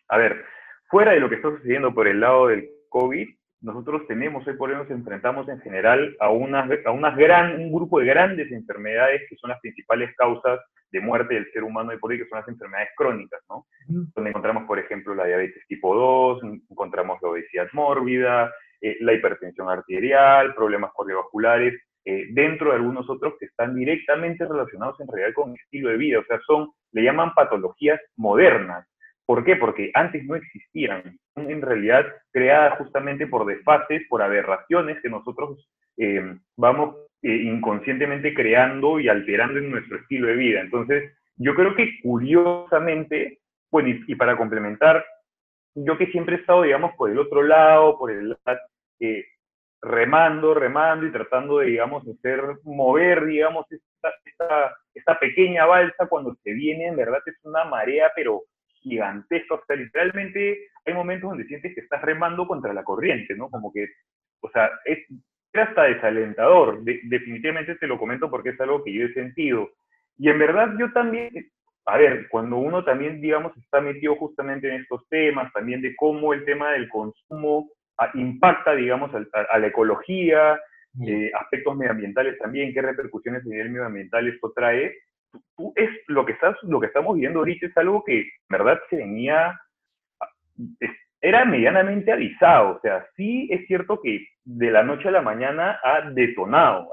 a 0.10 0.18
ver, 0.18 0.46
fuera 0.90 1.12
de 1.12 1.20
lo 1.20 1.30
que 1.30 1.36
está 1.36 1.50
sucediendo 1.50 1.94
por 1.94 2.08
el 2.08 2.20
lado 2.20 2.48
del 2.48 2.70
COVID, 2.90 3.28
nosotros 3.62 4.06
tenemos, 4.08 4.48
hoy 4.48 4.56
por 4.56 4.70
hoy 4.70 4.76
nos 4.76 4.90
enfrentamos 4.92 5.50
en 5.50 5.60
general 5.62 6.16
a, 6.20 6.30
unas, 6.30 6.70
a 6.86 6.92
unas 6.92 7.18
gran, 7.18 7.60
un 7.60 7.72
grupo 7.72 8.00
de 8.00 8.06
grandes 8.06 8.52
enfermedades 8.52 9.24
que 9.28 9.36
son 9.38 9.50
las 9.50 9.60
principales 9.62 10.16
causas 10.16 10.60
de 10.92 11.02
muerte 11.02 11.36
del 11.36 11.52
ser 11.52 11.64
humano 11.64 11.94
y 11.94 11.98
por 11.98 12.12
hoy, 12.12 12.18
que 12.18 12.28
son 12.28 12.40
las 12.40 12.48
enfermedades 12.48 12.90
crónicas, 12.96 13.42
¿no? 13.50 13.66
Donde 13.88 14.30
encontramos, 14.30 14.64
por 14.64 14.80
ejemplo, 14.80 15.14
la 15.16 15.26
diabetes 15.26 15.66
tipo 15.68 15.96
2, 15.96 16.42
encontramos 16.70 17.20
la 17.22 17.30
obesidad 17.30 17.68
mórbida, 17.74 18.54
eh, 18.82 18.98
la 19.02 19.14
hipertensión 19.14 19.70
arterial, 19.70 20.54
problemas 20.56 20.92
cardiovasculares, 20.98 21.82
eh, 22.06 22.28
dentro 22.32 22.70
de 22.70 22.78
algunos 22.78 23.10
otros 23.10 23.34
que 23.38 23.48
están 23.48 23.76
directamente 23.76 24.46
relacionados 24.46 24.98
en 25.02 25.08
realidad 25.08 25.34
con 25.34 25.50
el 25.50 25.56
estilo 25.56 25.90
de 25.90 25.98
vida, 25.98 26.20
o 26.20 26.24
sea, 26.24 26.40
son, 26.48 26.72
le 26.94 27.04
llaman 27.04 27.34
patologías 27.34 28.00
modernas. 28.16 28.88
¿Por 29.26 29.44
qué? 29.44 29.58
Porque 29.58 29.92
antes 29.94 30.24
no 30.24 30.36
existían, 30.36 31.20
son 31.36 31.52
en 31.52 31.62
realidad 31.62 32.06
creadas 32.32 32.78
justamente 32.78 33.28
por 33.28 33.46
desfases, 33.46 34.04
por 34.08 34.22
aberraciones 34.22 35.02
que 35.02 35.10
nosotros 35.10 35.70
eh, 35.98 36.38
vamos 36.56 36.96
eh, 37.24 37.36
inconscientemente 37.36 38.34
creando 38.34 39.00
y 39.00 39.10
alterando 39.10 39.60
en 39.60 39.72
nuestro 39.72 39.98
estilo 39.98 40.28
de 40.28 40.36
vida. 40.36 40.62
Entonces, 40.62 41.14
yo 41.36 41.56
creo 41.56 41.76
que 41.76 42.00
curiosamente, 42.02 43.40
bueno, 43.72 43.90
y, 43.90 44.16
para 44.16 44.38
complementar, 44.38 45.06
yo 45.76 45.98
que 45.98 46.08
siempre 46.08 46.36
he 46.36 46.40
estado, 46.40 46.64
digamos, 46.64 46.94
por 46.96 47.10
el 47.10 47.20
otro 47.20 47.44
lado, 47.44 47.98
por 47.98 48.12
el 48.12 48.38
eh, 49.00 49.26
remando, 49.82 50.54
remando 50.54 51.06
y 51.06 51.12
tratando 51.12 51.60
de, 51.60 51.68
digamos, 51.68 52.08
hacer 52.08 52.42
mover, 52.64 53.26
digamos, 53.26 53.66
esta, 53.72 54.14
esta, 54.26 54.78
esta, 54.94 55.20
pequeña 55.20 55.66
balsa 55.66 56.08
cuando 56.08 56.36
se 56.44 56.54
viene, 56.54 56.88
en 56.88 56.96
verdad 56.96 57.22
es 57.26 57.36
una 57.44 57.64
marea, 57.66 58.12
pero 58.16 58.44
gigantesca. 58.82 59.56
O 59.56 59.64
sea, 59.66 59.76
literalmente 59.76 60.70
hay 60.86 60.94
momentos 60.94 61.30
donde 61.30 61.46
sientes 61.46 61.76
que 61.76 61.82
estás 61.82 62.02
remando 62.02 62.48
contra 62.48 62.74
la 62.74 62.84
corriente, 62.84 63.36
¿no? 63.36 63.50
Como 63.50 63.72
que, 63.72 63.88
o 64.42 64.50
sea, 64.50 64.72
es, 64.86 65.00
hasta 65.60 65.84
desalentador. 65.84 66.84
definitivamente 66.84 67.76
te 67.76 67.88
lo 67.88 67.98
comento 67.98 68.30
porque 68.30 68.50
es 68.50 68.62
algo 68.62 68.84
que 68.84 68.94
yo 68.94 69.06
he 69.06 69.14
sentido. 69.14 69.70
Y 70.18 70.30
en 70.30 70.40
verdad 70.40 70.74
yo 70.80 70.92
también, 70.92 71.30
a 71.86 71.98
ver, 71.98 72.28
cuando 72.30 72.58
uno 72.58 72.84
también, 72.84 73.22
digamos, 73.22 73.56
está 73.58 73.82
metido 73.82 74.16
justamente 74.16 74.68
en 74.68 74.82
estos 74.82 75.08
temas, 75.10 75.52
también 75.54 75.82
de 75.82 75.96
cómo 75.96 76.34
el 76.34 76.44
tema 76.46 76.72
del 76.72 76.90
consumo 76.90 77.70
ah, 77.98 78.10
impacta, 78.14 78.76
digamos, 78.76 79.12
a, 79.14 79.60
la 79.60 79.68
ecología, 79.68 80.60
eh, 81.06 81.32
aspectos 81.40 81.76
medioambientales 81.76 82.40
también, 82.40 82.74
qué 82.74 82.82
repercusiones 82.82 83.46
a 83.46 83.50
nivel 83.50 83.70
medioambiental 83.70 84.28
esto 84.28 84.52
trae, 84.56 84.96
es 85.76 85.90
lo 86.08 86.26
que, 86.26 86.34
estás, 86.34 86.56
lo 86.64 86.80
que 86.80 86.88
estamos 86.88 87.16
viendo 87.16 87.40
ahorita 87.40 87.68
es 87.68 87.78
algo 87.78 88.04
que, 88.04 88.22
en 88.22 88.28
verdad, 88.50 88.80
se 88.90 88.96
venía, 88.96 89.60
ah, 90.20 90.30
era 91.22 91.46
medianamente 91.46 92.12
avisado. 92.12 92.78
O 92.78 92.80
sea, 92.82 93.06
sí 93.16 93.48
es 93.52 93.66
cierto 93.68 94.00
que 94.02 94.26
de 94.48 94.72
la 94.72 94.82
noche 94.82 95.10
a 95.10 95.12
la 95.12 95.22
mañana 95.22 95.78
ha 95.84 96.10
detonado, 96.10 96.90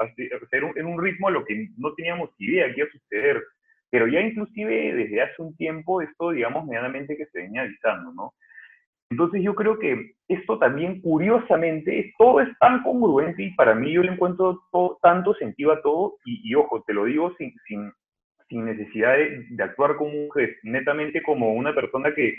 en 0.74 0.86
un 0.86 1.00
ritmo 1.00 1.28
a 1.28 1.30
lo 1.30 1.44
que 1.44 1.68
no 1.78 1.94
teníamos 1.94 2.30
idea 2.38 2.66
que 2.66 2.80
iba 2.80 2.88
a 2.88 2.92
suceder. 2.92 3.42
Pero 3.90 4.08
ya 4.08 4.20
inclusive 4.20 4.92
desde 4.92 5.22
hace 5.22 5.40
un 5.40 5.56
tiempo 5.56 6.02
esto, 6.02 6.32
digamos, 6.32 6.66
medianamente 6.66 7.16
que 7.16 7.26
se 7.26 7.42
venía 7.42 7.62
avisando, 7.62 8.12
¿no? 8.12 8.34
Entonces 9.08 9.40
yo 9.40 9.54
creo 9.54 9.78
que 9.78 10.14
esto 10.26 10.58
también, 10.58 11.00
curiosamente, 11.00 12.12
todo 12.18 12.40
es 12.40 12.48
tan 12.58 12.82
congruente 12.82 13.44
y 13.44 13.54
para 13.54 13.76
mí 13.76 13.92
yo 13.92 14.02
le 14.02 14.12
encuentro 14.12 14.60
tanto 15.00 15.34
sentido 15.34 15.70
a 15.70 15.80
todo 15.80 16.16
y, 16.24 16.52
ojo, 16.56 16.82
te 16.84 16.92
lo 16.92 17.04
digo 17.04 17.32
sin, 17.38 17.54
sin, 17.68 17.92
sin 18.48 18.64
necesidad 18.64 19.16
de, 19.16 19.46
de, 19.48 19.62
actuar 19.62 19.94
como 19.94 20.10
un 20.10 20.28
netamente 20.64 21.22
como 21.22 21.52
una 21.54 21.72
persona 21.72 22.12
que 22.12 22.36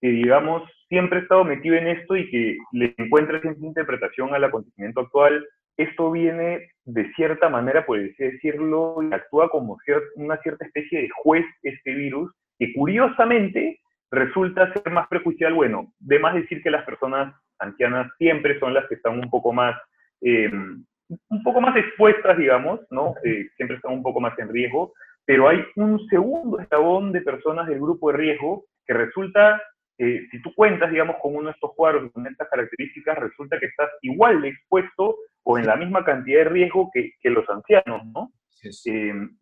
que, 0.00 0.08
digamos, 0.08 0.62
siempre 0.88 1.18
ha 1.18 1.22
estado 1.22 1.44
metido 1.44 1.76
en 1.76 1.88
esto 1.88 2.16
y 2.16 2.30
que 2.30 2.56
le 2.72 2.94
encuentra 2.98 3.40
cierta 3.40 3.64
interpretación 3.64 4.34
al 4.34 4.44
acontecimiento 4.44 5.00
actual. 5.00 5.46
Esto 5.76 6.10
viene, 6.10 6.70
de 6.84 7.12
cierta 7.14 7.48
manera, 7.48 7.84
por 7.84 7.98
así 7.98 8.14
decirlo, 8.18 8.96
y 9.02 9.12
actúa 9.12 9.50
como 9.50 9.78
una 10.16 10.36
cierta 10.38 10.64
especie 10.64 11.02
de 11.02 11.08
juez 11.22 11.44
este 11.62 11.94
virus, 11.94 12.32
que 12.58 12.72
curiosamente 12.72 13.80
resulta 14.10 14.72
ser 14.72 14.90
más 14.92 15.06
prejuicial. 15.08 15.52
Bueno, 15.52 15.92
de 15.98 16.18
más 16.18 16.34
decir 16.34 16.62
que 16.62 16.70
las 16.70 16.84
personas 16.84 17.34
ancianas 17.58 18.10
siempre 18.18 18.58
son 18.58 18.74
las 18.74 18.86
que 18.88 18.94
están 18.94 19.18
un 19.18 19.30
poco 19.30 19.52
más, 19.52 19.76
eh, 20.22 20.50
un 20.50 21.42
poco 21.42 21.60
más 21.60 21.76
expuestas, 21.76 22.36
digamos, 22.38 22.80
¿no? 22.90 23.14
Eh, 23.24 23.48
siempre 23.56 23.76
están 23.76 23.92
un 23.92 24.02
poco 24.02 24.20
más 24.20 24.38
en 24.38 24.48
riesgo, 24.48 24.92
pero 25.24 25.48
hay 25.48 25.64
un 25.76 26.06
segundo 26.08 26.60
eslabón 26.60 27.12
de 27.12 27.20
personas 27.20 27.66
del 27.66 27.80
grupo 27.80 28.10
de 28.10 28.18
riesgo 28.18 28.64
que 28.86 28.94
resulta, 28.94 29.60
eh, 29.98 30.26
si 30.30 30.42
tú 30.42 30.52
cuentas, 30.54 30.90
digamos, 30.90 31.16
con 31.22 31.34
uno 31.34 31.46
de 31.46 31.52
estos 31.52 31.72
cuadros, 31.74 32.12
con 32.12 32.26
estas 32.26 32.48
características, 32.48 33.18
resulta 33.18 33.58
que 33.58 33.66
estás 33.66 33.90
igual 34.02 34.42
de 34.42 34.48
expuesto 34.48 35.16
o 35.42 35.58
en 35.58 35.66
la 35.66 35.76
misma 35.76 36.04
cantidad 36.04 36.40
de 36.40 36.50
riesgo 36.50 36.90
que, 36.92 37.12
que 37.20 37.30
los 37.30 37.48
ancianos, 37.48 38.04
¿no? 38.06 38.30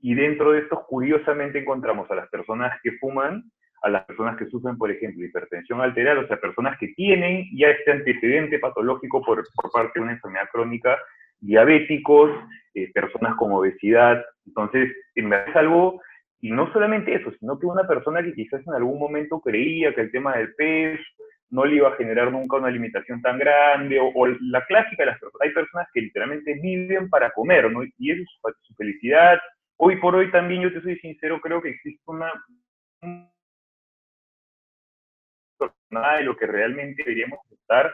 y 0.00 0.14
dentro 0.14 0.52
de 0.52 0.60
estos, 0.60 0.80
curiosamente, 0.86 1.58
encontramos 1.58 2.10
a 2.10 2.14
las 2.14 2.28
personas 2.28 2.78
que 2.82 2.92
fuman, 2.98 3.44
a 3.82 3.88
las 3.88 4.04
personas 4.04 4.36
que 4.36 4.46
sufren, 4.46 4.76
por 4.76 4.90
ejemplo, 4.90 5.24
hipertensión 5.24 5.80
arterial, 5.80 6.18
o 6.18 6.26
sea, 6.26 6.40
personas 6.40 6.78
que 6.78 6.88
tienen 6.88 7.46
ya 7.56 7.68
este 7.68 7.92
antecedente 7.92 8.58
patológico 8.58 9.22
por, 9.22 9.44
por 9.54 9.70
parte 9.70 9.92
de 9.94 10.02
una 10.02 10.12
enfermedad 10.12 10.48
crónica, 10.50 10.98
diabéticos, 11.40 12.30
eh, 12.74 12.90
personas 12.92 13.36
con 13.36 13.52
obesidad. 13.52 14.24
Entonces, 14.46 14.90
en 15.14 15.28
verdad 15.28 15.48
es 15.50 15.56
algo, 15.56 16.00
y 16.44 16.50
no 16.50 16.70
solamente 16.74 17.14
eso, 17.14 17.32
sino 17.40 17.58
que 17.58 17.64
una 17.64 17.88
persona 17.88 18.22
que 18.22 18.34
quizás 18.34 18.60
en 18.66 18.74
algún 18.74 18.98
momento 18.98 19.40
creía 19.40 19.94
que 19.94 20.02
el 20.02 20.10
tema 20.10 20.36
del 20.36 20.54
peso 20.54 21.02
no 21.48 21.64
le 21.64 21.76
iba 21.76 21.88
a 21.88 21.96
generar 21.96 22.30
nunca 22.30 22.58
una 22.58 22.68
limitación 22.68 23.22
tan 23.22 23.38
grande, 23.38 23.98
o, 23.98 24.26
la 24.26 24.62
clásica 24.66 25.04
de 25.04 25.06
las 25.06 25.18
personas, 25.18 25.40
hay 25.40 25.54
personas 25.54 25.88
que 25.94 26.02
literalmente 26.02 26.52
viven 26.60 27.08
para 27.08 27.30
comer, 27.30 27.72
¿no? 27.72 27.82
Y 27.82 28.10
eso 28.10 28.22
es 28.22 28.56
su 28.60 28.74
felicidad. 28.74 29.40
Hoy 29.78 29.96
por 29.96 30.16
hoy 30.16 30.30
también, 30.30 30.60
yo 30.60 30.70
te 30.70 30.82
soy 30.82 30.98
sincero, 30.98 31.40
creo 31.40 31.62
que 31.62 31.70
existe 31.70 32.02
una 32.04 32.30
nada 35.88 36.18
de 36.18 36.24
lo 36.24 36.36
que 36.36 36.46
realmente 36.46 37.04
deberíamos 37.04 37.38
estar. 37.52 37.90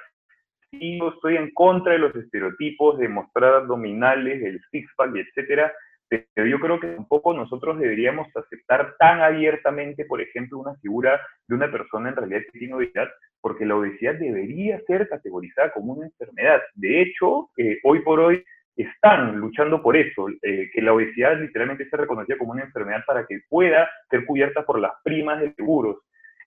Y 0.72 0.98
yo 0.98 1.10
estoy 1.10 1.36
en 1.36 1.52
contra 1.52 1.92
de 1.92 2.00
los 2.00 2.16
estereotipos 2.16 2.98
de 2.98 3.08
mostrar 3.08 3.54
abdominales, 3.54 4.42
del 4.42 4.60
six-pack, 4.72 5.14
etcétera, 5.14 5.72
pero 6.10 6.48
yo 6.48 6.58
creo 6.58 6.80
que 6.80 6.88
tampoco 6.88 7.32
nosotros 7.32 7.78
deberíamos 7.78 8.26
aceptar 8.34 8.96
tan 8.98 9.20
abiertamente, 9.20 10.04
por 10.04 10.20
ejemplo, 10.20 10.58
una 10.58 10.74
figura 10.76 11.20
de 11.46 11.54
una 11.54 11.70
persona 11.70 12.08
en 12.08 12.16
realidad 12.16 12.40
que 12.50 12.58
tiene 12.58 12.74
obesidad, 12.74 13.08
porque 13.40 13.64
la 13.64 13.76
obesidad 13.76 14.14
debería 14.14 14.80
ser 14.86 15.08
categorizada 15.08 15.72
como 15.72 15.92
una 15.92 16.06
enfermedad. 16.06 16.60
De 16.74 17.02
hecho, 17.02 17.50
eh, 17.56 17.78
hoy 17.84 18.00
por 18.00 18.18
hoy 18.18 18.42
están 18.76 19.36
luchando 19.36 19.82
por 19.82 19.96
eso, 19.96 20.26
eh, 20.42 20.68
que 20.72 20.82
la 20.82 20.94
obesidad 20.94 21.38
literalmente 21.38 21.88
sea 21.88 22.00
reconocida 22.00 22.38
como 22.38 22.52
una 22.52 22.64
enfermedad 22.64 23.04
para 23.06 23.24
que 23.26 23.40
pueda 23.48 23.88
ser 24.10 24.24
cubierta 24.26 24.64
por 24.64 24.80
las 24.80 24.92
primas 25.04 25.40
de 25.40 25.54
seguros. 25.54 25.98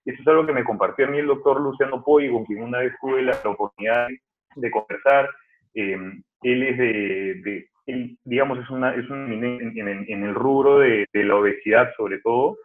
Eso 0.04 0.20
es 0.20 0.28
algo 0.28 0.44
que 0.44 0.52
me 0.52 0.64
compartió 0.64 1.06
a 1.06 1.08
mí 1.08 1.18
el 1.18 1.26
doctor 1.26 1.58
Luciano 1.58 2.04
Poi, 2.04 2.30
con 2.30 2.44
quien 2.44 2.62
una 2.62 2.80
vez 2.80 2.92
tuve 3.00 3.22
la, 3.22 3.36
oportunidad 3.44 4.08
de 4.56 4.70
conversar. 4.70 5.30
Eh, 5.72 5.96
él 6.42 6.62
es 6.62 6.78
de, 6.78 7.68
él, 7.86 8.18
digamos, 8.24 8.58
es, 8.58 8.70
una, 8.70 8.94
es 8.94 9.08
un 9.10 9.32
en, 9.32 9.88
en, 10.08 10.24
el 10.24 10.34
rubro 10.34 10.78
de, 10.78 11.06
de, 11.12 11.24
la 11.24 11.36
obesidad 11.36 11.90
sobre 11.96 12.18
todo. 12.20 12.56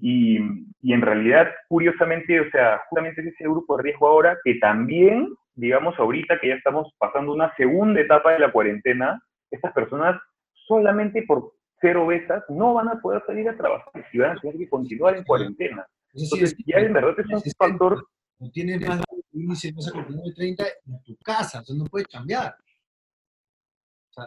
Y, 0.00 0.38
y, 0.82 0.92
en 0.92 1.00
realidad, 1.00 1.48
curiosamente, 1.68 2.40
o 2.40 2.50
sea, 2.50 2.80
justamente 2.88 3.22
es 3.22 3.28
ese 3.28 3.44
grupo 3.44 3.76
de 3.76 3.84
riesgo 3.84 4.08
ahora 4.08 4.36
que 4.44 4.56
también, 4.56 5.34
digamos, 5.54 5.98
ahorita 5.98 6.38
que 6.40 6.48
ya 6.48 6.54
estamos 6.54 6.92
pasando 6.98 7.32
una 7.32 7.54
segunda 7.56 8.00
etapa 8.00 8.32
de 8.32 8.40
la 8.40 8.52
cuarentena, 8.52 9.22
estas 9.50 9.72
personas 9.72 10.20
solamente 10.66 11.22
por 11.22 11.52
ser 11.80 11.96
obesas 11.96 12.42
no 12.48 12.74
van 12.74 12.88
a 12.88 13.00
poder 13.00 13.22
salir 13.26 13.48
a 13.48 13.56
trabajar 13.56 14.04
y 14.12 14.18
van 14.18 14.36
a 14.36 14.40
tener 14.40 14.58
que 14.58 14.68
continuar 14.68 15.16
en 15.16 15.24
cuarentena. 15.24 15.86
Entonces, 16.12 16.56
ya 16.66 16.78
en 16.78 16.92
verdad 16.92 17.14
es 17.18 17.26
un 17.26 17.42
factor... 17.56 18.04
No 18.40 18.50
tienes 18.50 18.86
más 18.86 18.98
de 18.98 19.40
índice 19.40 19.72
de 19.72 20.34
30 20.36 20.64
en 20.86 21.02
tu 21.02 21.16
casa, 21.24 21.60
eso 21.60 21.74
no 21.74 21.84
puedes 21.86 22.06
cambiar. 22.06 22.54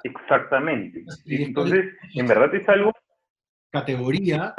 Exactamente. 0.04 1.04
Entonces, 1.26 1.94
en 2.16 2.28
verdad 2.28 2.54
es 2.56 2.68
algo... 2.70 2.94
Categoría 3.72 4.54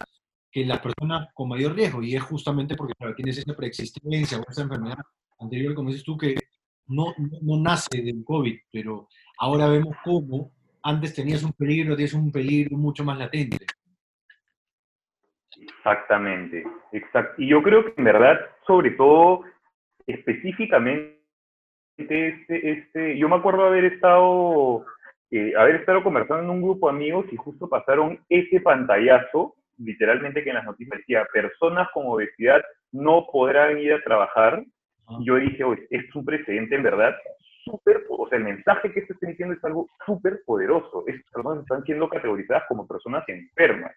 que 0.53 0.67
las 0.67 0.81
personas 0.81 1.29
con 1.35 1.49
mayor 1.49 1.75
riesgo, 1.75 2.03
y 2.03 2.15
es 2.15 2.23
justamente 2.23 2.77
porque 2.77 2.93
tienes 3.17 3.39
esa 3.39 3.55
preexistencia 3.55 4.39
o 4.39 4.45
esa 4.49 4.63
enfermedad 4.63 4.99
anterior, 5.41 5.75
como 5.75 5.89
dices 5.89 6.05
tú, 6.05 6.17
que 6.17 6.35
no, 6.87 7.15
no, 7.19 7.57
nace 7.57 8.03
del 8.03 8.23
COVID, 8.25 8.59
pero 8.71 9.09
ahora 9.39 9.69
vemos 9.69 9.97
cómo 10.05 10.53
antes 10.83 11.15
tenías 11.15 11.43
un 11.43 11.53
peligro, 11.53 11.97
tienes 11.97 12.13
un 12.13 12.31
peligro 12.31 12.77
mucho 12.77 13.03
más 13.03 13.19
latente. 13.19 13.65
Exactamente, 15.59 16.65
exacto. 16.93 17.41
Y 17.41 17.49
yo 17.49 17.63
creo 17.63 17.85
que 17.85 17.95
en 17.97 18.05
verdad, 18.05 18.39
sobre 18.67 18.91
todo, 18.91 19.45
específicamente, 20.07 21.23
este, 21.97 22.73
este, 22.73 23.19
yo 23.19 23.29
me 23.29 23.37
acuerdo 23.37 23.67
haber 23.67 23.85
estado, 23.87 24.85
eh, 25.33 25.55
haber 25.57 25.77
estado 25.77 26.05
conversando 26.05 26.45
en 26.45 26.51
un 26.51 26.63
grupo 26.63 26.89
de 26.89 26.97
amigos 26.97 27.25
y 27.33 27.37
justo 27.37 27.67
pasaron 27.67 28.21
ese 28.29 28.61
pantallazo, 28.61 29.55
literalmente 29.79 30.45
que 30.45 30.51
en 30.51 30.57
las 30.57 30.65
noticias 30.67 30.99
decía, 30.99 31.27
personas 31.33 31.89
con 31.95 32.07
obesidad 32.07 32.63
no 32.93 33.27
podrán 33.33 33.79
ir 33.79 33.95
a 33.95 34.03
trabajar. 34.03 34.63
Y 35.19 35.25
yo 35.25 35.37
dije, 35.37 35.65
oye, 35.65 35.87
es 35.91 36.15
un 36.15 36.27
precedente 36.27 36.75
en 36.75 36.83
verdad 36.83 37.17
súper, 37.65 38.05
o 38.11 38.29
sea, 38.29 38.37
el 38.37 38.45
mensaje 38.45 38.93
que 38.93 39.07
se 39.07 39.15
está 39.15 39.27
diciendo 39.27 39.55
es 39.55 39.65
algo 39.65 39.89
súper 40.05 40.41
poderoso. 40.45 41.05
Estas 41.07 41.31
personas 41.33 41.63
están 41.63 41.83
siendo 41.85 42.11
categorizadas 42.11 42.65
como 42.69 42.87
personas 42.87 43.27
enfermas. 43.27 43.97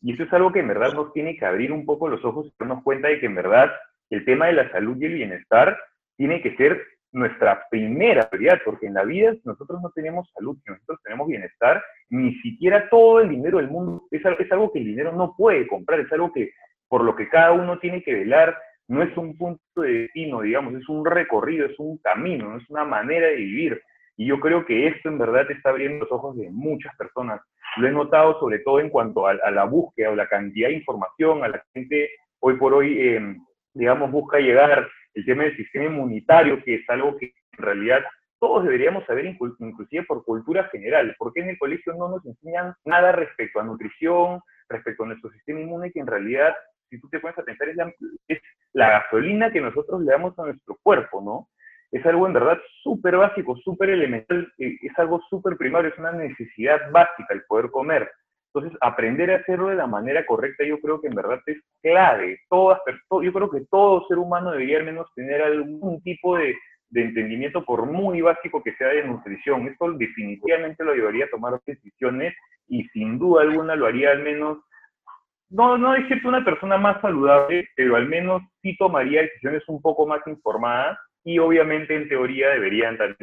Y 0.00 0.14
eso 0.14 0.22
es 0.22 0.32
algo 0.32 0.50
que 0.50 0.60
en 0.60 0.68
verdad 0.68 0.94
nos 0.94 1.12
tiene 1.12 1.36
que 1.36 1.44
abrir 1.44 1.72
un 1.72 1.84
poco 1.84 2.08
los 2.08 2.24
ojos 2.24 2.46
y 2.46 2.54
darnos 2.58 2.82
cuenta 2.82 3.08
de 3.08 3.20
que 3.20 3.26
en 3.26 3.34
verdad 3.34 3.70
el 4.08 4.24
tema 4.24 4.46
de 4.46 4.54
la 4.54 4.70
salud 4.70 4.96
y 4.98 5.04
el 5.04 5.14
bienestar 5.14 5.78
tiene 6.16 6.40
que 6.40 6.56
ser 6.56 6.82
nuestra 7.12 7.66
primera 7.70 8.28
prioridad, 8.28 8.60
porque 8.64 8.86
en 8.86 8.94
la 8.94 9.04
vida 9.04 9.34
nosotros 9.44 9.80
no 9.82 9.90
tenemos 9.90 10.30
salud, 10.32 10.56
nosotros 10.66 11.00
tenemos 11.02 11.28
bienestar, 11.28 11.82
ni 12.08 12.34
siquiera 12.36 12.88
todo 12.88 13.20
el 13.20 13.28
dinero 13.28 13.58
del 13.58 13.68
mundo, 13.68 14.04
es, 14.10 14.22
es 14.24 14.52
algo 14.52 14.72
que 14.72 14.78
el 14.78 14.84
dinero 14.84 15.12
no 15.12 15.34
puede 15.36 15.66
comprar, 15.66 16.00
es 16.00 16.12
algo 16.12 16.32
que 16.32 16.50
por 16.88 17.04
lo 17.04 17.14
que 17.14 17.28
cada 17.28 17.52
uno 17.52 17.78
tiene 17.78 18.02
que 18.02 18.14
velar, 18.14 18.56
no 18.88 19.02
es 19.02 19.16
un 19.16 19.36
punto 19.38 19.82
de 19.82 19.92
destino, 19.92 20.40
digamos, 20.40 20.74
es 20.74 20.88
un 20.88 21.06
recorrido, 21.06 21.66
es 21.66 21.78
un 21.78 21.98
camino, 21.98 22.56
es 22.56 22.68
una 22.68 22.84
manera 22.84 23.28
de 23.28 23.36
vivir. 23.36 23.80
Y 24.16 24.26
yo 24.26 24.40
creo 24.40 24.66
que 24.66 24.88
esto 24.88 25.08
en 25.08 25.18
verdad 25.18 25.48
está 25.50 25.70
abriendo 25.70 26.04
los 26.04 26.12
ojos 26.12 26.36
de 26.36 26.50
muchas 26.50 26.94
personas. 26.96 27.40
Lo 27.76 27.86
he 27.86 27.92
notado 27.92 28.38
sobre 28.40 28.58
todo 28.58 28.80
en 28.80 28.90
cuanto 28.90 29.28
a, 29.28 29.34
la 29.34 29.64
búsqueda 29.64 30.10
o 30.10 30.16
la 30.16 30.26
cantidad 30.26 30.68
de 30.68 30.74
información, 30.74 31.44
a 31.44 31.48
la 31.48 31.64
gente 31.72 32.10
hoy 32.40 32.56
por 32.56 32.74
hoy, 32.74 32.98
em, 32.98 33.38
digamos, 33.72 34.10
busca 34.10 34.40
llegar 34.40 34.88
el 35.14 35.24
tema 35.24 35.44
del 35.44 35.56
sistema 35.56 35.86
inmunitario, 35.86 36.62
que 36.62 36.76
es 36.76 36.90
algo 36.90 37.16
que 37.16 37.32
en 37.58 37.64
realidad 37.64 38.02
todos 38.38 38.64
deberíamos 38.64 39.04
saber, 39.04 39.26
inclusive 39.26 40.04
por 40.04 40.24
cultura 40.24 40.64
general, 40.64 41.14
porque 41.18 41.40
en 41.40 41.50
el 41.50 41.58
colegio 41.58 41.92
no 41.94 42.08
nos 42.08 42.24
enseñan 42.24 42.74
nada 42.84 43.12
respecto 43.12 43.60
a 43.60 43.64
nutrición, 43.64 44.40
respecto 44.68 45.02
a 45.02 45.08
nuestro 45.08 45.30
sistema 45.30 45.60
inmune, 45.60 45.92
que 45.92 46.00
en 46.00 46.06
realidad, 46.06 46.54
si 46.88 46.98
tú 47.00 47.08
te 47.10 47.20
pones 47.20 47.36
a 47.38 47.42
pensar, 47.42 47.68
es 47.68 47.76
la, 47.76 47.92
es 48.28 48.40
la 48.72 48.90
gasolina 48.90 49.52
que 49.52 49.60
nosotros 49.60 50.00
le 50.00 50.12
damos 50.12 50.38
a 50.38 50.44
nuestro 50.44 50.78
cuerpo, 50.82 51.20
¿no? 51.20 51.48
es 51.90 52.06
algo 52.06 52.26
en 52.26 52.32
verdad 52.32 52.58
súper 52.82 53.16
básico, 53.16 53.56
súper 53.56 53.90
elemental, 53.90 54.52
eh, 54.58 54.76
es 54.80 54.98
algo 54.98 55.20
súper 55.28 55.56
primario, 55.56 55.90
es 55.90 55.98
una 55.98 56.12
necesidad 56.12 56.90
básica 56.90 57.34
el 57.34 57.42
poder 57.44 57.70
comer. 57.70 58.10
Entonces, 58.52 58.76
aprender 58.80 59.30
a 59.30 59.36
hacerlo 59.36 59.68
de 59.68 59.76
la 59.76 59.86
manera 59.86 60.26
correcta 60.26 60.64
yo 60.64 60.80
creo 60.80 61.00
que 61.00 61.06
en 61.06 61.14
verdad 61.14 61.40
es 61.46 61.58
clave. 61.82 62.40
Todas, 62.48 62.80
yo 63.22 63.32
creo 63.32 63.50
que 63.50 63.62
todo 63.70 64.06
ser 64.08 64.18
humano 64.18 64.50
debería 64.50 64.78
al 64.78 64.84
menos 64.84 65.06
tener 65.14 65.40
algún 65.40 66.02
tipo 66.02 66.36
de, 66.36 66.56
entendimiento, 66.92 67.64
por 67.64 67.86
muy 67.86 68.20
básico 68.20 68.60
que 68.62 68.74
sea 68.74 68.88
de 68.88 69.04
nutrición. 69.04 69.68
Esto 69.68 69.92
definitivamente 69.92 70.84
lo 70.84 70.94
llevaría 70.94 71.26
a 71.26 71.30
tomar 71.30 71.60
decisiones 71.64 72.34
y 72.66 72.82
sin 72.88 73.18
duda 73.18 73.42
alguna 73.42 73.76
lo 73.76 73.86
haría 73.86 74.10
al 74.10 74.22
menos, 74.22 74.58
no, 75.48 75.78
no 75.78 75.92
decirte 75.92 76.26
una 76.26 76.44
persona 76.44 76.76
más 76.76 77.00
saludable, 77.00 77.68
pero 77.76 77.94
al 77.94 78.08
menos 78.08 78.42
sí 78.62 78.76
tomaría 78.76 79.22
decisiones 79.22 79.62
un 79.68 79.80
poco 79.80 80.06
más 80.06 80.20
informadas 80.26 80.98
y 81.22 81.38
obviamente 81.38 81.94
en 81.94 82.08
teoría 82.08 82.48
deberían 82.48 82.98
tener 82.98 83.16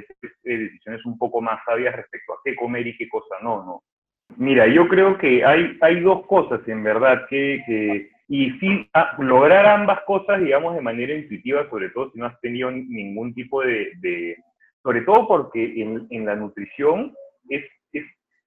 decisiones 0.43 1.05
un 1.05 1.17
poco 1.17 1.41
más 1.41 1.59
sabias 1.65 1.95
respecto 1.95 2.33
a 2.33 2.37
qué 2.45 2.55
comer 2.55 2.87
y 2.87 2.97
qué 2.97 3.09
cosa 3.09 3.35
no, 3.41 3.65
¿no? 3.65 3.83
Mira, 4.35 4.67
yo 4.67 4.87
creo 4.87 5.17
que 5.17 5.43
hay, 5.43 5.77
hay 5.81 6.01
dos 6.01 6.25
cosas 6.27 6.61
en 6.67 6.83
verdad 6.83 7.25
que, 7.29 8.09
y 8.27 8.51
sí, 8.59 8.89
lograr 9.19 9.65
ambas 9.65 10.01
cosas, 10.01 10.41
digamos, 10.41 10.75
de 10.75 10.81
manera 10.81 11.13
intuitiva, 11.13 11.67
sobre 11.69 11.89
todo 11.89 12.11
si 12.11 12.19
no 12.19 12.25
has 12.25 12.39
tenido 12.41 12.69
ningún 12.69 13.33
tipo 13.33 13.63
de, 13.63 13.93
de 13.99 14.35
sobre 14.83 15.01
todo 15.01 15.27
porque 15.27 15.81
en, 15.81 16.07
en 16.09 16.25
la 16.25 16.35
nutrición 16.35 17.13
es, 17.49 17.65
es, 17.93 18.03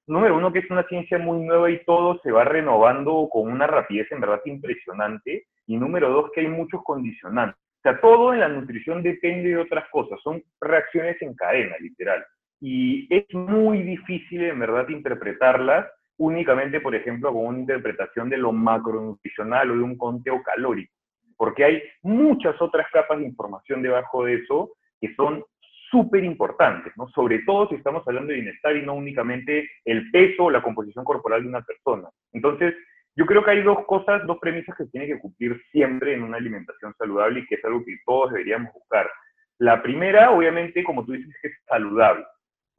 número 0.07 0.37
uno, 0.37 0.53
que 0.53 0.61
es 0.61 0.71
una 0.71 0.87
ciencia 0.87 1.19
muy 1.19 1.45
nueva 1.45 1.71
y 1.71 1.85
todo 1.85 2.21
se 2.23 2.31
va 2.31 2.45
renovando 2.45 3.29
con 3.31 3.51
una 3.51 3.67
rapidez 3.67 4.11
en 4.13 4.21
verdad 4.21 4.41
impresionante, 4.45 5.47
y 5.67 5.77
número 5.77 6.11
dos, 6.11 6.31
que 6.35 6.41
hay 6.41 6.49
muchos 6.49 6.83
condicionantes. 6.85 7.61
O 7.79 7.83
sea, 7.83 8.01
todo 8.01 8.35
en 8.35 8.41
la 8.41 8.49
nutrición 8.49 9.03
depende 9.03 9.51
de 9.51 9.57
otras 9.57 9.89
cosas, 9.91 10.21
son 10.23 10.43
reacciones 10.61 11.21
en 11.23 11.35
cadena, 11.35 11.77
literal. 11.81 12.25
Y 12.61 13.07
es 13.15 13.25
muy 13.35 13.83
difícil, 13.83 14.43
en 14.43 14.59
verdad, 14.59 14.89
interpretarlas 14.89 15.87
únicamente, 16.19 16.81
por 16.81 16.95
ejemplo, 16.95 17.33
con 17.33 17.47
una 17.47 17.59
interpretación 17.61 18.29
de 18.29 18.37
lo 18.37 18.53
macronutricional 18.53 19.71
o 19.71 19.77
de 19.77 19.83
un 19.83 19.97
conteo 19.97 20.43
calórico, 20.43 20.93
porque 21.37 21.65
hay 21.65 21.83
muchas 22.03 22.61
otras 22.61 22.87
capas 22.93 23.19
de 23.19 23.25
información 23.25 23.81
debajo 23.81 24.27
de 24.27 24.35
eso 24.35 24.73
que 25.01 25.15
son 25.15 25.43
súper 25.91 26.23
importantes, 26.23 26.93
¿no? 26.97 27.09
Sobre 27.09 27.41
todo 27.41 27.69
si 27.69 27.77
estamos 27.77 28.07
hablando 28.07 28.29
de 28.29 28.41
bienestar 28.41 28.77
y 28.77 28.83
no 28.83 28.95
únicamente 28.95 29.69
el 29.85 30.11
peso 30.11 30.45
o 30.45 30.51
la 30.51 30.63
composición 30.63 31.05
corporal 31.05 31.43
de 31.43 31.49
una 31.49 31.63
persona. 31.63 32.09
Entonces, 32.33 32.75
yo 33.17 33.27
creo 33.27 33.43
que 33.43 33.51
hay 33.53 33.63
dos 33.63 33.85
cosas, 33.87 34.25
dos 34.27 34.39
premisas 34.39 34.77
que 34.77 34.87
tiene 34.87 35.07
que 35.07 35.19
cumplir 35.19 35.61
siempre 35.73 36.15
en 36.15 36.23
una 36.23 36.37
alimentación 36.37 36.95
saludable 36.97 37.41
y 37.41 37.47
que 37.47 37.57
es 37.57 37.65
algo 37.65 37.85
que 37.85 37.97
todos 38.05 38.31
deberíamos 38.31 38.73
buscar. 38.75 39.11
La 39.59 39.83
primera, 39.83 40.31
obviamente, 40.31 40.85
como 40.85 41.05
tú 41.05 41.13
dices, 41.13 41.35
es 41.43 41.53
saludable. 41.67 42.25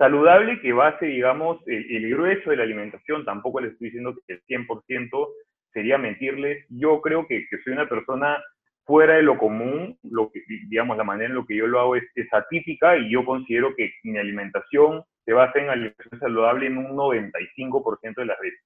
Saludable 0.02 0.60
que 0.62 0.74
base, 0.74 1.06
digamos, 1.06 1.60
el, 1.68 2.10
grueso 2.10 2.50
de 2.50 2.58
la 2.58 2.64
alimentación, 2.64 3.24
tampoco 3.24 3.62
les 3.62 3.74
estoy 3.74 3.90
diciendo 3.90 4.16
que 4.26 4.34
el 4.34 4.42
100% 4.46 5.28
sería 5.72 6.00
mentirles. 6.00 6.66
Yo 6.70 7.00
creo 7.02 7.28
que, 7.28 7.46
soy 7.64 7.74
una 7.74 7.88
persona 7.88 8.44
fuera 8.84 9.18
de 9.18 9.22
lo 9.22 9.38
común, 9.38 9.96
lo 10.02 10.32
que, 10.32 10.42
digamos, 10.70 10.98
la 10.98 11.04
manera 11.04 11.30
en 11.30 11.36
la 11.36 11.46
que 11.48 11.56
yo 11.56 11.68
lo 11.68 11.80
hago 11.80 11.96
es, 11.98 12.04
atípica 12.32 12.98
y 12.98 13.12
yo 13.12 13.24
considero 13.24 13.76
que 13.76 13.92
mi 14.02 14.18
alimentación 14.18 15.04
se 15.24 15.34
basa 15.34 15.60
en 15.60 15.70
alimentación 15.70 16.20
saludable 16.20 16.66
en 16.66 16.80
un 16.80 16.98
95% 16.98 18.16
de 18.16 18.26
las 18.26 18.40
veces. 18.40 18.66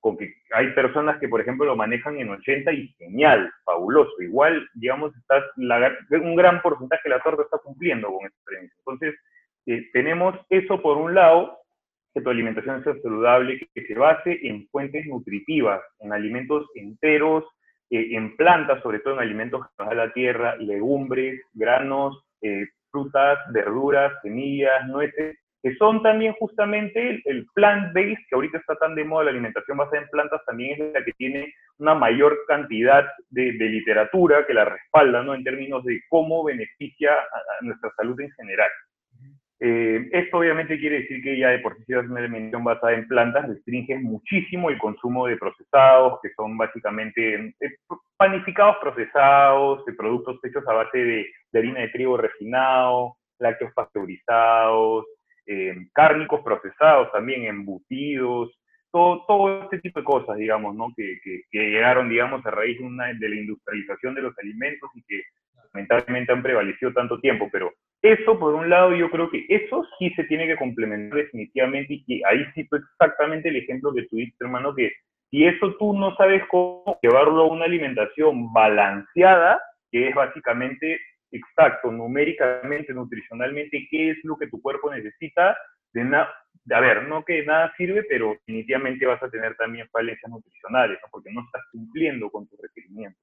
Con 0.00 0.18
que 0.18 0.34
hay 0.52 0.72
personas 0.72 1.20
que, 1.20 1.28
por 1.28 1.40
ejemplo, 1.40 1.64
lo 1.64 1.76
manejan 1.76 2.18
en 2.18 2.30
80 2.30 2.72
y 2.72 2.88
genial, 2.98 3.52
fabuloso. 3.64 4.20
Igual, 4.20 4.68
digamos, 4.74 5.14
estás 5.16 5.44
un 5.56 6.34
gran 6.34 6.60
porcentaje 6.60 7.02
de 7.04 7.10
la 7.10 7.22
torta 7.22 7.44
está 7.44 7.58
cumpliendo 7.58 8.08
con 8.08 8.26
esta 8.26 8.40
premisa. 8.44 8.74
Entonces, 8.78 9.14
eh, 9.66 9.88
tenemos 9.92 10.34
eso 10.48 10.80
por 10.82 10.96
un 10.96 11.14
lado, 11.14 11.58
que 12.14 12.20
tu 12.20 12.30
alimentación 12.30 12.82
sea 12.84 12.94
saludable, 13.02 13.60
que 13.74 13.86
se 13.86 13.94
base 13.94 14.38
en 14.42 14.68
fuentes 14.68 15.06
nutritivas, 15.06 15.80
en 16.00 16.12
alimentos 16.12 16.66
enteros, 16.74 17.44
eh, 17.90 18.16
en 18.16 18.36
plantas, 18.36 18.82
sobre 18.82 19.00
todo 19.00 19.14
en 19.14 19.20
alimentos 19.20 19.60
que 19.60 19.72
nos 19.78 19.88
da 19.88 20.06
la 20.06 20.12
tierra, 20.12 20.56
legumbres, 20.56 21.40
granos, 21.54 22.24
eh, 22.42 22.66
frutas, 22.90 23.38
verduras, 23.52 24.12
semillas, 24.22 24.86
nueces, 24.88 25.38
que 25.62 25.76
son 25.76 26.02
también 26.02 26.34
justamente 26.34 27.22
el, 27.24 27.46
plant-based, 27.54 28.26
que 28.28 28.34
ahorita 28.34 28.58
está 28.58 28.74
tan 28.76 28.94
de 28.96 29.04
moda, 29.04 29.24
la 29.24 29.30
alimentación 29.30 29.78
basada 29.78 30.02
en 30.02 30.08
plantas, 30.08 30.44
también 30.44 30.82
es 30.82 30.92
la 30.92 31.04
que 31.04 31.12
tiene 31.12 31.54
una 31.78 31.94
mayor 31.94 32.36
cantidad 32.48 33.06
de, 33.30 33.52
literatura 33.52 34.44
que 34.44 34.54
la 34.54 34.64
respalda, 34.64 35.22
¿no? 35.22 35.34
En 35.34 35.44
términos 35.44 35.84
de 35.84 36.02
cómo 36.08 36.42
beneficia 36.44 37.12
a 37.12 37.64
nuestra 37.64 37.90
salud 37.96 38.20
en 38.20 38.30
general. 38.32 38.70
Eh, 39.64 40.08
esto 40.10 40.38
obviamente 40.38 40.76
quiere 40.76 41.02
decir 41.02 41.22
que 41.22 41.38
ya 41.38 41.50
de 41.50 41.60
por 41.60 41.76
sí 41.76 41.94
una 41.94 42.18
alimentación 42.18 42.64
basada 42.64 42.94
en 42.94 43.06
plantas, 43.06 43.46
restringe 43.46 43.96
muchísimo 43.96 44.70
el 44.70 44.78
consumo 44.78 45.28
de 45.28 45.36
procesados, 45.36 46.18
que 46.20 46.30
son 46.34 46.58
básicamente 46.58 47.54
eh, 47.60 47.76
panificados 48.16 48.78
procesados, 48.80 49.84
productos 49.96 50.40
hechos 50.42 50.66
a 50.66 50.72
base 50.72 50.98
de, 50.98 51.26
harina 51.54 51.78
de 51.78 51.90
trigo 51.90 52.16
refinado, 52.16 53.14
lácteos 53.38 53.72
pasteurizados, 53.72 55.06
eh, 55.46 55.76
cárnicos 55.92 56.40
procesados 56.40 57.12
también, 57.12 57.44
embutidos, 57.44 58.50
todo, 58.90 59.24
todo 59.28 59.62
este 59.62 59.78
tipo 59.78 60.00
de 60.00 60.04
cosas, 60.04 60.38
digamos, 60.38 60.74
¿no? 60.74 60.92
que, 60.96 61.20
que, 61.22 61.44
llegaron, 61.52 62.08
digamos, 62.08 62.44
a 62.44 62.50
raíz 62.50 62.80
de, 62.80 62.84
una, 62.84 63.12
de 63.14 63.28
la 63.28 63.36
industrialización 63.36 64.16
de 64.16 64.22
los 64.22 64.36
alimentos 64.40 64.90
y 64.96 65.04
que 65.04 65.22
lamentablemente 65.72 66.32
han 66.32 66.42
prevalecido 66.42 66.92
tanto 66.92 67.18
tiempo, 67.20 67.48
pero 67.50 67.72
eso, 68.02 68.38
por 68.38 68.54
un 68.54 68.68
lado, 68.68 68.94
yo 68.94 69.10
creo 69.10 69.30
que 69.30 69.44
eso 69.48 69.86
sí 69.98 70.10
se 70.10 70.24
tiene 70.24 70.46
que 70.46 70.56
complementar 70.56 71.18
definitivamente 71.18 72.02
y 72.06 72.22
ahí 72.24 72.44
cito 72.54 72.76
exactamente 72.76 73.48
el 73.48 73.56
ejemplo 73.56 73.92
que 73.94 74.06
dices, 74.10 74.34
hermano, 74.40 74.74
que 74.74 74.92
si 75.30 75.44
eso 75.46 75.74
tú 75.78 75.94
no 75.94 76.14
sabes 76.16 76.42
cómo 76.50 76.98
llevarlo 77.00 77.42
a 77.42 77.48
una 77.48 77.64
alimentación 77.64 78.52
balanceada, 78.52 79.60
que 79.90 80.08
es 80.08 80.14
básicamente 80.14 81.00
exacto, 81.30 81.90
numéricamente, 81.90 82.92
nutricionalmente, 82.92 83.86
qué 83.90 84.10
es 84.10 84.18
lo 84.24 84.36
que 84.36 84.48
tu 84.48 84.60
cuerpo 84.60 84.92
necesita, 84.92 85.56
de 85.94 86.04
nada, 86.04 86.28
a 86.70 86.80
ver, 86.80 87.08
no 87.08 87.24
que 87.24 87.44
nada 87.44 87.72
sirve, 87.76 88.02
pero 88.04 88.32
definitivamente 88.32 89.06
vas 89.06 89.22
a 89.22 89.30
tener 89.30 89.56
también 89.56 89.88
falencias 89.88 90.30
nutricionales, 90.30 90.98
porque 91.10 91.30
no 91.32 91.42
estás 91.42 91.62
cumpliendo 91.70 92.30
con 92.30 92.46
tus 92.48 92.60
requerimientos. 92.60 93.22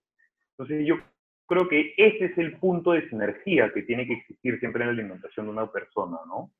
Entonces 0.57 0.85
yo 0.85 0.97
creo 1.49 1.67
que 1.67 1.93
ese 1.97 2.25
es 2.25 2.37
el 2.37 2.57
punto 2.59 2.91
de 2.91 3.09
sinergia 3.09 3.71
que 3.73 3.81
tiene 3.81 4.05
que 4.05 4.13
existir 4.13 4.59
siempre 4.59 4.83
en 4.83 4.89
la 4.89 4.93
alimentación 4.93 5.47
de 5.47 5.51
una 5.51 5.69
persona, 5.69 6.17
¿no? 6.27 6.51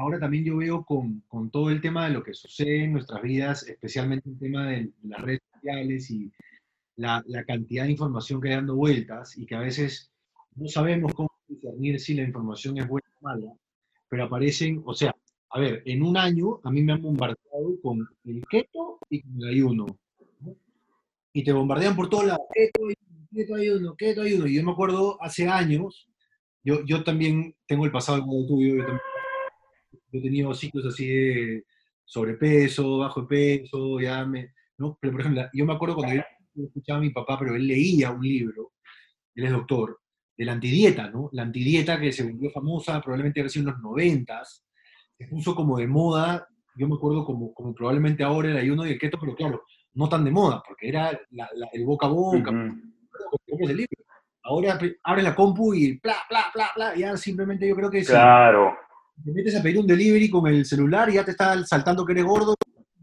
Ahora 0.00 0.18
también 0.18 0.44
yo 0.44 0.56
veo 0.56 0.84
con, 0.84 1.20
con, 1.28 1.50
todo 1.50 1.70
el 1.70 1.80
tema 1.80 2.06
de 2.06 2.12
lo 2.12 2.24
que 2.24 2.34
sucede 2.34 2.84
en 2.84 2.92
nuestras 2.92 3.22
vidas, 3.22 3.66
especialmente 3.68 4.28
el 4.28 4.38
tema 4.38 4.66
de 4.66 4.90
las 5.04 5.20
redes 5.22 5.42
sociales 5.54 6.10
y 6.10 6.32
la, 6.96 7.22
la, 7.26 7.44
cantidad 7.44 7.84
de 7.84 7.92
información 7.92 8.40
que 8.40 8.48
hay 8.48 8.56
dando 8.56 8.74
vueltas 8.74 9.38
y 9.38 9.46
que 9.46 9.54
a 9.54 9.60
veces 9.60 10.12
no 10.56 10.66
sabemos 10.66 11.14
cómo 11.14 11.30
discernir 11.46 12.00
si 12.00 12.14
la 12.14 12.22
información 12.22 12.78
es 12.78 12.88
buena 12.88 13.08
o 13.20 13.24
mala, 13.24 13.52
pero 14.08 14.24
aparecen, 14.24 14.82
o 14.84 14.94
sea, 14.94 15.14
a 15.50 15.60
ver, 15.60 15.82
en 15.84 16.02
un 16.02 16.16
año 16.16 16.60
a 16.64 16.70
mí 16.70 16.82
me 16.82 16.94
han 16.94 17.02
bombardeado 17.02 17.80
con 17.80 18.08
el 18.24 18.42
keto 18.48 18.98
y 19.08 19.22
con 19.22 19.42
el 19.42 19.48
ayuno. 19.48 19.86
Y 21.32 21.44
te 21.44 21.52
bombardean 21.52 21.96
por 21.96 22.08
todos 22.08 22.26
lados, 22.26 22.46
keto 22.52 22.88
Y 24.46 24.54
yo 24.54 24.64
me 24.64 24.72
acuerdo 24.72 25.20
hace 25.22 25.48
años, 25.48 26.08
yo, 26.62 26.84
yo 26.84 27.02
también 27.02 27.54
tengo 27.66 27.84
el 27.84 27.92
pasado 27.92 28.18
igual 28.18 28.46
tuyo, 28.46 28.76
yo, 28.76 28.84
yo 30.12 30.18
he 30.18 30.22
tenido 30.22 30.54
ciclos 30.54 30.86
así 30.86 31.06
de 31.06 31.64
sobrepeso, 32.04 32.98
bajo 32.98 33.22
de 33.22 33.26
peso, 33.26 34.00
ya 34.00 34.24
me, 34.24 34.52
¿no? 34.78 34.98
Pero 35.00 35.12
por 35.12 35.20
ejemplo, 35.22 35.44
yo 35.52 35.64
me 35.64 35.72
acuerdo 35.72 35.96
cuando 35.96 36.22
yo 36.54 36.64
escuchaba 36.64 36.98
a 36.98 37.02
mi 37.02 37.10
papá, 37.10 37.38
pero 37.38 37.56
él 37.56 37.66
leía 37.66 38.10
un 38.10 38.22
libro, 38.22 38.72
él 39.34 39.44
es 39.44 39.50
doctor, 39.50 39.98
de 40.36 40.44
la 40.44 40.52
antidieta, 40.52 41.10
¿no? 41.10 41.30
La 41.32 41.42
antidieta 41.42 41.98
que 41.98 42.12
se 42.12 42.24
volvió 42.24 42.50
famosa 42.50 43.00
probablemente 43.00 43.40
hace 43.40 43.60
en 43.60 43.66
los 43.66 43.78
noventas, 43.80 44.66
se 45.16 45.26
puso 45.26 45.54
como 45.54 45.78
de 45.78 45.86
moda, 45.86 46.46
yo 46.76 46.88
me 46.88 46.94
acuerdo 46.94 47.24
como, 47.24 47.52
como 47.54 47.74
probablemente 47.74 48.22
ahora 48.22 48.50
el 48.50 48.56
ayuno 48.56 48.86
y 48.86 48.92
el 48.92 48.98
keto, 48.98 49.18
pero 49.18 49.34
claro, 49.34 49.62
no 49.94 50.08
tan 50.08 50.24
de 50.24 50.30
moda, 50.30 50.62
porque 50.66 50.88
era 50.88 51.10
el 51.72 51.84
boca 51.84 52.06
a 52.06 52.10
boca, 52.10 52.50
Ahora 54.44 54.78
abre 55.04 55.22
la 55.22 55.34
compu 55.34 55.72
y 55.74 55.98
bla, 55.98 56.16
bla, 56.28 56.46
bla, 56.52 56.70
bla, 56.74 56.96
ya 56.96 57.16
simplemente 57.16 57.66
yo 57.68 57.76
creo 57.76 57.90
que 57.90 58.04
Claro. 58.04 58.76
Si 59.16 59.24
te 59.24 59.32
metes 59.32 59.56
a 59.56 59.62
pedir 59.62 59.78
un 59.78 59.86
delivery 59.86 60.30
con 60.30 60.46
el 60.46 60.64
celular 60.64 61.08
y 61.10 61.14
ya 61.14 61.24
te 61.24 61.32
está 61.32 61.62
saltando 61.64 62.04
que 62.04 62.12
eres 62.12 62.24
gordo, 62.24 62.54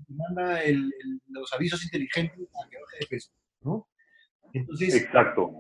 y 0.08 0.14
manda 0.14 0.60
los 1.28 1.54
avisos 1.54 1.84
inteligentes 1.84 2.40
a 2.40 2.70
que 2.70 2.78
baje 2.78 2.98
de 3.00 3.08
peso, 3.08 3.32
¿no? 3.62 3.88
Entonces, 4.54 4.96
Exacto. 4.96 5.52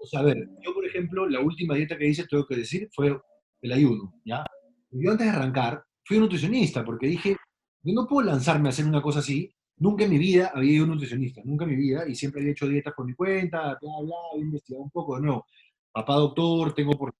O 0.00 0.06
sea, 0.06 0.20
a 0.20 0.22
ver, 0.24 0.48
yo 0.64 0.72
por 0.72 0.86
ejemplo, 0.86 1.28
la 1.28 1.40
última 1.40 1.74
dieta 1.74 1.98
que 1.98 2.06
hice, 2.06 2.26
tengo 2.26 2.46
que 2.46 2.56
decir, 2.56 2.88
fue 2.92 3.20
el 3.60 3.72
ayuno, 3.72 4.14
¿ya? 4.24 4.44
Yo 4.90 5.10
antes 5.10 5.26
de 5.26 5.32
arrancar, 5.32 5.84
fui 6.04 6.16
un 6.16 6.24
nutricionista 6.24 6.84
porque 6.84 7.06
dije, 7.06 7.36
yo 7.82 7.94
no 7.94 8.06
puedo 8.06 8.26
lanzarme 8.26 8.68
a 8.68 8.70
hacer 8.70 8.86
una 8.86 9.02
cosa 9.02 9.18
así 9.18 9.52
Nunca 9.80 10.04
en 10.04 10.10
mi 10.10 10.18
vida 10.18 10.50
había 10.54 10.72
ido 10.72 10.82
a 10.82 10.86
un 10.86 10.92
nutricionista, 10.92 11.40
nunca 11.44 11.64
en 11.64 11.70
mi 11.70 11.76
vida, 11.76 12.08
y 12.08 12.14
siempre 12.14 12.40
había 12.40 12.52
hecho 12.52 12.66
dietas 12.66 12.94
por 12.94 13.06
mi 13.06 13.14
cuenta, 13.14 13.78
bla, 13.80 13.92
bla, 14.02 14.16
había 14.32 14.44
investigado 14.44 14.82
un 14.82 14.90
poco, 14.90 15.16
de 15.16 15.22
nuevo, 15.22 15.46
papá 15.92 16.14
doctor, 16.14 16.74
tengo 16.74 16.92
por 16.92 17.14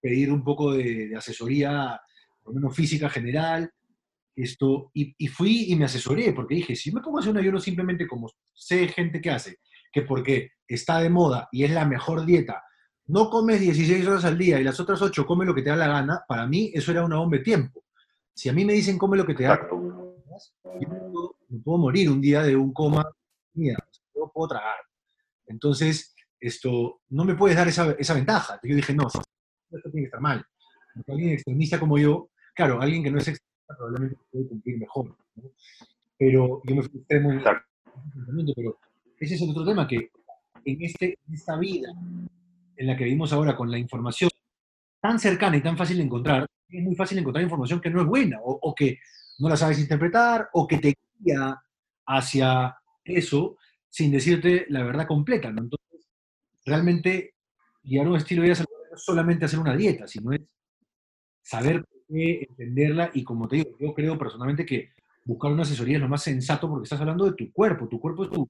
pedir 0.00 0.30
un 0.30 0.44
poco 0.44 0.72
de, 0.72 1.14
asesoría, 1.16 2.00
por 2.42 2.54
lo 2.54 2.60
menos 2.60 2.76
física 2.76 3.08
general, 3.08 3.70
esto, 4.34 4.90
y, 4.92 5.26
fui 5.28 5.72
y 5.72 5.76
me 5.76 5.86
asesoré, 5.86 6.32
porque 6.34 6.56
dije, 6.56 6.76
si 6.76 6.92
me 6.92 7.00
pongo 7.00 7.18
a 7.18 7.20
hacer 7.20 7.32
un 7.32 7.38
ayuno 7.38 7.58
simplemente 7.58 8.06
como 8.06 8.30
sé 8.52 8.88
gente 8.88 9.20
que 9.20 9.30
hace, 9.30 9.58
que 9.90 10.02
porque 10.02 10.50
está 10.68 10.98
de 11.00 11.08
moda 11.08 11.48
y 11.50 11.64
es 11.64 11.70
la 11.70 11.86
mejor 11.86 12.26
dieta, 12.26 12.62
no 13.06 13.30
comes 13.30 13.60
16 13.60 14.06
horas 14.06 14.24
al 14.26 14.36
día 14.36 14.60
y 14.60 14.64
las 14.64 14.78
otras 14.78 15.00
8 15.00 15.24
come 15.24 15.46
lo 15.46 15.54
que 15.54 15.62
te 15.62 15.70
da 15.70 15.76
la 15.76 15.88
gana, 15.88 16.24
para 16.28 16.46
mí 16.46 16.70
eso 16.74 16.90
era 16.90 17.04
una 17.04 17.16
bomba 17.16 17.38
de 17.38 17.44
tiempo. 17.44 17.84
Si 18.34 18.50
a 18.50 18.52
mí 18.52 18.64
me 18.66 18.74
dicen 18.74 18.98
come 18.98 19.16
lo 19.16 19.24
que 19.24 19.34
te 19.34 19.44
da 19.44 19.58
yo 20.80 21.35
me 21.48 21.60
puedo 21.60 21.78
morir 21.78 22.10
un 22.10 22.20
día 22.20 22.42
de 22.42 22.56
un 22.56 22.72
coma, 22.72 23.04
mira, 23.54 23.76
no 24.14 24.30
puedo 24.32 24.48
tragar. 24.48 24.76
Entonces, 25.46 26.14
esto, 26.40 27.00
no 27.10 27.24
me 27.24 27.34
puedes 27.34 27.56
dar 27.56 27.68
esa, 27.68 27.92
esa 27.92 28.14
ventaja. 28.14 28.58
yo 28.62 28.74
dije, 28.74 28.94
no, 28.94 29.06
esto 29.06 29.90
tiene 29.90 30.02
que 30.02 30.04
estar 30.04 30.20
mal. 30.20 30.44
Porque 30.94 31.12
alguien 31.12 31.30
extremista 31.32 31.78
como 31.78 31.98
yo, 31.98 32.30
claro, 32.54 32.80
alguien 32.80 33.02
que 33.02 33.10
no 33.10 33.18
es 33.18 33.28
extremista 33.28 33.76
probablemente 33.76 34.16
puede 34.30 34.48
cumplir 34.48 34.78
mejor. 34.78 35.16
Pero 36.18 36.62
yo 36.64 36.74
me 36.74 36.82
fui 36.82 36.98
extremo 37.00 37.32
en 37.32 37.42
pero 38.54 38.78
ese 39.18 39.34
es 39.34 39.42
otro 39.42 39.64
tema 39.64 39.88
que 39.88 40.10
en, 40.64 40.82
este, 40.82 41.18
esta 41.32 41.56
vida 41.56 41.88
en 42.76 42.86
la 42.86 42.96
que 42.96 43.04
vivimos 43.04 43.32
ahora 43.32 43.56
con 43.56 43.70
la 43.70 43.78
información 43.78 44.30
tan 45.00 45.18
cercana 45.18 45.56
y 45.56 45.62
tan 45.62 45.76
fácil 45.76 45.96
de 45.98 46.02
encontrar, 46.02 46.46
es 46.68 46.82
muy 46.82 46.94
fácil 46.94 47.18
encontrar 47.18 47.42
información 47.42 47.80
que 47.80 47.90
no 47.90 48.02
es 48.02 48.06
buena 48.06 48.38
o, 48.42 48.58
o 48.60 48.74
que 48.74 48.98
no 49.38 49.48
la 49.48 49.56
sabes 49.56 49.78
interpretar 49.78 50.50
o 50.52 50.66
que 50.66 50.78
te 50.78 50.94
guía 51.18 51.60
hacia 52.06 52.76
eso 53.04 53.56
sin 53.88 54.10
decirte 54.12 54.66
la 54.68 54.82
verdad 54.84 55.06
completa. 55.06 55.48
Entonces, 55.48 56.06
realmente 56.64 57.34
llevar 57.82 58.08
un 58.08 58.16
estilo 58.16 58.42
de 58.42 58.48
vida 58.48 58.60
no 58.60 58.96
es 58.96 59.02
solamente 59.02 59.44
hacer 59.44 59.58
una 59.58 59.76
dieta, 59.76 60.06
sino 60.06 60.32
es 60.32 60.40
saber 61.42 61.84
qué, 62.08 62.46
entenderla 62.48 63.10
y 63.14 63.24
como 63.24 63.48
te 63.48 63.56
digo, 63.56 63.76
yo 63.78 63.94
creo 63.94 64.18
personalmente 64.18 64.66
que 64.66 64.90
buscar 65.24 65.52
una 65.52 65.62
asesoría 65.62 65.96
es 65.96 66.02
lo 66.02 66.08
más 66.08 66.22
sensato 66.22 66.68
porque 66.68 66.84
estás 66.84 67.00
hablando 67.00 67.24
de 67.24 67.32
tu 67.32 67.52
cuerpo, 67.52 67.88
tu 67.88 68.00
cuerpo 68.00 68.24
es 68.24 68.30
tu, 68.30 68.48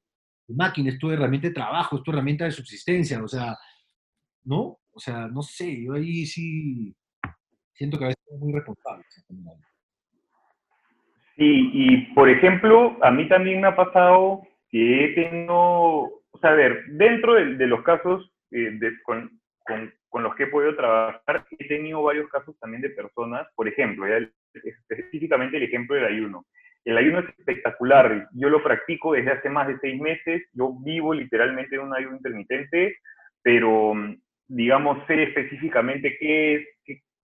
máquina, 0.48 0.90
es 0.90 0.98
tu 0.98 1.10
herramienta 1.10 1.48
de 1.48 1.54
trabajo, 1.54 1.96
es 1.96 2.02
tu 2.02 2.10
herramienta 2.10 2.44
de 2.44 2.52
subsistencia, 2.52 3.22
o 3.22 3.28
sea, 3.28 3.56
¿no? 4.44 4.78
O 4.92 4.98
sea, 4.98 5.26
no 5.26 5.42
sé, 5.42 5.84
yo 5.84 5.94
ahí 5.94 6.24
sí 6.26 6.94
siento 7.74 7.98
que 7.98 8.04
a 8.04 8.08
veces 8.08 8.24
es 8.32 8.38
muy 8.38 8.52
responsable. 8.52 9.04
Sí, 11.36 11.70
y 11.72 11.96
por 12.14 12.30
ejemplo, 12.30 12.96
a 13.02 13.10
mí 13.10 13.28
también 13.28 13.60
me 13.60 13.68
ha 13.68 13.76
pasado 13.76 14.42
que 14.70 15.04
he 15.04 15.08
tenido, 15.14 15.54
o 15.54 16.38
sea, 16.40 16.50
a 16.50 16.54
ver, 16.54 16.84
dentro 16.88 17.34
de, 17.34 17.66
los 17.66 17.82
casos 17.82 18.32
eh, 18.50 18.78
con, 19.04 19.30
los 20.22 20.34
que 20.34 20.44
he 20.44 20.46
podido 20.46 20.74
trabajar, 20.74 21.44
he 21.58 21.68
tenido 21.68 22.02
varios 22.02 22.30
casos 22.30 22.58
también 22.58 22.80
de 22.80 22.90
personas, 22.90 23.46
por 23.54 23.68
ejemplo, 23.68 24.06
específicamente 24.64 25.58
el 25.58 25.64
ejemplo 25.64 25.94
del 25.94 26.06
ayuno. 26.06 26.46
El 26.86 26.96
ayuno 26.96 27.18
es 27.18 27.28
espectacular, 27.38 28.28
yo 28.32 28.48
lo 28.48 28.62
practico 28.62 29.12
desde 29.12 29.32
hace 29.32 29.50
más 29.50 29.68
de 29.68 29.78
seis 29.80 30.00
meses, 30.00 30.42
yo 30.54 30.72
vivo 30.84 31.12
literalmente 31.12 31.74
en 31.74 31.82
un 31.82 31.94
ayuno 31.94 32.16
intermitente, 32.16 32.96
pero 33.42 33.92
digamos, 34.48 35.04
sé 35.06 35.22
específicamente 35.24 36.16
qué 36.18 36.54
es, 36.54 36.66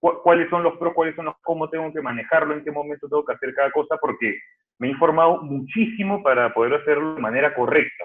qué, 0.03 0.21
cuáles 0.23 0.51
son 0.51 0.63
los 0.63 0.77
pros, 0.79 0.95
cuáles 0.95 1.15
son 1.15 1.27
los 1.27 1.37
cómo 1.43 1.71
tengo 1.71 1.93
que 1.93 2.03
manejarlo, 2.03 2.55
en 2.55 2.65
qué 2.65 2.71
momento 2.71 3.09
tengo 3.09 3.25
que 3.25 3.35
hacer 3.35 3.55
cada 3.55 3.71
cosa, 3.71 3.97
porque 4.01 4.39
me 4.79 4.89
he 4.89 4.91
informado 4.91 5.43
muchísimo 5.43 6.23
para 6.23 6.53
poder 6.53 6.75
hacerlo 6.75 7.15
de 7.15 7.21
manera 7.21 7.55
correcta. 7.55 8.05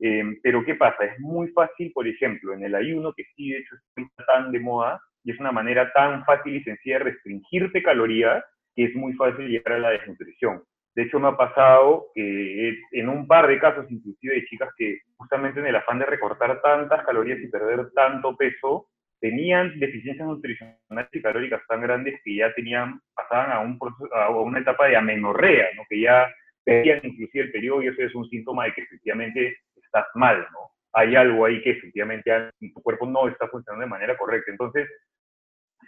Em, 0.00 0.38
pero 0.42 0.64
¿qué 0.64 0.74
pasa? 0.74 1.04
Es 1.04 1.18
muy 1.20 1.48
fácil, 1.48 1.92
por 1.92 2.06
ejemplo, 2.06 2.52
en 2.52 2.64
el 2.64 2.74
ayuno, 2.74 3.12
que 3.12 3.24
sí, 3.36 3.50
de 3.50 3.58
hecho, 3.58 3.76
está 3.96 4.24
tan 4.26 4.50
de 4.50 4.60
moda, 4.60 5.00
y 5.22 5.30
es 5.30 5.40
una 5.40 5.52
manera 5.52 5.92
tan 5.92 6.24
fácil 6.24 6.56
y 6.56 6.64
sencilla 6.64 6.98
de 6.98 7.04
restringirte 7.04 7.82
calorías, 7.82 8.44
que 8.74 8.84
es 8.86 8.94
muy 8.94 9.12
fácil 9.14 9.48
llegar 9.48 9.74
a 9.74 9.78
la 9.78 9.90
desnutrición. 9.90 10.62
De 10.94 11.04
hecho, 11.04 11.18
me 11.18 11.28
ha 11.28 11.36
pasado 11.36 12.06
que 12.14 12.76
en 12.92 13.08
un 13.08 13.26
par 13.26 13.48
de 13.48 13.58
casos, 13.58 13.86
inclusive 13.90 14.34
de 14.34 14.44
chicas 14.46 14.70
que 14.76 14.98
justamente 15.16 15.60
en 15.60 15.66
el 15.66 15.76
afán 15.76 15.98
de 15.98 16.06
recortar 16.06 16.60
tantas 16.60 17.04
calorías 17.04 17.40
y 17.40 17.48
perder 17.48 17.90
tanto 17.94 18.36
peso, 18.36 18.86
tenían 19.20 19.78
deficiencias 19.78 20.26
nutricionales 20.26 21.08
y 21.12 21.22
calóricas 21.22 21.62
tan 21.66 21.80
grandes 21.80 22.20
que 22.24 22.36
ya 22.36 22.52
tenían, 22.54 23.00
pasaban 23.14 23.52
a, 23.52 23.60
un 23.60 23.78
a 24.12 24.30
una 24.30 24.60
etapa 24.60 24.86
de 24.86 24.96
amenorrea, 24.96 25.68
¿no? 25.76 25.82
que 25.88 26.00
ya 26.00 26.26
perdían 26.64 27.00
inclusive 27.02 27.44
el 27.44 27.52
periodo 27.52 27.82
y 27.82 27.88
eso 27.88 28.02
es 28.02 28.14
un 28.14 28.28
síntoma 28.28 28.64
de 28.64 28.72
que 28.72 28.82
efectivamente 28.82 29.58
estás 29.76 30.06
mal, 30.14 30.46
¿no? 30.52 30.70
Hay 30.92 31.16
algo 31.16 31.44
ahí 31.44 31.60
que 31.62 31.70
efectivamente 31.70 32.30
tu 32.72 32.82
cuerpo 32.82 33.06
no 33.06 33.28
está 33.28 33.48
funcionando 33.48 33.84
de 33.84 33.90
manera 33.90 34.16
correcta. 34.16 34.52
Entonces, 34.52 34.88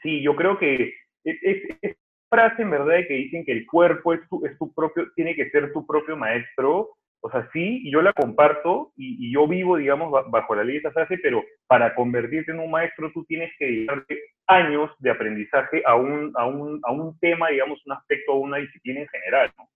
sí, 0.03 0.21
yo 0.21 0.35
creo 0.35 0.59
que 0.59 0.95
es, 1.25 1.97
frase 2.29 2.63
en 2.63 2.71
verdad 2.71 3.07
que 3.07 3.15
dicen 3.15 3.45
que 3.45 3.53
el 3.53 3.67
cuerpo 3.67 4.15
es 4.15 4.21
tu 4.29 4.75
propio, 4.75 5.13
tiene 5.15 5.37
que 5.37 5.49
ser 5.51 5.73
tu 5.73 5.87
propio 5.87 6.17
maestro, 6.17 6.97
o 7.27 7.31
sea, 7.31 7.49
sí, 7.53 7.83
yo 7.91 8.03
la 8.03 8.13
comparto 8.13 8.93
y, 8.97 9.33
yo 9.33 9.49
vivo, 9.49 9.77
digamos, 9.77 10.13
bajo 10.31 10.55
la 10.55 10.63
ley 10.63 10.75
de 10.75 10.79
esa 10.79 10.93
frase, 10.93 11.19
pero 11.21 11.43
para 11.67 11.93
convertirte 11.97 12.53
en 12.53 12.61
un 12.61 12.71
maestro 12.71 13.11
tú 13.13 13.25
tienes 13.25 13.51
que 13.59 13.65
dedicarle 13.65 14.21
años 14.47 14.91
de 15.01 15.11
aprendizaje 15.11 15.83
a 15.85 15.97
un, 15.97 16.33
a 16.37 16.47
un, 16.47 16.81
a 16.85 16.93
un 16.93 17.19
tema, 17.19 17.49
digamos, 17.49 17.81
un 17.85 17.95
aspecto 17.95 18.33
o 18.33 18.39
una 18.39 18.59
disciplina 18.59 19.01
en 19.01 19.09
general, 19.09 19.53
¿no? 19.59 19.69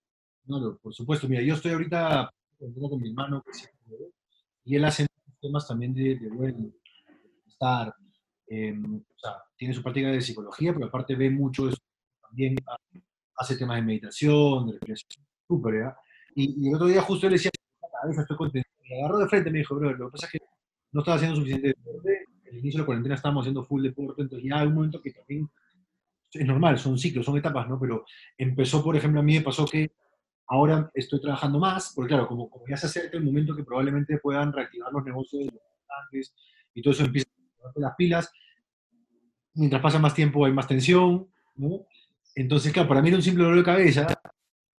Claro, 0.47 0.79
por 0.81 0.95
supuesto. 0.95 1.29
Mira, 1.29 1.43
yo 1.43 1.55
estoy 1.55 1.73
ahorita 1.73 2.31
con 2.59 3.01
mi 3.01 3.09
hermano, 3.09 3.43
y 4.65 4.77
él 4.77 4.85
hace 4.85 5.07
temas 5.41 5.67
también 5.67 5.93
de, 5.93 6.21
de 6.21 6.71
estar. 7.49 7.93
Em, 8.47 8.97
o 8.97 9.19
sea, 9.19 9.43
tiene 9.57 9.75
su 9.75 9.83
práctica 9.83 10.09
de 10.09 10.21
psicología, 10.21 10.73
pero 10.73 10.87
aparte 10.87 11.17
ve 11.17 11.31
mucho 11.31 11.69
eso. 11.69 11.79
También 12.23 12.55
hace 13.35 13.57
temas 13.57 13.77
de 13.77 13.83
meditación, 13.83 14.69
de 14.69 14.79
respiración, 14.87 15.27
súper, 15.49 15.75
¿verdad? 15.75 15.97
Y, 16.35 16.69
el 16.69 16.75
otro 16.75 16.87
día 16.87 17.03
justo 17.03 17.27
él 17.27 17.33
decía, 17.35 17.51
cabeza 18.01 18.23
estoy 18.23 18.37
contento. 18.37 18.69
Me 18.88 19.01
agarró 19.01 19.19
de 19.19 19.29
frente 19.29 19.51
y 19.51 19.53
me 19.53 19.59
dijo, 19.59 19.75
bro, 19.77 19.93
lo 19.93 20.07
que 20.07 20.12
pasa 20.12 20.27
es 20.27 20.33
que 20.33 20.38
no 20.93 21.01
estaba 21.01 21.16
haciendo 21.16 21.37
suficiente 21.37 21.69
deporte. 21.69 22.25
Al 22.51 22.59
inicio 22.59 22.79
de 22.79 22.83
la 22.83 22.87
cuarentena 22.87 23.14
estábamos 23.14 23.43
haciendo 23.43 23.64
full 23.64 23.83
deporte, 23.83 24.23
entonces 24.23 24.49
ya 24.49 24.59
hay 24.59 24.66
un 24.66 24.75
momento 24.75 25.01
que 25.01 25.12
también 25.12 25.49
es 26.33 26.47
normal, 26.47 26.79
son 26.79 26.99
ciclos, 26.99 27.25
son 27.25 27.38
etapas, 27.38 27.69
¿no? 27.69 27.79
Pero 27.79 28.05
empezó, 28.37 28.83
por 28.83 28.97
ejemplo, 28.97 29.21
a 29.21 29.23
mí 29.23 29.35
me 29.35 29.40
pasó 29.40 29.64
que 29.66 29.93
ahora 30.49 30.90
estoy 30.95 31.21
trabajando 31.21 31.59
más, 31.61 31.93
porque 31.95 32.09
claro, 32.09 32.27
como, 32.27 32.51
como 32.51 32.66
ya 32.69 32.77
se 32.77 32.87
acerca 32.87 33.16
el 33.16 33.25
momento 33.25 33.55
que 33.55 33.62
probablemente 33.62 34.19
puedan 34.19 34.53
reactivar 34.53 34.93
los 34.93 35.05
negocios 35.05 35.45
de 35.45 35.53
los 35.53 36.33
y 36.75 36.83
todo 36.83 36.93
eso 36.93 37.05
empieza 37.05 37.29
a 37.77 37.81
las 37.81 37.95
pilas, 37.97 38.33
mientras 39.55 39.83
pasa 39.83 39.99
más 39.99 40.14
tiempo 40.14 40.45
hay 40.45 40.53
más 40.53 40.66
tensión, 40.66 41.29
¿no? 41.57 41.87
Entonces, 42.35 42.73
claro, 42.73 42.88
para 42.88 43.03
mí 43.03 43.09
era 43.09 43.16
un 43.19 43.23
simple 43.23 43.45
dolor 43.45 43.59
de 43.59 43.64
cabeza, 43.64 44.07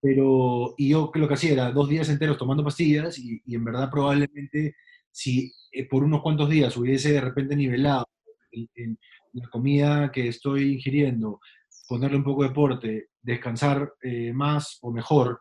pero, 0.01 0.73
y 0.77 0.89
yo 0.89 1.11
lo 1.13 1.27
que 1.27 1.33
hacía 1.35 1.53
era 1.53 1.71
dos 1.71 1.87
días 1.87 2.09
enteros 2.09 2.37
tomando 2.37 2.63
pastillas 2.63 3.19
y, 3.19 3.41
en 3.47 3.63
verdad 3.63 3.89
probablemente 3.91 4.75
si 5.11 5.53
eh, 5.71 5.87
por 5.87 6.03
unos 6.03 6.21
cuantos 6.21 6.49
días 6.49 6.75
hubiese 6.75 7.13
de 7.13 7.21
repente 7.21 7.55
nivelado 7.55 8.05
en, 8.51 8.97
la 9.33 9.47
comida 9.47 10.11
que 10.11 10.27
estoy 10.27 10.73
ingiriendo, 10.73 11.39
ponerle 11.87 12.17
un 12.17 12.23
poco 12.25 12.43
de 12.43 12.49
deporte, 12.49 13.07
descansar 13.21 13.93
eh, 14.01 14.33
más 14.33 14.77
o 14.81 14.91
mejor, 14.91 15.39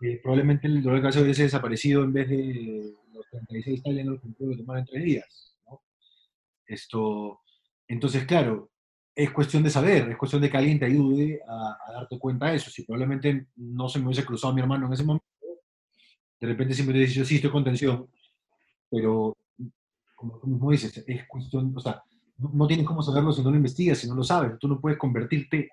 eh, 0.00 0.20
probablemente 0.22 0.68
el 0.68 0.80
dolor 0.80 0.98
de 0.98 1.02
cabeza 1.02 1.22
hubiese 1.22 1.42
desaparecido 1.44 2.04
en 2.04 2.12
vez 2.12 2.28
de 2.28 2.94
los 3.12 3.26
36 3.30 3.82
Tylenol 3.82 4.20
que 4.20 4.28
puedo 4.28 4.56
tomar 4.56 4.78
en 4.78 4.84
tres 4.84 5.02
días. 5.02 5.56
¿no? 5.66 5.82
Esto, 6.68 7.40
entonces, 7.88 8.26
claro, 8.26 8.70
es 9.16 9.30
cuestión 9.30 9.62
de 9.62 9.70
saber, 9.70 10.10
es 10.10 10.16
cuestión 10.18 10.42
de 10.42 10.50
que 10.50 10.58
alguien 10.58 10.78
te 10.78 10.84
ayude 10.84 11.40
a, 11.48 11.78
darte 11.90 12.18
cuenta 12.18 12.50
de 12.50 12.56
eso. 12.56 12.70
Si 12.70 12.84
probablemente 12.84 13.46
no 13.56 13.88
se 13.88 13.98
me 13.98 14.06
hubiese 14.06 14.26
cruzado 14.26 14.52
mi 14.52 14.60
hermano 14.60 14.86
en 14.86 14.92
ese 14.92 15.04
momento, 15.04 15.24
de 16.38 16.46
repente 16.46 16.74
siempre 16.74 16.92
te 16.92 17.00
dice, 17.00 17.24
sí, 17.24 17.36
estoy 17.36 17.50
con 17.50 17.64
tensión, 17.64 18.06
pero 18.90 19.34
como 20.14 20.38
tú 20.38 20.46
mismo 20.48 20.70
dices, 20.70 21.02
es 21.06 21.26
cuestión, 21.26 21.72
o 21.74 21.80
sea, 21.80 22.02
no, 22.36 22.66
tienes 22.66 22.84
cómo 22.84 23.00
saberlo 23.00 23.32
si 23.32 23.42
no 23.42 23.50
lo 23.50 23.56
investigas, 23.56 23.96
si 23.96 24.06
no 24.06 24.14
lo 24.14 24.22
sabes. 24.22 24.58
Tú 24.58 24.68
no 24.68 24.78
puedes 24.78 24.98
convertirte 24.98 25.70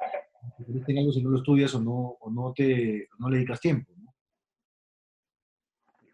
en 0.88 0.98
algo 0.98 1.12
si 1.12 1.22
no 1.22 1.30
lo 1.30 1.38
estudias 1.38 1.76
o 1.76 1.82
no, 1.82 2.16
o 2.22 2.32
no, 2.32 2.54
te, 2.54 3.10
no 3.20 3.30
le 3.30 3.38
dedicas 3.38 3.60
tiempo. 3.60 3.92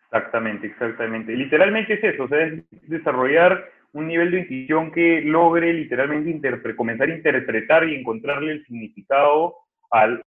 Exactamente, 0.06 0.65
exactamente. 0.65 1.36
Literalmente 1.36 1.94
es 1.94 2.04
eso, 2.04 2.24
o 2.24 2.28
sea, 2.28 2.44
es 2.48 2.63
desarrollar 2.88 3.63
un 3.93 4.08
nivel 4.08 4.32
de 4.32 4.39
intuición 4.39 4.91
que 4.91 5.21
logre 5.21 5.73
literalmente 5.73 6.75
comenzar 6.75 7.10
a 7.10 7.15
interpretar 7.15 7.88
y 7.88 7.95
encontrarle 7.95 8.54
el 8.54 8.65
significado 8.65 9.56
al 9.91 10.21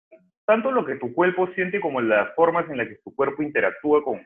tanto 0.50 0.72
lo 0.72 0.84
que 0.84 0.96
tu 0.96 1.14
cuerpo 1.14 1.46
siente 1.54 1.80
como 1.80 2.00
las 2.00 2.34
formas 2.34 2.68
en 2.68 2.78
las 2.78 2.88
que 2.88 2.96
tu 3.04 3.14
cuerpo 3.14 3.40
interactúa 3.40 4.02
con, 4.02 4.20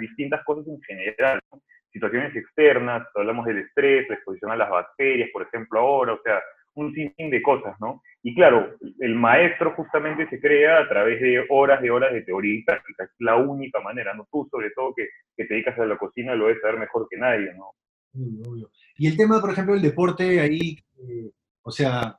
distintas 0.00 0.42
cosas 0.44 0.66
en 0.68 0.80
general. 0.80 1.38
Situaciones 1.92 2.34
externas, 2.34 3.06
hablamos 3.14 3.44
del 3.44 3.58
estrés, 3.58 4.08
la 4.08 4.14
exposición 4.14 4.52
a 4.52 4.56
las 4.56 4.70
bacterias, 4.70 5.28
por 5.34 5.42
ejemplo, 5.42 5.80
ahora, 5.80 6.14
o 6.14 6.20
sea, 6.22 6.40
un 6.76 6.94
sinfín 6.94 7.30
de 7.30 7.42
cosas, 7.42 7.74
¿no? 7.78 8.02
Y 8.22 8.34
claro, 8.34 8.74
el 9.00 9.14
maestro 9.14 9.72
justamente 9.72 10.26
se 10.28 10.40
crea 10.40 10.78
a 10.78 10.88
través 10.88 11.20
de 11.20 11.44
horas 11.50 11.82
de 11.82 11.90
horas 11.90 12.12
de 12.12 12.22
teoría 12.22 12.54
y 12.54 12.64
práctica, 12.64 13.04
es 13.04 13.10
la 13.18 13.36
única 13.36 13.78
manera, 13.80 14.14
¿no? 14.14 14.26
Tú, 14.30 14.48
sobre 14.50 14.70
todo, 14.70 14.94
que, 14.94 15.08
que 15.36 15.44
te 15.44 15.54
dedicas 15.54 15.78
a 15.78 15.84
la 15.84 15.98
cocina, 15.98 16.34
lo 16.34 16.46
debes 16.46 16.62
saber 16.62 16.78
mejor 16.78 17.06
que 17.10 17.18
nadie, 17.18 17.52
¿no? 17.54 17.72
Y 18.98 19.06
el 19.06 19.16
tema, 19.16 19.40
por 19.40 19.50
ejemplo, 19.50 19.74
del 19.74 19.82
deporte, 19.82 20.40
ahí, 20.40 20.78
eh, 20.98 21.30
o 21.62 21.70
sea, 21.70 22.18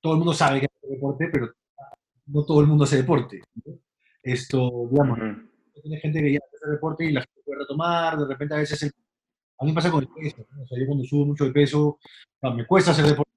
todo 0.00 0.14
el 0.14 0.18
mundo 0.18 0.34
sabe 0.34 0.60
que 0.60 0.66
hace 0.66 0.94
deporte, 0.94 1.28
pero 1.32 1.52
no 2.26 2.44
todo 2.44 2.60
el 2.60 2.66
mundo 2.66 2.84
hace 2.84 2.96
deporte. 2.96 3.42
Esto, 4.22 4.88
digamos, 4.90 5.18
hay 5.20 6.00
gente 6.00 6.20
que 6.20 6.32
ya 6.32 6.38
hace 6.38 6.70
deporte 6.70 7.04
y 7.04 7.12
la 7.12 7.20
gente 7.20 7.40
puede 7.44 7.60
retomar, 7.60 8.18
de 8.18 8.26
repente 8.26 8.54
a 8.54 8.58
veces 8.58 8.90
a 9.58 9.64
mí 9.64 9.70
me 9.70 9.74
pasa 9.74 9.90
con 9.90 10.02
el 10.02 10.08
peso, 10.08 10.42
o 10.42 10.66
sea, 10.66 10.78
yo 10.78 10.86
cuando 10.86 11.04
subo 11.04 11.26
mucho 11.26 11.44
de 11.44 11.52
peso, 11.52 11.98
me 12.42 12.66
cuesta 12.66 12.90
hacer 12.90 13.04
deporte 13.04 13.30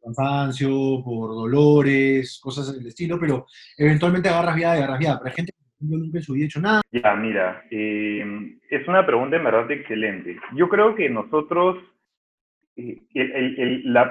por 0.00 0.14
cansancio, 0.14 1.02
por 1.04 1.30
dolores, 1.30 2.38
cosas 2.42 2.74
del 2.74 2.86
estilo, 2.86 3.18
pero 3.18 3.46
eventualmente 3.76 4.28
agarras 4.28 4.56
viada 4.56 4.74
y 4.76 4.78
agarras 4.78 4.98
viada, 4.98 5.18
pero 5.18 5.30
hay 5.30 5.36
gente 5.36 5.52
yo 5.82 5.98
nunca 5.98 6.18
he 6.18 6.44
hecho 6.44 6.60
nada. 6.60 6.82
Ya, 6.92 7.14
mira, 7.14 7.64
eh, 7.70 8.24
es 8.70 8.88
una 8.88 9.04
pregunta 9.04 9.36
en 9.36 9.44
verdad 9.44 9.70
excelente. 9.70 10.38
Yo 10.54 10.68
creo 10.68 10.94
que 10.94 11.08
nosotros, 11.10 11.78
eh, 12.76 13.02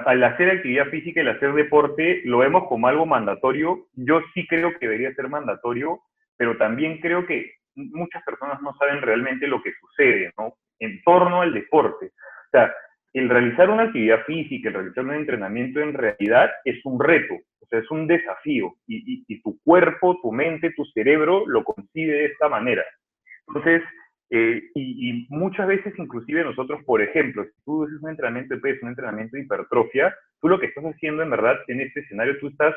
al 0.06 0.24
hacer 0.24 0.50
actividad 0.50 0.88
física 0.88 1.20
el 1.20 1.28
hacer 1.28 1.52
deporte, 1.54 2.22
lo 2.24 2.38
vemos 2.38 2.64
como 2.68 2.88
algo 2.88 3.06
mandatorio. 3.06 3.86
Yo 3.94 4.20
sí 4.34 4.46
creo 4.46 4.70
que 4.72 4.86
debería 4.86 5.14
ser 5.14 5.28
mandatorio, 5.28 6.00
pero 6.36 6.56
también 6.56 6.98
creo 6.98 7.26
que 7.26 7.52
muchas 7.74 8.22
personas 8.24 8.60
no 8.60 8.74
saben 8.74 9.00
realmente 9.00 9.46
lo 9.46 9.62
que 9.62 9.72
sucede, 9.80 10.32
¿no? 10.38 10.54
En 10.78 11.02
torno 11.02 11.42
al 11.42 11.54
deporte. 11.54 12.06
O 12.06 12.50
sea, 12.50 12.72
el 13.12 13.28
realizar 13.28 13.70
una 13.70 13.84
actividad 13.84 14.24
física, 14.24 14.68
el 14.68 14.74
realizar 14.74 15.04
un 15.04 15.14
entrenamiento 15.14 15.80
en 15.80 15.94
realidad 15.94 16.50
es 16.64 16.84
un 16.84 16.98
reto, 17.00 17.34
o 17.34 17.66
sea, 17.66 17.78
es 17.78 17.90
un 17.90 18.06
desafío 18.06 18.74
y, 18.86 19.40
tu 19.42 19.58
cuerpo, 19.64 20.18
tu 20.22 20.32
mente, 20.32 20.72
tu 20.76 20.84
cerebro 20.86 21.44
lo 21.46 21.62
concibe 21.64 22.12
de 22.12 22.26
esta 22.26 22.48
manera. 22.48 22.84
Entonces, 23.46 23.82
Eh, 24.34 24.62
y, 24.74 25.26
muchas 25.28 25.66
veces, 25.66 25.92
inclusive 25.98 26.42
nosotros, 26.42 26.82
por 26.86 27.02
ejemplo, 27.02 27.44
si 27.44 27.62
tú 27.66 27.84
haces 27.84 28.00
un 28.00 28.08
entrenamiento 28.08 28.54
de 28.54 28.62
peso, 28.62 28.78
un 28.80 28.88
entrenamiento 28.88 29.36
de 29.36 29.42
hipertrofia, 29.42 30.16
tú 30.40 30.48
lo 30.48 30.58
que 30.58 30.68
estás 30.68 30.84
haciendo 30.84 31.22
en 31.22 31.28
verdad 31.28 31.58
en 31.68 31.82
este 31.82 32.00
escenario, 32.00 32.38
tú 32.40 32.48
estás 32.48 32.74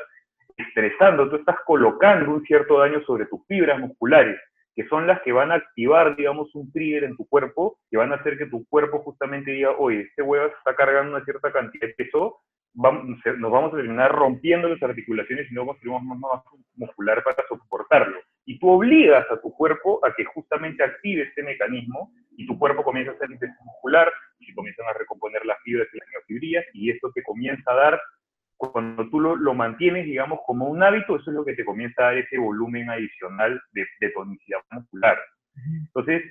estresando, 0.57 1.29
tú 1.29 1.38
estás 1.38 1.55
colocando 1.65 2.33
un 2.33 2.43
cierto 2.43 2.79
daño 2.79 3.01
sobre 3.05 3.25
tus 3.27 3.39
fibras 3.47 3.79
musculares, 3.79 4.38
que 4.76 4.88
son 4.88 5.07
las 5.07 5.21
que 5.21 5.32
van 5.32 5.51
a 5.51 5.55
activar, 5.55 6.15
digamos, 6.15 6.53
un 6.53 6.71
trigger 6.71 7.05
en 7.05 7.15
tu 7.15 7.28
cuerpo, 7.28 7.80
que 7.89 7.97
van 7.97 8.11
a 8.11 8.15
hacer 8.15 8.38
que 8.38 8.47
tu 8.47 8.65
cuerpo 8.67 8.99
justamente 8.99 9.51
diga, 9.51 9.71
oye, 9.78 10.01
este 10.01 10.21
huevo 10.21 10.47
está 10.47 10.76
cargando 10.76 11.15
una 11.15 11.23
cierta 11.23 11.51
cantidad 11.51 11.88
de 11.88 11.93
peso, 11.93 12.39
nos 12.73 13.51
vamos 13.51 13.73
a 13.73 13.78
terminar 13.78 14.11
rompiendo 14.11 14.67
las 14.67 14.84
articulaciones 14.84 15.49
y 15.49 15.53
no 15.53 15.65
construimos 15.65 16.03
más 16.03 16.19
masa 16.19 16.43
muscular 16.76 17.23
para 17.23 17.38
soportarlo. 17.47 18.19
Y 18.45 18.59
tú 18.59 18.69
obligas 18.69 19.26
a 19.32 19.39
tu 19.39 19.53
cuerpo 19.53 20.05
a 20.05 20.13
que 20.13 20.26
justamente 20.26 20.84
active 20.84 21.23
este 21.23 21.41
mecanismo 21.41 22.11
y 22.36 22.45
tu 22.45 22.59
cuerpo 22.59 22.84
comienza 22.84 23.13
a 23.13 23.15
hacer 23.15 23.32
intensidad 23.32 23.63
muscular, 23.63 24.11
y 24.39 24.53
comienzan 24.53 24.88
a 24.88 24.93
recomponer 24.93 25.45
las 25.45 25.57
fibras 25.63 25.88
y 25.93 25.97
las 25.97 26.07
miofibrillas 26.09 26.65
y 26.73 26.91
esto 26.91 27.11
te 27.13 27.23
comienza 27.23 27.71
a 27.71 27.76
dar, 27.76 28.01
cuando 28.57 29.09
tú 29.09 29.19
lo, 29.19 29.53
mantienes, 29.53 30.05
digamos, 30.05 30.39
como 30.45 30.65
un 30.65 30.81
hábito, 30.81 31.15
eso 31.15 31.29
es 31.29 31.35
lo 31.35 31.45
que 31.45 31.55
te 31.55 31.65
comienza 31.65 32.01
a 32.01 32.05
dar 32.05 32.17
ese 32.17 32.37
volumen 32.37 32.89
adicional 32.89 33.61
de, 33.73 34.09
tonicidad 34.11 34.59
muscular. 34.71 35.17
Entonces, 35.87 36.23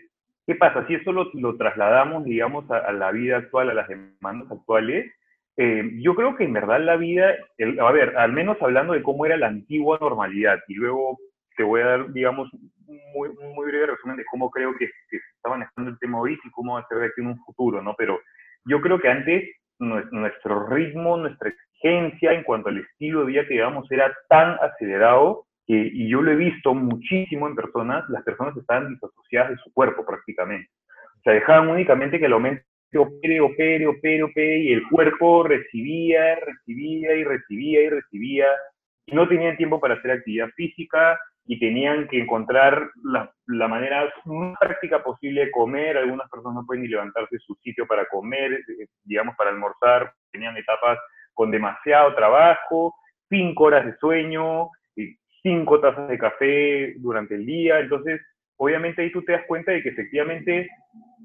¿qué 0.46 0.54
pasa? 0.54 0.86
Si 0.86 0.94
eso 0.94 1.12
lo, 1.12 1.30
lo 1.34 1.56
trasladamos, 1.56 2.24
digamos, 2.24 2.70
a, 2.70 2.78
a 2.78 2.92
la 2.92 3.10
vida 3.12 3.38
actual, 3.38 3.70
a 3.70 3.74
las 3.74 3.88
demandas 3.88 4.50
actuales, 4.50 5.12
eh, 5.56 5.88
yo 6.02 6.14
creo 6.14 6.34
que 6.36 6.44
en 6.44 6.52
verdad 6.52 6.80
la 6.80 6.96
vida, 6.96 7.32
a 7.80 7.92
ver, 7.92 8.16
al 8.16 8.32
menos 8.32 8.56
hablando 8.60 8.92
de 8.92 9.02
cómo 9.02 9.24
era 9.24 9.36
la 9.36 9.46
antigua 9.46 9.98
normalidad, 10.00 10.58
y 10.66 10.74
luego 10.74 11.18
te 11.56 11.62
voy 11.62 11.82
a 11.82 11.86
dar, 11.86 12.12
digamos, 12.12 12.52
un 12.52 12.72
muy, 13.14 13.30
muy 13.54 13.66
breve 13.66 13.86
resumen 13.86 14.16
de 14.16 14.24
cómo 14.30 14.50
creo 14.50 14.74
que, 14.76 14.86
se 15.08 15.16
está 15.16 15.50
manejando 15.50 15.90
el 15.90 15.98
tema 15.98 16.20
hoy 16.20 16.38
y 16.42 16.50
cómo 16.50 16.74
va 16.74 16.80
a 16.80 16.88
ser 16.88 16.98
de 16.98 17.06
aquí 17.06 17.20
en 17.20 17.28
un 17.28 17.38
futuro, 17.44 17.82
¿no? 17.82 17.94
Pero 17.96 18.20
yo 18.64 18.80
creo 18.80 18.98
que 18.98 19.08
antes 19.08 19.50
nuestro 19.78 20.66
ritmo, 20.68 21.16
nuestra 21.16 21.50
en 21.85 22.43
cuanto 22.45 22.68
al 22.70 22.78
estilo 22.78 23.20
de 23.20 23.26
vida 23.26 23.47
que 23.47 23.55
llevamos 23.55 23.91
era 23.91 24.12
tan 24.28 24.57
acelerado 24.61 25.47
que, 25.66 25.74
y 25.74 26.09
yo 26.09 26.22
lo 26.22 26.30
he 26.30 26.37
visto 26.37 26.74
muchísimo 26.74 27.47
en 27.47 27.55
personas, 27.55 28.05
las 28.09 28.22
personas 28.22 28.57
estaban 28.57 28.89
disasociadas 28.89 29.51
de 29.51 29.57
su 29.59 29.72
cuerpo 29.72 30.05
prácticamente. 30.05 30.70
O 31.18 31.22
sea, 31.22 31.35
dejaban 31.35 31.68
únicamente 31.68 32.18
que 32.18 32.26
el 32.26 32.32
aumento 32.32 32.64
opere, 32.97 33.41
opere, 33.41 33.87
opere, 33.87 34.22
opere, 34.22 34.59
y 34.59 34.72
el 34.72 34.82
cuerpo 34.89 35.43
recibía, 35.43 36.37
recibía 36.37 37.14
y 37.14 37.24
recibía 37.24 37.82
y 37.82 37.89
recibía, 37.89 38.47
y 39.07 39.14
no 39.14 39.28
tenían 39.28 39.57
tiempo 39.57 39.80
para 39.80 39.95
hacer 39.95 40.11
actividad 40.11 40.49
física, 40.51 41.18
y 41.47 41.59
tenían 41.59 42.09
que 42.09 42.18
encontrar 42.18 42.91
la, 43.03 43.30
la, 43.47 43.68
manera 43.68 44.11
más 44.24 44.57
práctica 44.59 45.03
posible 45.03 45.45
de 45.45 45.51
comer. 45.51 45.99
Algunas 45.99 46.30
personas 46.30 46.55
no 46.55 46.66
pueden 46.66 46.85
ni 46.85 46.89
levantarse 46.89 47.37
de 47.37 47.41
su 47.41 47.55
sitio 47.57 47.87
para 47.87 48.07
comer, 48.07 48.53
eh, 48.53 48.87
digamos, 49.03 49.37
para 49.37 49.51
almorzar. 49.51 50.11
Tenían 50.32 50.57
etapas 50.57 50.99
con 51.35 51.51
demasiado 51.51 52.14
trabajo, 52.14 52.95
cinco 53.28 53.64
horas 53.64 53.85
de 53.87 53.97
sueño, 53.99 54.70
cinco 55.43 55.80
tazas 55.80 56.09
de 56.09 56.18
café 56.18 56.95
durante 56.97 57.35
el 57.35 57.45
día. 57.45 57.80
Entonces, 57.80 58.20
obviamente 58.57 59.03
ahí 59.03 59.12
tú 59.12 59.22
te 59.22 59.32
das 59.32 59.45
cuenta 59.47 59.72
de 59.72 59.82
que 59.82 59.91
efectivamente 59.91 60.68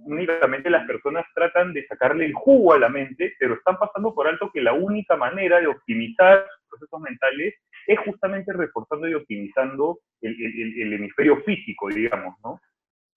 únicamente 0.06 0.70
las 0.70 0.86
personas 0.88 1.26
tratan 1.34 1.74
de 1.74 1.86
sacarle 1.88 2.26
el 2.26 2.34
jugo 2.34 2.74
a 2.74 2.80
la 2.80 2.90
mente, 2.90 3.34
pero 3.40 3.56
están 3.56 3.78
pasando 3.78 4.14
por 4.14 4.28
alto 4.28 4.52
que 4.52 4.62
la 4.62 4.74
única 4.74 5.16
manera 5.16 5.60
de 5.60 5.68
optimizar 5.68 6.46
sus 6.60 6.70
procesos 6.70 7.02
mentales 7.02 7.56
es 7.88 8.00
justamente 8.00 8.54
reforzando 8.54 9.08
y 9.08 9.14
optimizando 9.14 10.00
el, 10.22 10.94
hemisferio 10.94 11.42
físico, 11.44 11.90
digamos, 11.90 12.36
¿no? 12.44 12.60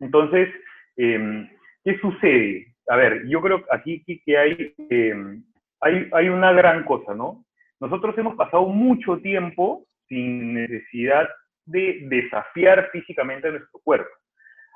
Entonces, 0.00 0.48
em, 0.96 1.48
¿qué 1.84 1.98
sucede? 1.98 2.74
A 2.88 2.96
ver, 2.96 3.26
yo 3.28 3.40
creo 3.40 3.64
aquí 3.70 4.02
que 4.24 4.36
hay, 4.36 4.74
em, 4.88 5.42
hay, 5.82 6.28
una 6.28 6.52
gran 6.52 6.84
cosa, 6.84 7.14
¿no? 7.14 7.44
Nosotros 7.80 8.16
hemos 8.16 8.36
pasado 8.36 8.66
mucho 8.66 9.18
tiempo 9.18 9.84
sin 10.08 10.54
necesidad 10.54 11.28
de 11.64 12.00
desafiar 12.04 12.88
físicamente 12.92 13.48
a 13.48 13.52
nuestro 13.52 13.80
cuerpo. 13.82 14.10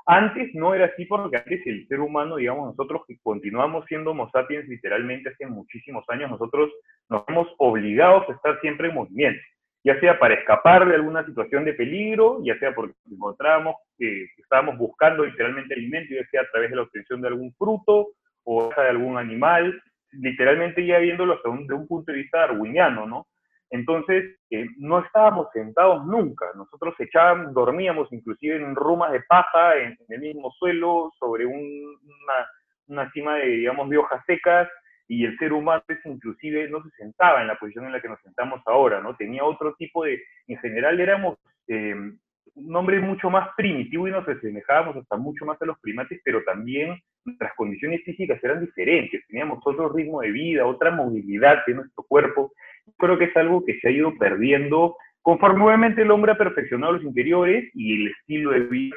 Antes 0.07 0.54
no 0.54 0.74
era 0.74 0.86
así 0.86 1.04
porque 1.04 1.36
antes 1.36 1.66
el 1.66 1.86
ser 1.88 2.00
humano, 2.00 2.36
digamos, 2.36 2.66
nosotros 2.66 3.02
que 3.07 3.18
continuamos 3.22 3.84
siendo 3.86 4.11
Homo 4.12 4.30
sapiens 4.30 4.68
literalmente 4.68 5.30
hace 5.30 5.46
muchísimos 5.46 6.04
años, 6.09 6.30
nosotros 6.30 6.70
nos 7.09 7.24
hemos 7.28 7.48
obligados 7.59 8.28
a 8.28 8.32
estar 8.32 8.61
siempre 8.61 8.88
en 8.88 8.94
movimiento, 8.94 9.42
ya 9.84 9.98
sea 10.00 10.18
para 10.18 10.34
escapar 10.34 10.88
de 10.88 10.94
alguna 10.94 11.24
situación 11.26 11.64
de 11.64 11.74
peligro, 11.74 12.40
ya 12.44 12.57
sea 12.59 12.72
porque 12.74 12.94
encontrábamos 13.11 13.76
que 13.98 14.26
estábamos 14.38 14.78
buscando 14.78 15.24
literalmente 15.24 15.74
alimento, 15.74 16.14
ya 16.14 16.26
sea 16.30 16.42
a 16.42 16.50
través 16.50 16.70
de 16.70 16.76
la 16.76 16.82
obtención 16.82 17.20
de 17.20 17.28
algún 17.28 17.52
fruto 17.54 18.09
o 18.44 18.72
de 18.76 18.88
algún 18.88 19.18
animal, 19.18 19.80
literalmente 20.21 20.85
ya 20.85 20.99
viéndolo 20.99 21.35
hasta 21.35 21.49
un, 21.49 21.67
de 21.67 21.75
un 21.75 21.87
punto 21.87 22.12
de 22.12 22.19
vista 22.19 22.41
darwiniano, 22.41 23.07
¿no? 23.07 23.27
Entonces, 23.71 24.39
eh, 24.51 24.67
no 24.79 25.01
estábamos 25.01 25.49
sentados 25.53 26.07
nunca. 26.07 26.47
Nosotros 26.55 26.95
echábamos, 26.99 27.53
dormíamos 27.53 28.12
inclusive 28.12 28.57
en 28.57 28.77
rumas 28.77 29.12
de 29.12 29.23
paja, 29.23 29.77
en, 29.77 29.97
el 30.09 30.21
mismo 30.21 30.53
suelo, 30.53 31.12
sobre 31.19 31.47
una, 31.47 32.35
una, 32.87 33.11
cima 33.11 33.37
de, 33.37 33.47
digamos, 33.47 33.89
de 33.91 33.99
hojas 33.99 34.23
secas, 34.27 34.69
y 35.09 35.25
el 35.25 35.37
ser 35.39 35.53
humano 35.53 35.83
inclusive 36.05 36.69
no 36.69 36.83
se 36.83 36.91
sentaba 36.91 37.41
en 37.41 37.49
la 37.49 37.57
posición 37.57 37.87
en 37.87 37.93
la 37.93 38.01
que 38.01 38.09
nos 38.09 38.21
sentamos 38.23 38.61
ahora, 38.67 39.01
¿no? 39.01 39.17
Tenía 39.17 39.45
otro 39.45 39.75
tipo 39.75 40.05
de, 40.05 40.21
en 40.49 40.59
general 40.59 40.99
éramos 41.01 41.39
eh, 41.69 41.95
un 42.55 42.74
hombre 42.74 43.01
mucho 43.01 43.28
más 43.28 43.49
primitivo 43.57 44.09
y 44.09 44.11
nos 44.11 44.26
asemejábamos 44.26 44.97
hasta 44.97 45.16
mucho 45.16 45.44
más 45.44 45.61
a 45.61 45.66
los 45.66 45.78
primates, 45.80 46.20
pero 46.24 46.42
también 46.44 46.99
nuestras 47.24 47.53
condiciones 47.55 48.03
físicas 48.05 48.42
eran 48.42 48.61
diferentes, 48.61 49.26
teníamos 49.26 49.59
otro 49.64 49.88
ritmo 49.88 50.20
de 50.20 50.30
vida, 50.30 50.66
otra 50.66 50.90
movilidad 50.90 51.64
de 51.66 51.74
nuestro 51.74 52.05
cuerpo, 52.05 52.53
creo 52.99 53.18
que 53.18 53.24
es 53.24 53.36
algo 53.36 53.64
que 53.64 53.78
se 53.80 53.88
ha 53.88 53.90
ido 53.90 54.16
perdiendo 54.16 54.97
conforme 55.22 55.64
obviamente 55.64 56.03
el 56.03 56.11
hombre 56.12 56.32
ha 56.32 56.38
perfeccionado 56.38 56.92
los 56.92 57.03
interiores 57.03 57.68
y 57.74 58.01
el 58.01 58.12
estilo 58.12 58.53
de 58.53 58.61
vida 58.61 58.94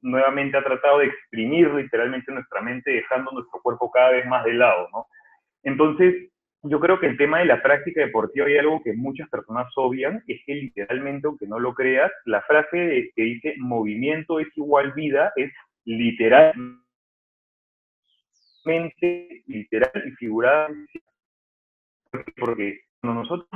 nuevamente 0.00 0.56
ha 0.56 0.64
tratado 0.64 0.98
de 0.98 1.06
exprimir 1.06 1.72
literalmente 1.72 2.32
nuestra 2.32 2.60
mente, 2.62 2.90
dejando 2.90 3.30
nuestro 3.30 3.60
cuerpo 3.62 3.90
cada 3.90 4.10
vez 4.10 4.26
más 4.26 4.44
de 4.44 4.54
lado, 4.54 4.88
¿no? 4.92 5.06
Entonces, 5.62 6.30
yo 6.62 6.80
creo 6.80 6.98
que 6.98 7.06
el 7.06 7.16
tema 7.16 7.38
de 7.38 7.44
la 7.44 7.62
práctica 7.62 8.00
deportiva 8.00 8.46
hay 8.46 8.58
algo 8.58 8.82
que 8.82 8.92
muchas 8.92 9.28
personas 9.28 9.72
obvian, 9.76 10.22
es 10.26 10.40
que 10.44 10.54
literalmente, 10.54 11.26
aunque 11.26 11.46
no 11.46 11.58
lo 11.58 11.72
creas, 11.74 12.10
la 12.24 12.42
frase 12.42 13.12
que 13.14 13.22
dice 13.22 13.54
movimiento 13.58 14.40
es 14.40 14.48
igual 14.56 14.92
vida 14.92 15.32
es 15.36 15.52
literalmente, 15.84 16.82
literal 19.46 20.02
y 20.04 20.10
figurada, 20.12 20.68
porque 22.36 22.80
cuando 23.00 23.22
nosotros 23.22 23.48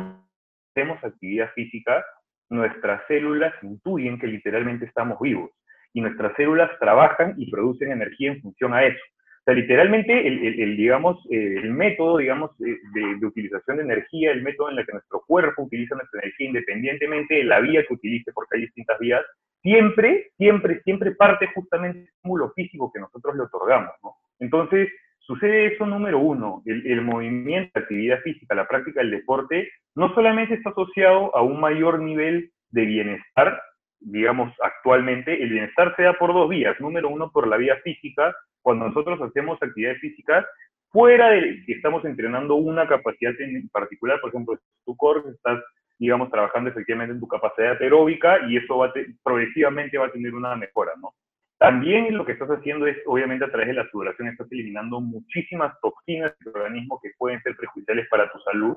hacemos 0.70 1.03
actividad 1.03 1.50
física, 1.55 2.05
nuestras 2.50 3.07
células 3.09 3.53
intuyen 3.62 4.18
que 4.18 4.26
literalmente 4.26 4.84
estamos 4.86 5.18
vivos 5.20 5.50
y 5.92 6.00
nuestras 6.00 6.34
células 6.36 6.70
trabajan 6.78 7.34
y 7.36 7.50
producen 7.50 7.92
energía 7.92 8.32
en 8.32 8.40
función 8.40 8.72
a 8.74 8.84
eso. 8.84 9.05
O 9.43 9.45
sea, 9.45 9.55
literalmente 9.55 10.26
el, 10.26 10.76
digamos, 10.76 11.18
el 11.28 11.72
método, 11.72 12.18
digamos, 12.18 12.57
de, 12.59 13.26
utilización 13.26 13.78
de 13.78 13.82
energía, 13.82 14.30
el 14.30 14.43
método 14.43 14.70
en 14.70 14.78
el 14.78 14.86
que 14.86 14.93
nuestro 14.93 15.20
cuerpo 15.26 15.64
utiliza 15.64 15.97
nuestra 15.97 16.20
energía, 16.22 16.47
independientemente 16.47 17.34
de 17.34 17.45
la 17.45 17.59
vía 17.59 17.84
que 17.84 17.95
utilice, 17.95 18.32
porque 18.32 18.57
hay 18.57 18.62
distintas 18.62 18.99
vías, 19.01 19.24
siempre, 19.61 20.30
siempre, 20.38 20.80
siempre 20.82 21.11
parte 21.16 21.49
justamente 21.55 21.99
del 21.99 22.09
estímulo 22.09 22.53
físico 22.53 22.93
que 22.95 23.01
nosotros 23.01 23.34
le 23.34 23.43
otorgamos. 23.43 23.90
Entonces, 24.38 24.88
Sucede 25.24 25.66
eso 25.66 25.86
número 25.86 26.18
uno, 26.18 26.62
el, 26.66 27.01
movimiento, 27.01 27.70
la 27.74 27.82
actividad 27.82 28.20
física, 28.22 28.57
la 28.57 28.66
práctica 28.66 29.01
del 29.01 29.12
deporte, 29.12 29.70
no 29.95 30.12
solamente 30.14 30.55
está 30.55 30.70
asociado 30.70 31.34
a 31.36 31.43
un 31.43 31.61
mayor 31.61 32.01
nivel 32.01 32.51
de 32.70 32.84
bienestar, 32.84 33.61
digamos 34.05 34.53
actualmente, 34.62 35.42
el 35.42 35.50
bienestar 35.50 35.94
se 35.96 36.03
da 36.03 36.14
por 36.14 36.32
dos 36.32 36.48
vías. 36.48 36.78
Número 36.80 37.09
uno, 37.09 37.30
por 37.30 37.46
la 37.46 37.57
vía 37.57 37.76
física, 37.82 38.34
cuando 38.61 38.88
nosotros 38.88 39.20
hacemos 39.20 39.62
actividades 39.62 40.00
físicas, 40.00 40.44
fuera 40.90 41.30
de 41.30 41.62
que 41.66 41.72
estamos 41.72 42.05
entrenando 42.05 42.55
una 42.57 42.86
capacidad 42.86 43.32
en 43.40 43.68
particular, 43.70 44.20
por 44.20 44.30
ejemplo, 44.30 44.59
tu 44.84 44.96
core, 44.96 45.22
estás, 45.30 45.62
digamos, 45.98 46.30
trabajando 46.30 46.70
efectivamente 46.70 47.14
en 47.14 47.20
tu 47.20 47.28
capacidad 47.28 47.80
aeróbica 47.80 48.38
y 48.48 48.59
eso 48.59 48.78
va 48.78 48.92
progresivamente 49.22 49.98
va 49.98 50.07
a 50.07 50.12
tener 50.12 50.34
una 50.34 50.55
mejora, 50.57 50.92
¿no? 51.00 51.14
También 51.59 52.16
lo 52.16 52.26
que 52.26 52.32
estás 52.32 52.50
haciendo 52.50 52.88
es, 52.88 52.96
obviamente, 53.07 53.44
a 53.44 53.48
través 53.48 53.68
de 53.68 53.74
la 53.74 53.88
sudoración, 53.88 54.28
estás 54.28 54.50
eliminando 54.50 55.00
muchísimas 55.00 55.72
toxinas 55.80 56.36
del 56.40 56.57
organismo 56.57 56.98
que 57.00 57.11
pueden 57.16 57.40
ser 57.42 57.57
perjudiciales 57.57 58.09
para 58.11 58.30
tu 58.32 58.38
salud. 58.40 58.76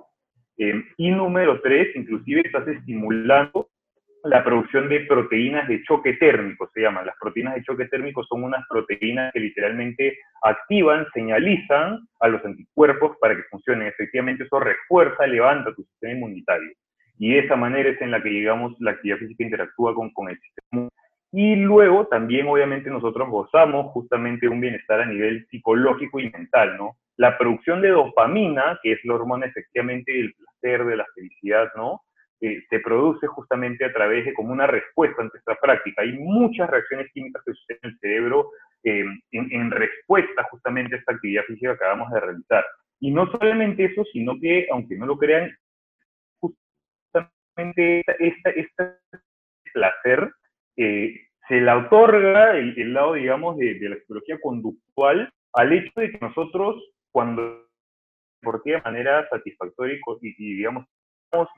Eh, 0.58 0.84
y 0.98 1.10
número 1.10 1.60
tres, 1.62 1.96
inclusive 1.96 2.44
estás 2.46 2.68
estimulando 2.68 3.70
la 4.26 4.44
producción 4.44 4.90
de 4.90 5.02
proteínas 5.02 5.68
de 5.68 5.84
choque 5.84 6.14
térmico, 6.14 6.70
se 6.74 6.82
llaman. 6.82 7.06
Las 7.06 7.16
proteínas 7.22 7.56
de 7.56 7.64
choque 7.64 7.86
térmico 7.86 8.24
son 8.24 8.44
unas 8.44 8.66
proteínas 8.68 9.32
que 9.32 9.40
literalmente 9.40 10.18
activan, 10.42 11.06
señalizan 11.14 12.00
a 12.20 12.28
los 12.28 12.44
anticuerpos 12.44 13.18
para 13.22 13.36
que 13.36 13.44
funcionen. 13.44 13.88
Efectivamente, 13.88 14.44
eso 14.44 14.60
refuerza, 14.60 15.28
levanta 15.28 15.76
tu 15.76 15.84
sistema 15.84 16.14
inmunitario. 16.14 16.72
Y 17.20 17.34
de 17.34 17.40
esa 17.40 17.56
manera 17.56 17.90
es 17.90 18.02
en 18.02 18.12
la 18.12 18.22
que, 18.22 18.30
digamos, 18.30 18.76
la 18.80 18.92
actividad 18.92 19.18
física 19.18 19.44
interactúa 19.44 19.94
con, 19.94 20.12
con 20.12 20.28
el 20.28 20.40
sistema 20.40 20.90
Y 21.32 21.56
luego 21.58 22.08
también 22.08 22.48
obviamente 22.48 22.90
nosotros 22.90 23.30
gozamos 23.30 23.92
justamente 23.92 24.48
de 24.48 24.52
un 24.52 24.60
bienestar 24.60 25.02
a 25.02 25.06
nivel 25.06 25.46
psicológico 25.50 26.20
y 26.20 26.32
mental, 26.32 26.78
¿no? 26.78 26.98
La 27.16 27.38
producción 27.38 27.82
de 27.82 27.90
dopamina, 27.90 28.80
que 28.82 28.94
es 28.94 29.00
la 29.06 29.14
hormona 29.14 29.46
efectivamente 29.46 30.12
del 30.12 30.34
placer, 30.34 30.86
de 30.86 30.98
la 30.98 31.06
felicidad, 31.14 31.72
¿no? 31.78 32.02
Eh, 32.42 32.64
se 32.70 32.80
produce 32.80 33.28
justamente 33.28 33.86
a 33.86 33.94
través 33.94 34.26
de 34.26 34.34
como 34.34 34.52
una 34.52 34.68
respuesta 34.68 35.22
ante 35.22 35.38
esta 35.38 35.56
práctica. 35.56 36.02
Hay 36.02 36.14
muchas 36.20 36.70
reacciones 36.70 37.10
químicas 37.14 37.42
que 37.46 37.54
suceden 37.54 37.80
en 37.84 37.90
el 37.90 38.00
cerebro 38.00 38.52
eh, 38.84 39.06
en, 39.32 39.52
en, 39.52 39.72
respuesta 39.72 40.44
justamente 40.52 40.96
a 40.96 41.00
esta 41.00 41.14
actividad 41.14 41.44
física 41.46 41.70
que 41.70 41.76
acabamos 41.76 42.12
de 42.12 42.20
realizar. 42.20 42.66
Y 43.00 43.12
no 43.12 43.26
solamente 43.32 43.86
eso, 43.86 44.04
sino 44.12 44.34
que, 44.40 44.68
aunque 44.70 44.98
no 44.98 45.06
lo 45.06 45.18
crean, 45.18 45.50
justamente 46.40 48.04
este 48.20 48.68
placer 49.74 50.32
eh, 50.78 51.16
se 51.48 51.62
le 51.62 51.72
otorga 51.72 52.58
el, 52.58 52.94
lado, 52.94 53.14
digamos, 53.14 53.58
de, 53.58 53.78
la 53.82 53.96
psicología 53.98 54.40
conductual 54.42 55.32
al 55.54 55.74
hecho 55.74 55.92
de 55.96 56.12
que 56.12 56.18
nosotros, 56.20 56.84
cuando 57.12 57.66
de 58.64 58.82
manera 58.82 59.28
satisfactoria 59.30 59.96
y, 60.22 60.36
y, 60.38 60.58
digamos, 60.58 60.86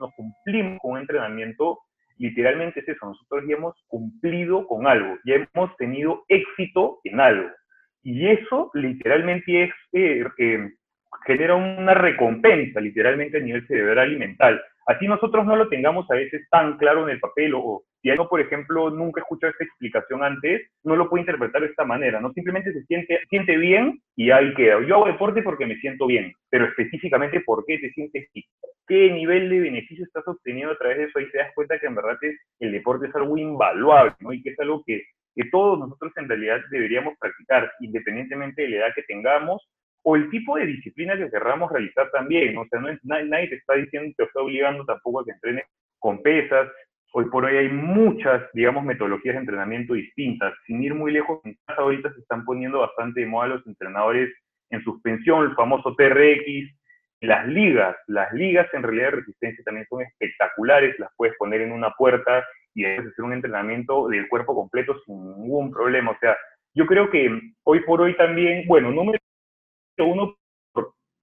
nos 0.00 0.14
cumplimos 0.14 0.78
con 0.80 0.92
un 0.92 0.98
entrenamiento, 0.98 1.80
literalmente 2.16 2.80
es 2.80 2.88
eso, 2.88 3.06
nosotros 3.06 3.44
ya 3.48 3.56
hemos 3.56 3.74
cumplido 3.86 4.66
con 4.66 4.86
algo, 4.86 5.16
ya 5.24 5.36
hemos 5.36 5.76
tenido 5.76 6.24
éxito 6.28 7.00
en 7.04 7.20
algo. 7.20 7.48
Y 8.02 8.28
eso 8.28 8.70
literalmente 8.74 9.64
es, 9.64 9.70
eh, 9.92 10.24
eh, 10.38 10.70
genera 11.26 11.54
una 11.54 11.94
recompensa, 11.94 12.80
literalmente 12.80 13.38
a 13.38 13.40
nivel 13.40 13.66
cerebral 13.66 14.12
y 14.12 14.16
mental. 14.16 14.60
Así 14.86 15.06
nosotros 15.06 15.44
no 15.46 15.56
lo 15.56 15.68
tengamos 15.68 16.10
a 16.10 16.14
veces 16.14 16.48
tan 16.50 16.78
claro 16.78 17.04
en 17.04 17.14
el 17.14 17.20
papel 17.20 17.54
o, 17.54 17.82
si 18.00 18.10
algo, 18.10 18.28
por 18.28 18.40
ejemplo, 18.40 18.90
nunca 18.90 19.20
he 19.20 19.22
escuchado 19.22 19.50
esta 19.50 19.64
explicación 19.64 20.22
antes, 20.22 20.70
no 20.84 20.96
lo 20.96 21.08
puede 21.08 21.22
interpretar 21.22 21.62
de 21.62 21.68
esta 21.68 21.84
manera, 21.84 22.20
¿no? 22.20 22.32
Simplemente 22.32 22.72
se 22.72 22.84
siente, 22.84 23.20
siente 23.28 23.56
bien 23.56 24.00
y 24.16 24.30
ahí 24.30 24.54
queda. 24.54 24.80
Yo 24.86 24.96
hago 24.96 25.06
deporte 25.06 25.42
porque 25.42 25.66
me 25.66 25.76
siento 25.76 26.06
bien, 26.06 26.32
pero 26.48 26.66
específicamente 26.66 27.40
por 27.40 27.64
qué 27.66 27.78
te 27.78 27.90
sientes 27.90 28.28
así. 28.28 28.44
¿Qué 28.86 29.10
nivel 29.10 29.50
de 29.50 29.60
beneficio 29.60 30.04
estás 30.04 30.26
obteniendo 30.26 30.72
a 30.72 30.78
través 30.78 30.98
de 30.98 31.04
eso? 31.04 31.18
Ahí 31.18 31.30
te 31.30 31.38
das 31.38 31.52
cuenta 31.54 31.78
que 31.78 31.86
en 31.86 31.94
verdad 31.94 32.16
es, 32.22 32.36
el 32.60 32.72
deporte 32.72 33.08
es 33.08 33.14
algo 33.14 33.36
invaluable, 33.36 34.14
¿no? 34.20 34.32
Y 34.32 34.42
que 34.42 34.50
es 34.50 34.60
algo 34.60 34.82
que, 34.86 35.02
que 35.34 35.44
todos 35.50 35.78
nosotros 35.78 36.12
en 36.16 36.28
realidad 36.28 36.60
deberíamos 36.70 37.14
practicar, 37.18 37.70
independientemente 37.80 38.62
de 38.62 38.68
la 38.68 38.76
edad 38.76 38.94
que 38.94 39.02
tengamos 39.02 39.68
o 40.02 40.16
el 40.16 40.30
tipo 40.30 40.56
de 40.56 40.66
disciplina 40.66 41.16
que 41.16 41.30
querramos 41.30 41.70
realizar 41.70 42.10
también. 42.10 42.56
O 42.56 42.66
sea, 42.66 42.80
no 42.80 42.88
es, 42.88 42.98
nadie, 43.04 43.48
te 43.48 43.56
está 43.56 43.74
diciendo, 43.74 44.12
te 44.16 44.24
está 44.24 44.40
obligando 44.40 44.84
tampoco 44.84 45.20
a 45.20 45.24
que 45.24 45.32
entrenes 45.32 45.64
con 45.98 46.22
pesas. 46.22 46.68
Hoy 47.12 47.24
por 47.30 47.44
hoy 47.44 47.56
hay 47.56 47.68
muchas, 47.68 48.42
digamos, 48.52 48.84
metodologías 48.84 49.34
de 49.34 49.40
entrenamiento 49.40 49.94
distintas. 49.94 50.52
Sin 50.66 50.82
ir 50.82 50.94
muy 50.94 51.12
lejos, 51.12 51.40
en 51.44 51.56
casa 51.66 51.82
ahorita 51.82 52.12
se 52.12 52.20
están 52.20 52.44
poniendo 52.44 52.80
bastante 52.80 53.20
de 53.20 53.26
moda 53.26 53.48
los 53.48 53.66
entrenadores 53.66 54.30
en 54.70 54.82
suspensión, 54.82 55.44
el 55.44 55.54
famoso 55.54 55.94
TRX, 55.96 56.70
las 57.20 57.46
ligas. 57.48 57.96
Las 58.06 58.32
ligas 58.32 58.66
en 58.74 58.82
realidad 58.82 59.06
de 59.06 59.16
resistencia 59.16 59.64
también 59.64 59.86
son 59.88 60.02
espectaculares, 60.02 60.98
las 60.98 61.10
puedes 61.16 61.36
poner 61.36 61.62
en 61.62 61.72
una 61.72 61.90
puerta 61.92 62.44
y 62.74 62.84
hacer 62.84 63.24
un 63.24 63.32
entrenamiento 63.32 64.08
del 64.08 64.28
cuerpo 64.28 64.54
completo 64.54 64.94
sin 65.04 65.16
ningún 65.40 65.72
problema. 65.72 66.10
O 66.10 66.18
sea, 66.20 66.36
yo 66.74 66.86
creo 66.86 67.10
que 67.10 67.40
hoy 67.64 67.80
por 67.80 68.02
hoy 68.02 68.16
también, 68.16 68.66
bueno, 68.68 68.90
número 68.90 69.18
uno, 69.98 70.37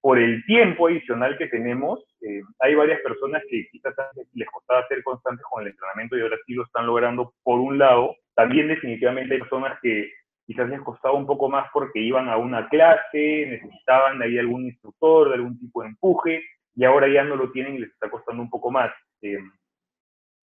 por, 0.06 0.20
el 0.20 0.46
tiempo 0.46 0.88
adicional 0.88 1.36
que 1.36 1.48
tenemos, 1.48 2.00
eh, 2.22 2.42
hay 2.60 2.76
varias 2.76 3.02
personas 3.02 3.42
que 3.50 3.68
quizás 3.72 3.96
les 4.34 4.48
costaba 4.50 4.88
ser 4.88 5.02
constantes 5.02 5.44
con 5.50 5.64
el 5.64 5.70
entrenamiento 5.70 6.16
y 6.16 6.22
ahora 6.22 6.38
sí 6.46 6.54
lo 6.54 6.64
están 6.64 6.86
logrando 6.86 7.34
por 7.42 7.60
un 7.60 7.80
lado. 7.80 8.16
También 8.36 8.68
definitivamente 8.68 9.34
hay 9.34 9.40
personas 9.40 9.80
que 9.82 10.12
quizás 10.46 10.70
les 10.70 10.80
costaba 10.82 11.16
un 11.16 11.26
poco 11.26 11.50
más 11.50 11.68
porque 11.74 12.00
iban 12.00 12.30
a 12.30 12.38
una 12.38 12.70
clase, 12.70 13.48
necesitaban 13.50 14.20
de 14.20 14.26
ahí 14.26 14.38
algún 14.38 14.66
instructor, 14.66 15.30
de 15.30 15.36
algún 15.36 15.60
tipo 15.60 15.82
de 15.82 15.90
empuje, 15.90 16.44
y 16.76 16.84
ahora 16.84 17.08
ya 17.08 17.24
no 17.24 17.36
lo 17.36 17.52
tienen 17.52 17.76
y 17.76 17.80
les 17.80 17.90
está 17.90 18.10
costando 18.10 18.44
un 18.44 18.50
poco 18.50 18.70
más. 18.70 18.92
Eh, 19.24 19.40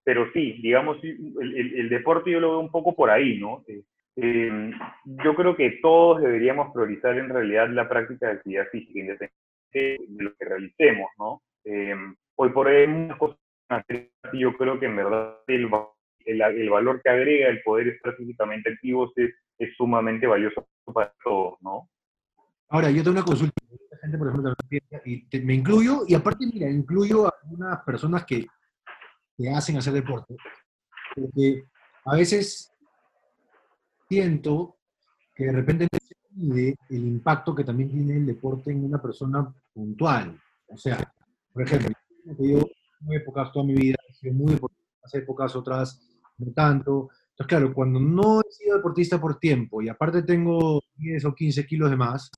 pero 0.05 0.31
sí, 0.33 0.59
digamos, 0.61 0.99
el, 1.05 1.89
deporte 1.89 2.33
yo 2.33 2.41
lo 2.41 2.51
veo 2.51 2.61
un 2.61 2.73
poco 2.73 2.97
por 2.97 3.11
ahí, 3.11 3.39
¿no? 3.39 3.63
Eh, 3.69 3.83
eh, 4.17 4.73
yo 5.05 5.35
creo 5.35 5.57
que 5.57 5.79
todos 5.81 6.21
deberíamos 6.21 6.73
priorizar 6.73 7.17
en 7.17 7.29
realidad 7.29 7.69
la 7.71 7.89
práctica 7.89 8.27
de 8.27 8.33
actividad 8.33 8.67
física, 8.71 8.99
de 9.73 9.99
lo 10.19 10.35
que 10.35 10.45
realicemos, 10.45 11.09
¿no? 11.19 11.43
Eh, 11.65 11.95
hoy 12.37 12.51
por 12.51 12.67
hoy 12.67 12.87
muchas 12.87 13.19
cosas 13.19 13.39
yo 14.35 14.57
creo 14.57 14.79
que 14.79 14.87
en 14.87 14.97
verdad 14.97 15.37
el, 15.47 15.71
el, 16.27 16.71
valor 16.71 17.01
que 17.03 17.11
agrega 17.11 17.49
el 17.49 17.63
poder 17.63 17.89
estar 17.89 18.15
físicamente 18.17 18.71
activos 18.71 19.11
es, 19.17 19.31
es 19.59 19.75
sumamente 19.77 20.27
valioso 20.27 20.67
para 20.93 21.13
todos, 21.25 21.55
¿no? 21.61 21.89
Ahora, 22.69 22.91
yo 22.91 23.03
tengo 23.03 23.17
una 23.17 23.25
consulta. 23.25 23.55
Gente, 24.01 24.19
por 24.19 24.29
ejemplo, 24.29 24.55
y 25.05 25.41
me 25.41 25.55
incluyo, 25.55 26.05
y 26.09 26.15
aparte, 26.15 26.47
mira, 26.47 26.69
incluyo 26.69 27.27
a 27.27 27.35
algunas 27.43 27.85
personas 27.85 28.25
que, 28.25 28.47
que 29.37 29.51
hacen 29.51 29.77
hacer 29.77 29.93
deporte, 29.93 30.35
porque 31.15 31.65
a 32.07 32.17
veces 32.17 32.73
siento 34.09 34.79
que 35.35 35.45
de 35.45 35.53
repente 35.53 35.87
mide 36.35 36.77
el 36.89 37.07
impacto 37.07 37.55
que 37.55 37.65
también 37.65 37.91
tiene 37.91 38.17
el 38.17 38.27
deporte 38.27 38.73
en 38.73 38.85
una 38.85 39.01
persona 39.01 39.53
puntual. 39.73 40.39
O 40.69 40.77
sea, 40.77 41.13
por 41.53 41.63
ejemplo, 41.63 41.93
yo 42.39 42.59
en 43.01 43.13
épocas 43.13 43.53
toda 43.53 43.67
mi 43.67 43.75
vida, 43.75 43.97
he 44.09 44.15
sido 44.15 44.35
muy 44.35 44.53
deportista, 44.53 45.19
épocas 45.19 45.57
otras 45.57 46.01
no 46.39 46.53
tanto. 46.53 47.11
Entonces, 47.31 47.47
claro, 47.47 47.75
cuando 47.75 48.01
no 48.01 48.41
he 48.41 48.51
sido 48.51 48.77
deportista 48.77 49.21
por 49.21 49.39
tiempo 49.39 49.83
y 49.83 49.89
aparte 49.89 50.23
tengo 50.23 50.83
10 50.97 51.25
o 51.25 51.35
15 51.35 51.67
kilos 51.67 51.91
de 51.91 51.97
más, 51.97 52.31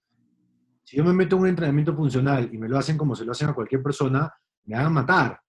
si 0.82 0.96
yo 0.96 1.04
me 1.04 1.12
meto 1.12 1.36
en 1.36 1.42
un 1.42 1.48
entrenamiento 1.48 1.94
funcional 1.94 2.48
y 2.52 2.58
me 2.58 2.68
lo 2.68 2.78
hacen 2.78 2.98
como 2.98 3.14
se 3.14 3.24
lo 3.24 3.32
hacen 3.32 3.48
a 3.48 3.54
cualquier 3.54 3.82
persona, 3.82 4.32
me 4.64 4.76
van 4.76 4.86
a 4.86 4.90
matar. 4.90 5.40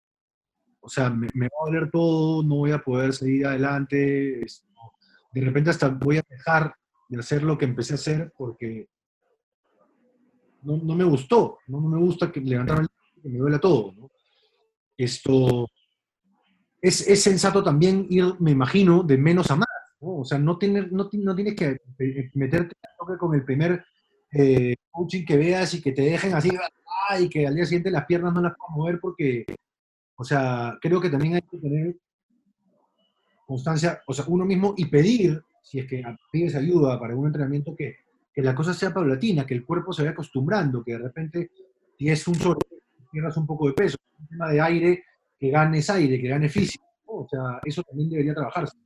O 0.79 0.89
sea, 0.89 1.09
me, 1.09 1.27
me 1.33 1.47
va 1.47 1.57
a 1.61 1.65
doler 1.65 1.89
todo, 1.91 2.43
no 2.43 2.55
voy 2.57 2.71
a 2.71 2.79
poder 2.79 3.13
seguir 3.13 3.47
adelante, 3.47 4.45
de 5.35 5.41
repente 5.41 5.69
hasta 5.69 5.89
voy 5.89 6.17
a 6.17 6.23
dejar 6.29 6.73
de 7.07 7.19
hacer 7.19 7.43
lo 7.43 7.57
que 7.57 7.65
empecé 7.65 7.93
a 7.93 7.95
hacer 7.95 8.33
porque 8.37 8.87
no, 10.63 10.77
me 10.77 11.03
gustó, 11.03 11.59
¿no? 11.67 11.79
me 11.79 11.99
gusta 11.99 12.31
que 12.31 12.41
levantarme 12.41 12.87
el 13.15 13.21
que 13.21 13.29
me 13.29 13.37
duela 13.37 13.59
todo. 13.59 13.93
Esto 14.97 15.67
es, 16.81 17.21
sensato 17.21 17.63
también 17.63 18.07
ir, 18.09 18.25
me 18.39 18.51
imagino, 18.51 19.03
de 19.03 19.17
menos 19.17 19.51
a 19.51 19.55
más. 19.55 19.67
O 19.99 20.23
sea, 20.23 20.37
no, 20.37 20.57
tener, 20.57 20.91
no, 20.91 21.09
tienes 21.09 21.55
que 21.55 21.77
eh, 21.99 22.29
meterte 22.33 22.75
con 23.19 23.33
el 23.33 23.43
primer 23.43 23.83
eh, 24.31 24.75
coaching 24.91 25.25
que 25.25 25.37
veas 25.37 25.73
y 25.73 25.81
que 25.81 25.91
te 25.91 26.03
dejen 26.03 26.33
así, 26.33 26.51
y 27.19 27.29
que 27.29 27.47
al 27.47 27.55
día 27.55 27.65
siguiente 27.65 27.91
las 27.91 28.05
piernas 28.05 28.33
no 28.33 28.41
las 28.41 28.53
puedo 28.55 28.77
mover 28.77 28.99
porque, 28.99 29.45
o 30.15 30.23
sea, 30.23 30.77
creo 30.81 30.99
que 30.99 31.09
también 31.09 31.35
hay 31.35 31.41
que 31.41 31.57
tener 31.57 31.95
constancia, 33.45 34.01
o 34.07 34.13
sea, 34.13 34.25
uno 34.27 34.45
mismo 34.45 34.73
y 34.77 34.85
pedir, 34.85 35.41
si 35.65 35.79
es 35.79 35.87
que 35.87 36.03
pides 36.31 36.55
ayuda 36.55 36.99
para 36.99 37.15
un 37.15 37.25
entrenamiento, 37.25 37.75
que, 37.75 37.97
que 38.31 38.41
la 38.43 38.53
cosa 38.53 38.71
sea 38.71 38.93
paulatina, 38.93 39.47
que 39.47 39.55
el 39.55 39.65
cuerpo 39.65 39.91
se 39.91 40.03
vaya 40.03 40.11
acostumbrando, 40.11 40.83
que 40.83 40.91
de 40.91 40.99
repente, 40.99 41.49
si 41.97 42.07
es 42.07 42.27
un 42.27 42.35
sobre, 42.35 42.67
pierdas 43.11 43.35
un 43.35 43.47
poco 43.47 43.67
de 43.67 43.73
peso, 43.73 43.97
un 44.19 44.27
tema 44.27 44.51
de 44.51 44.61
aire, 44.61 45.03
que 45.39 45.49
ganes 45.49 45.89
aire, 45.89 46.21
que 46.21 46.27
ganes 46.27 46.53
físico, 46.53 46.85
o 47.07 47.27
sea, 47.27 47.59
eso 47.65 47.81
también 47.81 48.11
debería 48.11 48.35
trabajarse. 48.35 48.77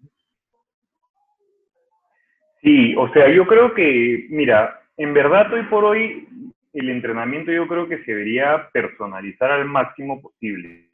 Sí, 2.61 2.95
o 2.95 3.11
sea, 3.11 3.29
yo 3.29 3.45
creo 3.45 3.73
que, 3.73 4.27
mira, 4.29 4.79
en 4.95 5.13
verdad 5.13 5.51
hoy 5.53 5.63
por 5.63 5.83
hoy 5.83 6.27
el 6.71 6.89
entrenamiento 6.89 7.51
yo 7.51 7.67
creo 7.67 7.89
que 7.89 8.03
se 8.05 8.11
debería 8.11 8.69
personalizar 8.71 9.51
al 9.51 9.65
máximo 9.65 10.21
posible. 10.21 10.88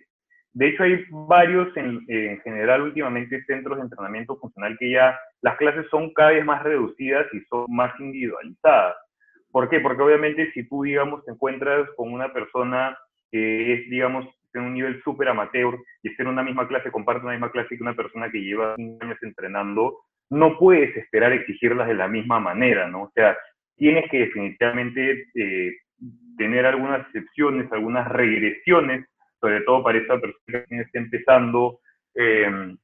De 0.55 0.69
hecho, 0.69 0.83
hay 0.83 1.05
varios 1.11 1.75
en, 1.75 1.99
general 2.41 2.83
últimamente 2.83 3.43
centros 3.43 3.77
de 3.77 3.83
entrenamiento 3.83 4.37
funcional 4.37 4.77
que 4.79 4.89
ya 4.89 5.19
las 5.41 5.57
clases 5.57 5.85
son 5.91 6.13
cada 6.13 6.31
vez 6.31 6.45
más 6.45 6.63
reducidas 6.63 7.27
y 7.33 7.41
son 7.49 7.65
más 7.67 7.91
individualizadas. 7.99 8.95
¿Por 9.51 9.69
qué? 9.69 9.81
Porque 9.81 10.01
obviamente 10.01 10.49
si 10.53 10.65
tú, 10.69 10.83
digamos, 10.83 11.25
te 11.25 11.31
encuentras 11.31 11.89
con 11.97 12.13
una 12.13 12.31
persona 12.31 12.97
que 13.29 13.73
es, 13.73 13.89
digamos, 13.89 14.25
en 14.53 14.61
un 14.61 14.73
nivel 14.75 15.03
súper 15.03 15.27
amateur 15.27 15.77
y 16.01 16.09
está 16.09 16.23
en 16.23 16.29
una 16.29 16.43
misma 16.43 16.69
clase, 16.69 16.89
comparte 16.89 17.23
una 17.23 17.33
misma 17.33 17.51
clase 17.51 17.75
que 17.75 17.83
una 17.83 17.93
persona 17.93 18.31
que 18.31 18.41
lleva 18.41 18.75
años 18.75 19.17
entrenando, 19.23 19.99
no 20.29 20.57
puedes 20.57 20.95
esperar 20.95 21.33
exigirlas 21.33 21.89
de 21.89 21.95
la 21.95 22.07
misma 22.07 22.39
manera, 22.39 22.87
¿no? 22.87 23.03
O 23.03 23.11
sea, 23.13 23.37
tienes 23.75 24.09
que 24.09 24.19
definitivamente 24.19 25.27
eh, 25.35 25.73
tener 26.37 26.65
algunas 26.65 27.01
excepciones, 27.07 27.69
algunas 27.73 28.07
regresiones 28.07 29.05
sobre 29.45 29.61
todo 29.61 29.83
para 29.83 29.99
esta 29.99 30.19
persona 30.19 30.65
que 30.67 30.79
está 30.79 30.97
empezando, 30.97 31.79
eh, 32.15 32.75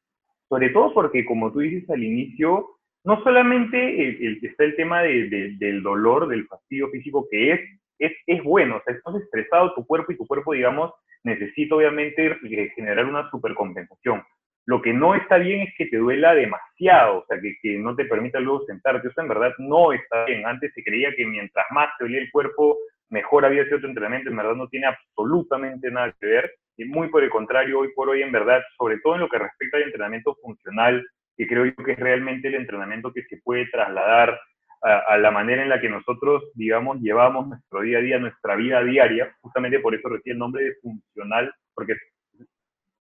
sobre 0.48 0.70
todo 0.70 0.94
porque, 0.94 1.26
como 1.26 1.52
tú 1.52 1.60
dices 1.60 1.90
al 1.90 2.04
inicio, 2.04 2.68
no 3.04 3.24
solamente 3.24 3.78
el, 4.10 4.40
está 4.44 4.64
el 4.64 4.76
tema 4.76 5.02
del 5.02 5.82
dolor, 5.82 6.28
del 6.28 6.46
fastidio 6.46 6.90
físico, 6.90 7.28
que 7.32 7.54
es, 7.54 7.62
es, 7.98 8.12
es 8.28 8.44
bueno, 8.44 8.78
o 8.78 8.82
sea, 8.84 8.94
estás 8.94 9.16
estresado 9.16 9.74
tu 9.74 9.88
cuerpo 9.88 10.12
y 10.12 10.18
tu 10.18 10.28
cuerpo, 10.28 10.54
digamos, 10.54 10.92
necesita 11.24 11.74
obviamente 11.74 12.38
generar 12.76 13.06
una 13.06 13.28
supercompensación. 13.32 14.22
Lo 14.68 14.84
que 14.84 14.94
no 14.94 15.16
está 15.16 15.40
bien 15.40 15.62
es 15.62 15.74
que 15.76 15.88
te 15.88 15.98
duela 15.98 16.36
demasiado, 16.36 17.22
o 17.22 17.26
sea, 17.26 17.42
que, 17.42 17.56
que 17.64 17.80
no 17.80 17.96
te 17.96 18.06
permita 18.06 18.40
luego 18.40 18.64
sentarte. 18.68 19.08
Eso 19.08 19.22
en 19.22 19.28
verdad 19.28 19.52
no 19.58 19.94
está 19.94 20.26
bien. 20.26 20.46
Antes 20.46 20.72
se 20.76 20.84
creía 20.84 21.10
que 21.16 21.26
mientras 21.26 21.66
más 21.72 21.90
te 21.98 22.04
dolía 22.04 22.22
el 22.22 22.30
cuerpo, 22.30 22.78
mejor 23.12 23.46
había 23.46 23.66
sido 23.66 23.82
tu 23.82 23.88
entrenamiento. 23.88 24.30
En 24.30 24.38
verdad 24.38 24.56
no 24.56 24.68
tiene 24.68 24.88
absolutamente 24.88 25.92
nada 25.92 26.14
que 26.20 26.26
ver. 26.26 26.52
Y 26.78 26.86
muy 26.86 27.10
por 27.10 27.24
el 27.24 27.30
contrario, 27.30 27.80
hoy 27.80 27.90
por 27.94 28.10
hoy, 28.10 28.24
en 28.24 28.32
verdad, 28.32 28.62
sobre 28.78 29.00
todo 29.00 29.16
en 29.16 29.22
lo 29.22 29.30
que 29.30 29.38
respecta 29.38 29.78
al 29.78 29.84
entrenamiento 29.84 30.36
funcional, 30.42 31.06
que 31.38 31.48
creo 31.48 31.66
yo 31.66 31.84
que 31.84 31.92
es 31.92 32.00
realmente 32.00 32.48
el 32.48 32.56
entrenamiento 32.56 33.14
que 33.14 33.24
se 33.24 33.38
puede 33.44 33.68
trasladar 33.68 34.40
a, 34.82 35.16
la 35.18 35.30
manera 35.30 35.62
en 35.62 35.70
la 35.70 35.80
que 35.80 35.90
nosotros, 35.90 36.44
digamos, 36.56 37.00
llevamos 37.02 37.48
nuestro 37.48 37.82
día 37.82 38.00
a 38.00 38.02
día, 38.02 38.18
nuestra 38.18 38.56
vida 38.56 38.84
diaria, 38.84 39.36
justamente 39.42 39.80
por 39.80 39.94
eso 39.94 40.10
recibe 40.10 40.34
el 40.34 40.40
nombre 40.40 40.64
de 40.64 40.76
funcional, 40.82 41.54
porque 41.76 41.96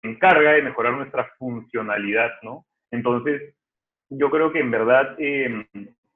se 0.02 0.08
encarga 0.08 0.52
de 0.52 0.62
mejorar 0.62 0.94
nuestra 0.94 1.30
funcionalidad, 1.38 2.32
¿no? 2.42 2.66
Entonces, 2.90 3.54
yo 4.10 4.28
creo 4.28 4.50
que 4.50 4.58
en 4.58 4.72
verdad, 4.72 5.14
em, 5.18 5.64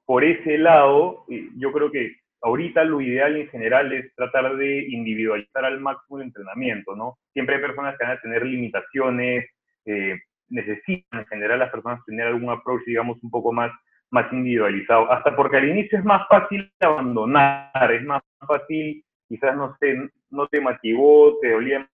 por 0.04 0.24
ese 0.24 0.58
lado, 0.58 1.24
eh, 1.28 1.48
yo 1.56 1.70
creo 1.70 1.92
que 1.92 2.16
ahorita 2.42 2.84
lo 2.84 3.00
ideal 3.00 3.36
en 3.36 3.48
general 3.48 3.92
es 3.92 4.14
tratar 4.14 4.56
de 4.56 4.86
individualizar 4.88 5.64
al 5.64 5.80
máximo 5.80 6.18
el 6.18 6.26
entrenamiento, 6.26 6.96
¿no? 6.96 7.18
Siempre 7.32 7.56
hay 7.56 7.62
personas 7.62 7.96
que 7.96 8.04
van 8.04 8.16
a 8.16 8.20
tener 8.20 8.44
limitaciones, 8.44 9.48
eh, 9.86 10.18
necesitan 10.48 11.20
en 11.20 11.26
general 11.26 11.60
las 11.60 11.70
personas 11.70 12.04
tener 12.04 12.26
algún 12.26 12.50
approach, 12.50 12.82
digamos, 12.84 13.22
un 13.22 13.30
poco 13.30 13.52
más 13.52 13.72
más 14.12 14.30
individualizado, 14.30 15.10
hasta 15.10 15.34
porque 15.34 15.56
al 15.56 15.70
inicio 15.70 15.98
es 15.98 16.04
más 16.04 16.28
fácil 16.28 16.70
abandonar, 16.80 17.90
es 17.92 18.04
más 18.04 18.22
fácil, 18.46 19.02
quizás 19.26 19.56
no 19.56 19.74
sé, 19.80 20.10
no 20.28 20.46
te 20.48 20.60
motivó, 20.60 21.38
te 21.40 21.50
dolía 21.50 21.88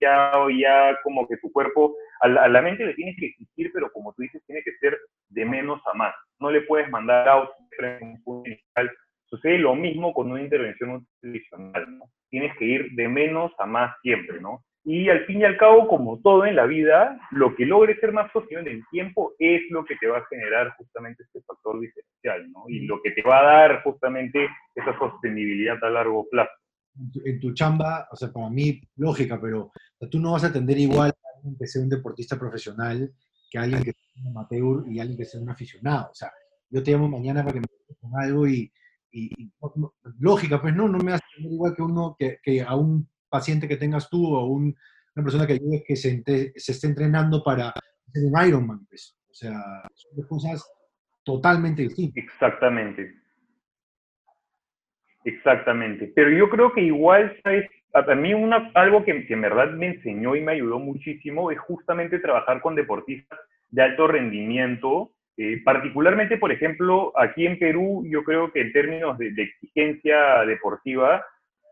ya, 0.00 0.32
ya 0.58 0.98
como 1.04 1.28
que 1.28 1.36
tu 1.36 1.52
cuerpo, 1.52 1.94
a 2.20 2.28
la, 2.28 2.62
mente 2.62 2.84
le 2.84 2.94
tienes 2.94 3.16
que 3.16 3.26
existir, 3.26 3.70
pero 3.72 3.92
como 3.92 4.12
tú 4.12 4.22
dices, 4.22 4.42
tiene 4.44 4.62
que 4.62 4.72
ser 4.80 4.98
de 5.28 5.44
menos 5.44 5.80
a 5.86 5.96
más. 5.96 6.14
No 6.40 6.50
le 6.50 6.62
puedes 6.62 6.90
mandar 6.90 7.28
a 7.28 7.42
un 8.00 8.22
punto 8.24 8.48
inicial. 8.48 8.90
Sucede 9.30 9.58
lo 9.58 9.76
mismo 9.76 10.12
con 10.12 10.30
una 10.30 10.42
intervención 10.42 11.06
nutricional, 11.22 11.98
¿no? 11.98 12.06
Tienes 12.28 12.56
que 12.58 12.64
ir 12.64 12.90
de 12.96 13.08
menos 13.08 13.52
a 13.58 13.66
más 13.66 13.94
siempre, 14.02 14.40
¿no? 14.40 14.64
Y 14.84 15.08
al 15.08 15.24
fin 15.26 15.40
y 15.40 15.44
al 15.44 15.56
cabo, 15.56 15.86
como 15.86 16.20
todo 16.20 16.46
en 16.46 16.56
la 16.56 16.66
vida, 16.66 17.16
lo 17.30 17.54
que 17.54 17.64
logre 17.64 18.00
ser 18.00 18.12
más 18.12 18.32
sostenible 18.32 18.70
en 18.70 18.76
el 18.78 18.84
tiempo 18.90 19.34
es 19.38 19.62
lo 19.70 19.84
que 19.84 19.94
te 19.96 20.08
va 20.08 20.18
a 20.18 20.26
generar 20.28 20.74
justamente 20.76 21.22
este 21.22 21.42
factor 21.42 21.78
diferencial, 21.78 22.50
¿no? 22.50 22.64
Y 22.68 22.86
lo 22.86 23.00
que 23.02 23.12
te 23.12 23.22
va 23.22 23.38
a 23.38 23.42
dar 23.44 23.82
justamente 23.84 24.48
esa 24.74 24.98
sostenibilidad 24.98 25.82
a 25.84 25.90
largo 25.90 26.26
plazo. 26.28 26.50
En 27.24 27.38
tu 27.38 27.54
chamba, 27.54 28.08
o 28.10 28.16
sea, 28.16 28.32
para 28.32 28.50
mí, 28.50 28.80
lógica, 28.96 29.38
pero 29.40 29.70
tú 30.10 30.18
no 30.18 30.32
vas 30.32 30.44
a 30.44 30.48
atender 30.48 30.76
igual 30.78 31.10
a 31.10 31.36
alguien 31.36 31.56
que 31.56 31.66
sea 31.66 31.82
un 31.82 31.88
deportista 31.88 32.38
profesional 32.38 33.12
que 33.50 33.58
a 33.58 33.62
alguien 33.62 33.84
que 33.84 33.92
sea 33.92 34.22
un 34.22 34.28
amateur 34.28 34.84
y 34.88 34.98
alguien 34.98 35.18
que 35.18 35.24
sea 35.24 35.40
un 35.40 35.50
aficionado. 35.50 36.10
O 36.10 36.14
sea, 36.14 36.32
yo 36.68 36.82
te 36.82 36.90
llamo 36.90 37.08
mañana 37.08 37.42
para 37.42 37.54
que 37.54 37.60
me 37.60 37.66
con 38.00 38.12
algo 38.20 38.48
y, 38.48 38.72
y, 39.12 39.50
lógica, 40.18 40.60
pues 40.60 40.74
no, 40.74 40.88
no 40.88 40.98
me 40.98 41.12
atender 41.12 41.52
igual 41.52 41.74
que 41.74 41.82
uno 41.82 42.16
que, 42.18 42.38
que 42.42 42.62
a 42.62 42.74
un 42.74 43.08
paciente 43.28 43.68
que 43.68 43.76
tengas 43.76 44.08
tú 44.08 44.26
o 44.26 44.44
una 44.46 44.74
persona 45.14 45.46
que 45.46 45.96
se, 45.96 46.22
se 46.56 46.72
esté 46.72 46.86
entrenando 46.86 47.42
para 47.42 47.68
hacer 47.68 48.24
un 48.24 48.46
Ironman. 48.46 48.86
Pues. 48.86 49.16
O 49.30 49.34
sea, 49.34 49.52
son 49.94 50.26
cosas 50.26 50.68
totalmente 51.24 51.82
distintas. 51.82 52.24
Exactamente. 52.24 53.14
Exactamente. 55.24 56.12
Pero 56.14 56.30
yo 56.30 56.48
creo 56.48 56.72
que 56.72 56.82
igual, 56.82 57.36
¿sabes? 57.42 57.68
A 57.92 58.14
mí 58.14 58.32
una, 58.34 58.70
algo 58.74 59.04
que, 59.04 59.26
que 59.26 59.34
en 59.34 59.40
verdad 59.42 59.70
me 59.72 59.88
enseñó 59.88 60.36
y 60.36 60.42
me 60.42 60.52
ayudó 60.52 60.78
muchísimo 60.78 61.50
es 61.50 61.58
justamente 61.58 62.20
trabajar 62.20 62.60
con 62.60 62.74
deportistas 62.74 63.38
de 63.68 63.82
alto 63.82 64.06
rendimiento, 64.06 65.12
eh, 65.42 65.62
particularmente, 65.64 66.36
por 66.36 66.52
ejemplo, 66.52 67.14
aquí 67.18 67.46
en 67.46 67.58
Perú, 67.58 68.04
yo 68.06 68.22
creo 68.24 68.52
que 68.52 68.60
en 68.60 68.74
términos 68.74 69.16
de, 69.16 69.32
exigencia 69.38 70.44
deportiva, 70.44 71.24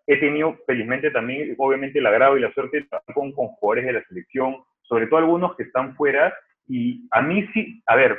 he 0.06 0.16
tenido 0.16 0.56
felizmente 0.66 1.10
también, 1.10 1.54
obviamente, 1.58 1.98
el 1.98 2.06
agrado 2.06 2.38
y 2.38 2.40
la 2.40 2.52
suerte 2.54 2.86
con, 3.12 3.30
con 3.32 3.48
jugadores 3.48 3.84
de 3.84 3.92
la 3.92 4.04
selección, 4.04 4.56
sobre 4.80 5.06
todo 5.06 5.18
algunos 5.18 5.54
que 5.54 5.64
están 5.64 5.94
fuera, 5.96 6.34
y 6.66 7.06
a 7.10 7.20
mí 7.20 7.46
sí, 7.52 7.82
a 7.84 7.96
ver, 7.96 8.18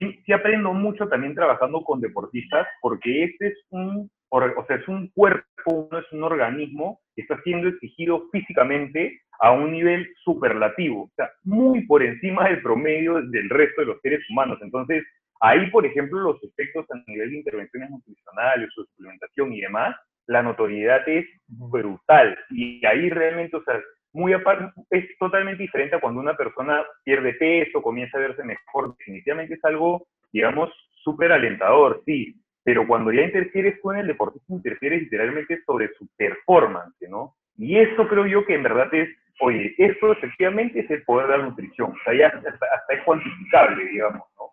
sí, 0.00 0.20
sí, 0.26 0.32
aprendo 0.32 0.72
mucho 0.72 1.06
también 1.06 1.36
trabajando 1.36 1.82
con 1.82 2.00
deportistas, 2.00 2.66
porque 2.80 3.22
este 3.22 3.46
es 3.50 3.58
un, 3.70 4.10
o 4.30 4.66
sea, 4.66 4.78
es 4.78 4.88
un 4.88 5.12
cuerpo, 5.14 5.88
no 5.92 5.98
es 6.00 6.10
un 6.10 6.24
organismo 6.24 6.98
que 7.14 7.22
está 7.22 7.40
siendo 7.44 7.68
exigido 7.68 8.28
físicamente 8.32 9.20
a 9.40 9.52
un 9.52 9.72
nivel 9.72 10.08
superlativo, 10.24 11.04
o 11.04 11.10
sea, 11.14 11.30
muy 11.44 11.86
por 11.86 12.02
encima 12.02 12.48
del 12.48 12.60
promedio 12.62 13.22
del 13.22 13.48
resto 13.50 13.82
de 13.82 13.86
los 13.86 14.00
seres 14.00 14.20
humanos. 14.30 14.58
Entonces, 14.62 15.04
ahí, 15.40 15.70
por 15.70 15.86
ejemplo, 15.86 16.20
los 16.20 16.42
efectos 16.42 16.86
a 16.90 17.10
nivel 17.10 17.30
de 17.30 17.36
intervenciones 17.38 17.90
nutricionales, 17.90 18.68
su 18.74 18.84
suplementación 18.84 19.52
y 19.52 19.60
demás, 19.60 19.96
la 20.26 20.42
notoriedad 20.42 21.08
es 21.08 21.26
brutal. 21.46 22.36
Y 22.50 22.84
ahí 22.84 23.10
realmente, 23.10 23.56
o 23.56 23.62
sea, 23.62 23.80
muy 24.12 24.32
aparte, 24.32 24.72
es 24.90 25.04
totalmente 25.18 25.62
diferente 25.62 25.96
a 25.96 26.00
cuando 26.00 26.20
una 26.20 26.36
persona 26.36 26.82
pierde 27.04 27.34
peso, 27.34 27.82
comienza 27.82 28.18
a 28.18 28.22
verse 28.22 28.42
mejor. 28.42 28.96
Definitivamente 28.98 29.54
es 29.54 29.64
algo, 29.64 30.06
digamos, 30.32 30.70
súper 31.02 31.32
alentador, 31.32 32.02
sí. 32.04 32.34
Pero 32.64 32.86
cuando 32.86 33.12
ya 33.12 33.22
interfieres 33.22 33.80
con 33.80 33.96
el 33.96 34.06
deportista, 34.06 34.52
interfieres 34.52 35.02
literalmente 35.02 35.62
sobre 35.64 35.88
su 35.94 36.06
performance, 36.16 36.96
¿no? 37.08 37.34
Y 37.56 37.78
eso 37.78 38.06
creo 38.08 38.26
yo 38.26 38.44
que 38.44 38.54
en 38.54 38.62
verdad 38.62 38.92
es, 38.92 39.08
oye, 39.40 39.74
esto 39.78 40.12
efectivamente 40.12 40.80
es 40.80 40.90
el 40.90 41.02
poder 41.04 41.28
de 41.28 41.38
la 41.38 41.44
nutrición. 41.44 41.92
O 41.92 41.96
sea, 42.04 42.14
ya 42.14 42.26
hasta, 42.28 42.48
hasta 42.48 42.94
es 42.94 43.04
cuantificable, 43.04 43.84
digamos, 43.90 44.22
¿no? 44.36 44.48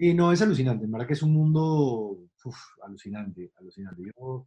Y 0.00 0.14
no, 0.14 0.30
es 0.30 0.40
alucinante, 0.40 0.84
en 0.84 0.92
verdad 0.92 1.08
que 1.08 1.14
es 1.14 1.22
un 1.24 1.32
mundo 1.32 2.16
alucinante, 2.82 3.50
alucinante. 3.58 4.02
Yo, 4.04 4.46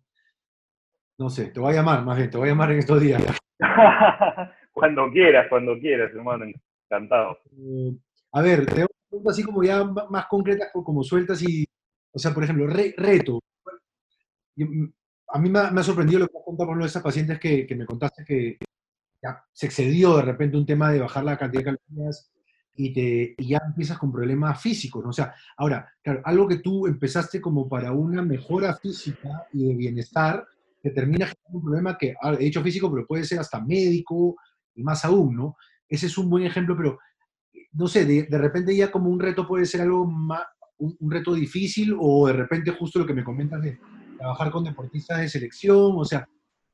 no 1.18 1.30
sé, 1.30 1.48
te 1.48 1.60
voy 1.60 1.74
a 1.74 1.76
llamar, 1.76 2.06
más 2.06 2.18
bien, 2.18 2.30
te 2.30 2.38
voy 2.38 2.48
a 2.48 2.52
llamar 2.52 2.72
en 2.72 2.80
estos 2.80 3.02
días. 3.02 3.22
cuando 4.72 5.12
quieras, 5.12 5.48
cuando 5.50 5.78
quieras, 5.78 6.10
hermano, 6.14 6.46
encantado. 6.86 7.38
Eh, 7.52 7.94
a 8.32 8.42
ver, 8.42 8.66
te 8.66 8.86
voy 9.12 9.24
así 9.30 9.44
como 9.44 9.62
ya 9.62 9.84
más 9.84 10.26
concretas, 10.28 10.70
como 10.72 11.04
sueltas 11.04 11.42
y, 11.44 11.66
o 12.14 12.18
sea, 12.18 12.34
por 12.34 12.46
ejemplo, 12.46 12.66
reto. 12.68 13.42
Mm, 14.56 14.86
a 15.34 15.40
mí 15.40 15.50
me 15.50 15.60
ha, 15.60 15.84
sorprendido 15.84 16.20
lo 16.20 16.28
que 16.28 16.38
has 16.38 16.46
contado 16.46 16.68
por 16.68 16.76
uno 16.76 16.86
de 16.86 16.90
esas 16.90 17.04
pacientes 17.04 17.40
que, 17.40 17.68
que 17.68 17.76
me 17.76 17.86
contaste 17.86 18.24
que 18.24 18.58
se 19.54 19.66
excedió 19.66 20.18
de 20.18 20.24
repente 20.24 20.58
un 20.58 20.66
tema 20.66 20.92
de 20.92 21.00
bajar 21.00 21.24
la 21.24 21.38
cantidad 21.38 21.64
de 21.64 21.78
calorías 21.78 22.32
y, 22.76 22.94
te, 22.94 23.36
y 23.38 23.48
ya 23.48 23.62
empiezas 23.66 23.98
con 23.98 24.12
problemas 24.12 24.62
físicos, 24.62 25.04
¿no? 25.04 25.10
O 25.10 25.14
sea, 25.14 25.34
ahora, 25.58 25.88
algo 26.24 26.48
que 26.48 26.58
tú 26.58 26.88
empezaste 26.88 27.40
como 27.40 27.68
para 27.68 27.92
una 27.92 28.22
mejora 28.22 28.76
física 28.76 29.48
y 29.54 29.68
de 29.68 29.76
bienestar, 29.76 30.46
te 30.82 30.90
termina 30.92 31.28
generando 31.28 31.58
un 31.60 31.64
problema 31.64 31.98
que, 31.98 32.16
ah, 32.22 32.32
de 32.32 32.46
hecho 32.46 32.64
físico, 32.64 32.92
pero 32.92 33.06
puede 33.06 33.24
ser 33.24 33.40
hasta 33.40 33.62
médico 33.62 34.36
y 34.74 34.84
más 34.84 35.06
aún, 35.06 35.36
¿no? 35.36 35.56
Ese 35.88 36.08
es 36.08 36.18
un 36.18 36.30
buen 36.30 36.44
ejemplo, 36.44 36.76
pero 36.76 36.98
no 37.74 37.88
sé, 37.88 38.06
de, 38.06 38.38
repente 38.38 38.76
ya 38.76 38.92
como 38.92 39.10
un 39.10 39.20
reto 39.20 39.48
puede 39.48 39.66
ser 39.66 39.82
algo 39.82 40.06
más, 40.06 40.44
un, 40.78 40.96
un, 41.00 41.12
reto 41.12 41.34
difícil 41.34 41.96
o 42.00 42.28
de 42.28 42.34
repente 42.34 42.72
justo 42.72 43.00
lo 43.00 43.06
que 43.06 43.14
me 43.14 43.24
comentas 43.24 43.62
de 43.62 43.80
trabajar 44.18 44.52
con 44.52 44.64
deportistas 44.64 45.20
de 45.20 45.30
selección, 45.30 45.94
o 45.96 46.06
sea, 46.06 46.28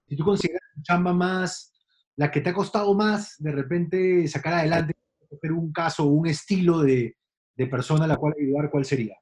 si 0.07 0.15
tú 0.15 0.23
consideras 0.23 0.61
tu 0.73 0.81
chamba 0.81 1.13
más, 1.13 1.73
la 2.17 2.31
que 2.31 2.41
te 2.41 2.49
ha 2.49 2.53
costado 2.53 2.93
más 2.93 3.35
de 3.39 3.51
repente 3.51 4.27
sacar 4.27 4.53
adelante 4.53 4.93
un 5.43 5.71
caso 5.71 6.05
un 6.05 6.27
estilo 6.27 6.79
de, 6.79 7.15
de, 7.55 7.67
persona 7.67 8.05
a 8.05 8.07
la 8.07 8.17
cual 8.17 8.33
ayudar, 8.39 8.69
¿cuál 8.69 8.85
sería? 8.85 9.15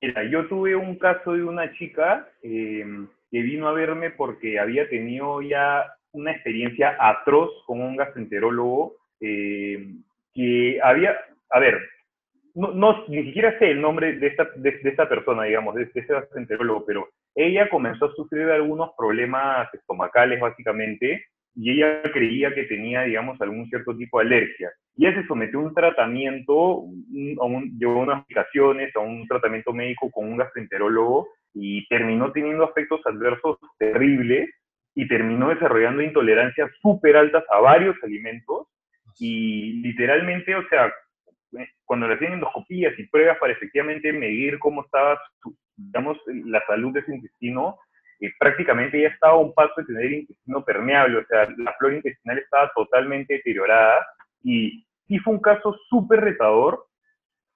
Mira, 0.00 0.24
yo 0.24 0.48
tuve 0.48 0.74
un 0.74 0.96
caso 0.96 1.34
de 1.34 1.44
una 1.44 1.72
chica 1.74 2.28
eh, 2.42 2.84
que 3.30 3.42
vino 3.42 3.68
a 3.68 3.72
verme 3.72 4.10
porque 4.10 4.58
había 4.58 4.88
tenido 4.88 5.42
ya 5.42 5.84
una 6.12 6.32
experiencia 6.32 6.96
atroz 6.98 7.50
con 7.66 7.80
un 7.82 7.96
gastroenterólogo 7.96 8.96
eh, 9.20 9.94
que 10.32 10.80
había, 10.82 11.16
a 11.50 11.60
ver, 11.60 11.78
no, 12.54 12.72
no, 12.72 13.04
ni 13.08 13.24
siquiera 13.24 13.58
sé 13.58 13.70
el 13.70 13.80
nombre 13.80 14.14
de 14.14 14.26
esta, 14.26 14.48
de, 14.56 14.80
esta 14.84 15.08
persona, 15.08 15.44
digamos, 15.44 15.74
de, 15.74 15.86
de 15.86 16.02
gastroenterólogo, 16.02 16.84
pero 16.86 17.08
ella 17.34 17.68
comenzó 17.68 18.06
a 18.06 18.14
sufrir 18.14 18.48
algunos 18.50 18.90
problemas 18.96 19.72
estomacales, 19.74 20.40
básicamente, 20.40 21.24
y 21.54 21.72
ella 21.72 22.02
creía 22.12 22.54
que 22.54 22.64
tenía, 22.64 23.02
digamos, 23.02 23.40
algún 23.40 23.68
cierto 23.68 23.96
tipo 23.96 24.18
de 24.18 24.26
alergia. 24.26 24.70
Y 24.96 25.06
ella 25.06 25.20
se 25.20 25.26
sometió 25.26 25.58
a 25.58 25.62
un 25.62 25.74
tratamiento, 25.74 26.54
a 27.40 27.44
un, 27.44 27.78
llevó 27.78 28.00
unas 28.00 28.22
aplicaciones, 28.22 28.94
a 28.94 29.00
un 29.00 29.26
tratamiento 29.26 29.72
médico 29.72 30.10
con 30.10 30.28
un 30.28 30.36
gastroenterólogo 30.36 31.28
y 31.54 31.86
terminó 31.88 32.30
teniendo 32.32 32.64
efectos 32.64 33.00
adversos 33.04 33.58
terribles 33.78 34.50
y 34.94 35.08
terminó 35.08 35.48
desarrollando 35.48 36.02
intolerancias 36.02 36.70
súper 36.80 37.16
altas 37.16 37.44
a 37.50 37.60
varios 37.60 37.96
alimentos 38.02 38.68
y 39.18 39.82
literalmente, 39.82 40.54
o 40.54 40.66
sea, 40.68 40.92
cuando 41.84 42.08
le 42.08 42.14
hacían 42.14 42.34
endoscopías 42.34 42.98
y 42.98 43.06
pruebas 43.06 43.38
para 43.38 43.52
efectivamente 43.52 44.12
medir 44.12 44.58
cómo 44.58 44.84
estaba, 44.84 45.20
digamos, 45.76 46.18
la 46.26 46.64
salud 46.66 46.92
de 46.92 47.04
su 47.04 47.12
intestino, 47.12 47.78
prácticamente 48.38 49.00
ya 49.00 49.08
estaba 49.08 49.34
a 49.34 49.38
un 49.38 49.54
paso 49.54 49.72
de 49.78 49.86
tener 49.86 50.12
intestino 50.12 50.64
permeable, 50.64 51.18
o 51.18 51.26
sea, 51.26 51.48
la 51.56 51.74
flora 51.78 51.96
intestinal 51.96 52.38
estaba 52.38 52.70
totalmente 52.74 53.34
deteriorada 53.34 54.06
y 54.42 54.84
sí 55.06 55.18
fue 55.18 55.34
un 55.34 55.40
caso 55.40 55.76
súper 55.88 56.20
retador 56.20 56.86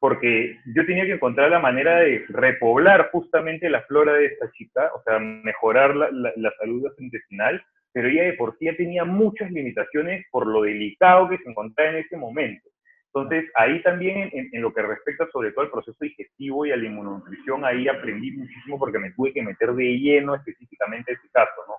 porque 0.01 0.59
yo 0.75 0.85
tenía 0.85 1.07
que 1.07 1.15
encontrar 1.15 1.51
la 1.51 1.61
manera 1.61 2.01
de 2.01 2.27
repoblar 2.29 3.09
justamente 3.11 3.71
la 3.71 3.81
flora 3.83 4.13
de 4.13 4.27
esta 4.27 4.51
chica, 4.53 4.91
o 4.95 5.03
sea, 5.03 5.19
mejorar 5.19 5.97
la, 5.97 6.11
la, 6.11 6.53
salud 6.59 6.93
intestinal, 6.99 7.65
pero 7.91 8.09
ella 8.09 8.25
de 8.25 8.35
por 8.35 8.55
sí 8.59 8.67
ya 8.67 8.77
tenía 8.77 9.07
muchas 9.07 9.51
limitaciones 9.51 10.27
por 10.31 10.47
lo 10.47 10.63
delicado 10.63 11.31
que 11.31 11.39
se 11.39 11.49
encontraba 11.49 11.93
en 11.93 12.05
ese 12.05 12.19
momento. 12.19 12.69
Entonces, 13.15 13.49
ahí 13.55 13.81
también 13.83 14.29
en, 14.33 14.61
lo 14.61 14.75
que 14.75 14.83
respecta 14.83 15.29
sobre 15.33 15.53
todo 15.53 15.65
al 15.65 15.71
proceso 15.71 15.97
digestivo 16.01 16.67
y 16.67 16.73
a 16.73 16.77
la 16.77 16.87
inmunonutrición, 16.87 17.65
ahí 17.65 17.87
aprendí 17.87 18.33
muchísimo 18.33 18.77
porque 18.77 18.99
me 18.99 19.13
tuve 19.13 19.33
que 19.33 19.43
meter 19.43 19.73
de 19.73 19.85
lleno 19.99 20.35
específicamente 20.35 21.13
ese 21.13 21.29
caso, 21.33 21.63
¿no? 21.69 21.75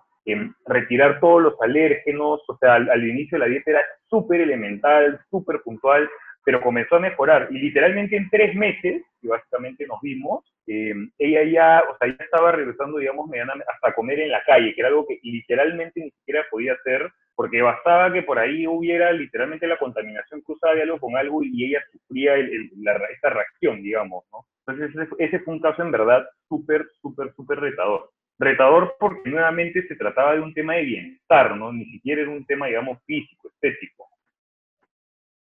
retirar 0.65 1.19
todos 1.19 1.39
los 1.39 1.61
alérgenos, 1.61 2.41
o 2.47 2.57
sea, 2.57 2.75
al, 2.75 2.89
al 2.89 3.07
inicio 3.07 3.37
la 3.37 3.45
dieta 3.45 3.71
era 3.71 3.81
súper 4.09 4.41
elemental, 4.41 5.19
súper 5.29 5.61
puntual, 5.61 6.09
pero 6.45 6.61
comenzó 6.61 6.95
a 6.95 6.99
mejorar. 6.99 7.47
Y 7.49 7.57
literalmente 7.57 8.15
en 8.15 8.29
tres 8.29 8.55
meses, 8.55 9.03
que 9.19 9.27
básicamente 9.27 9.85
nos 9.87 9.99
vimos, 10.01 10.45
eh, 10.67 10.93
ella 11.17 11.43
ya, 11.43 11.83
o 11.89 11.97
sea, 11.97 12.07
ya 12.07 12.23
estaba 12.23 12.51
regresando, 12.51 12.99
digamos, 12.99 13.29
hasta 13.67 13.95
comer 13.95 14.19
en 14.19 14.31
la 14.31 14.43
calle, 14.43 14.73
que 14.73 14.81
era 14.81 14.89
algo 14.89 15.07
que 15.07 15.19
literalmente 15.23 15.99
ni 15.99 16.11
siquiera 16.11 16.45
podía 16.49 16.73
hacer, 16.73 17.11
porque 17.35 17.61
bastaba 17.61 18.13
que 18.13 18.21
por 18.21 18.37
ahí 18.37 18.65
hubiera 18.67 19.11
literalmente 19.11 19.67
la 19.67 19.77
contaminación 19.77 20.41
cruzada 20.41 20.75
de 20.75 20.83
algo 20.83 20.99
con 20.99 21.17
algo 21.17 21.43
y 21.43 21.65
ella 21.65 21.83
sufría 21.91 22.37
la, 22.77 22.95
esa 23.13 23.29
reacción, 23.29 23.81
digamos, 23.81 24.23
¿no? 24.31 24.45
Entonces 24.67 24.95
ese, 24.95 25.15
ese 25.19 25.39
fue 25.39 25.55
un 25.55 25.61
caso 25.61 25.81
en 25.81 25.91
verdad 25.91 26.25
súper, 26.47 26.87
súper, 27.01 27.33
súper 27.35 27.59
retador. 27.59 28.11
Retador 28.37 28.95
porque 28.99 29.29
nuevamente 29.29 29.87
se 29.87 29.95
trataba 29.95 30.35
de 30.35 30.41
un 30.41 30.53
tema 30.53 30.75
de 30.75 30.83
bienestar, 30.83 31.57
¿no? 31.57 31.73
Ni 31.73 31.85
siquiera 31.85 32.21
era 32.21 32.31
un 32.31 32.45
tema, 32.45 32.67
digamos, 32.67 32.99
físico, 33.05 33.49
estético. 33.49 34.04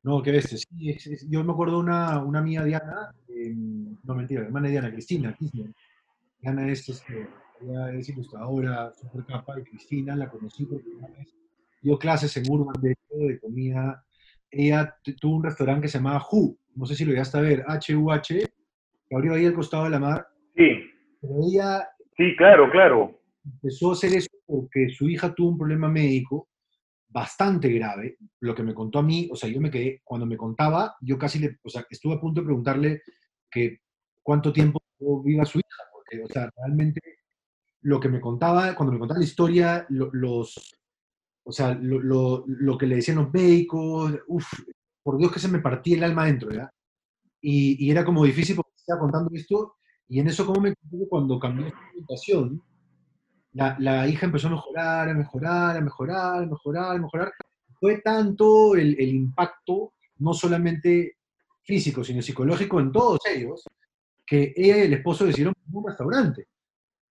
No, 0.07 0.23
qué 0.23 0.31
bestia. 0.31 0.57
Sí, 0.57 0.97
yo 1.29 1.43
me 1.43 1.53
acuerdo 1.53 1.81
una, 1.81 2.23
una 2.23 2.39
amiga 2.39 2.63
Diana, 2.63 3.13
no 4.05 4.15
mentira, 4.15 4.43
hermana 4.43 4.69
de 4.69 4.71
Diana, 4.71 4.93
Cristina, 4.93 5.35
Cristina. 5.35 5.73
Diana 6.41 6.69
es, 6.69 6.89
este, 6.89 7.27
ella 7.61 7.91
es 7.93 8.09
ilustradora, 8.11 8.93
super 8.95 9.25
capa, 9.25 9.59
y 9.59 9.65
Cristina 9.65 10.15
la 10.15 10.31
conocí 10.31 10.65
porque 10.65 10.91
una 10.91 11.09
vez 11.09 11.35
dio 11.83 11.99
clases 11.99 12.37
en 12.37 12.45
Urban 12.49 12.81
de, 12.81 12.97
de 13.11 13.41
comida. 13.41 14.05
Ella 14.49 14.97
tuvo 15.21 15.39
un 15.39 15.43
restaurante 15.43 15.83
que 15.83 15.89
se 15.89 15.99
llamaba 15.99 16.25
Hu, 16.31 16.57
no 16.77 16.87
sé 16.87 16.95
si 16.95 17.05
lo 17.05 17.11
llegaste 17.11 17.39
a 17.39 17.41
ver, 17.41 17.65
H-U-H, 17.67 18.47
que 19.09 19.17
abrió 19.17 19.35
ahí 19.35 19.45
al 19.45 19.55
costado 19.55 19.85
de 19.85 19.91
la 19.91 19.99
mar. 19.99 20.29
Sí. 20.55 20.85
Pero 21.21 21.35
ella... 21.43 21.89
Sí, 22.17 22.37
claro, 22.37 22.71
claro. 22.71 23.21
Empezó 23.45 23.91
a 23.91 23.95
hacer 23.95 24.13
eso 24.13 24.31
porque 24.47 24.89
su 24.89 25.09
hija 25.09 25.35
tuvo 25.35 25.49
un 25.49 25.59
problema 25.59 25.89
médico 25.89 26.47
bastante 27.17 27.71
grave, 27.71 28.19
lo 28.41 28.55
que 28.55 28.63
me 28.63 28.75
contó 28.75 28.99
a 28.99 29.03
mí, 29.03 29.27
o 29.33 29.37
sea, 29.37 29.49
yo 29.49 29.59
me 29.59 29.71
quedé, 29.71 30.03
cuando 30.05 30.27
me 30.27 30.37
contaba, 30.37 30.97
yo 31.01 31.17
casi 31.17 31.39
le, 31.39 31.59
o 31.63 31.71
sea, 31.71 31.87
estuve 31.89 32.13
a 32.13 32.21
punto 32.21 32.43
de 32.43 32.45
preguntarle 32.45 33.03
que 33.51 33.81
cuánto 34.23 34.53
tiempo 34.53 34.79
viva 35.25 35.47
su 35.47 35.59
hija, 35.59 35.83
porque, 35.95 36.23
o 36.23 36.27
sea, 36.27 36.51
realmente 36.55 37.01
lo 37.81 37.99
que 37.99 38.11
me 38.11 38.21
contaba, 38.21 38.75
cuando 38.75 38.93
me 38.93 38.99
contaba 38.99 39.19
la 39.19 39.25
historia, 39.25 39.87
los, 39.89 40.77
o 41.43 41.53
sea, 41.53 41.73
lo, 41.73 42.45
lo, 42.47 42.77
que 42.77 42.87
le 42.87 42.97
decían 42.97 43.17
los 43.17 43.33
médicos, 43.33 44.13
uff, 44.27 44.53
por 45.03 45.17
Dios 45.17 45.33
que 45.33 45.41
se 45.41 45.49
me 45.49 45.61
partía 45.61 45.97
el 45.97 46.05
alma 46.05 46.25
adentro, 46.25 46.53
¿ya? 46.53 46.71
Y, 47.41 47.83
y, 47.83 47.91
era 47.91 48.05
como 48.05 48.27
difícil 48.27 48.57
porque 48.57 48.73
estaba 48.77 49.01
contando 49.01 49.31
esto, 49.33 49.77
y 50.07 50.21
en 50.21 50.27
eso 50.29 50.45
como 50.45 50.61
me 50.61 50.75
cuando 51.09 51.39
cambió 51.39 51.71
su 51.71 51.99
situación, 51.99 52.63
la, 53.57 54.07
hija 54.09 54.27
empezó 54.27 54.49
a 54.49 54.51
mejorar, 54.51 55.09
a 55.09 55.15
mejorar, 55.15 55.77
a 55.77 55.81
mejorar, 55.81 56.43
a 56.43 56.47
mejorar, 56.47 56.97
a 56.97 56.99
mejorar. 56.99 57.33
Fue 57.81 58.01
tanto 58.03 58.75
el, 58.75 59.01
impacto, 59.01 59.95
no 60.19 60.35
solamente 60.35 61.17
físico, 61.63 62.05
sino 62.05 62.23
psicológico 62.23 62.81
en 62.81 62.93
todos 62.93 63.21
ellos, 63.27 63.65
que 64.27 64.53
ella 64.57 64.79
y 64.79 64.81
el 64.83 64.93
esposo 64.95 65.25
decidieron 65.25 65.55
un 65.73 65.87
restaurante 65.87 66.47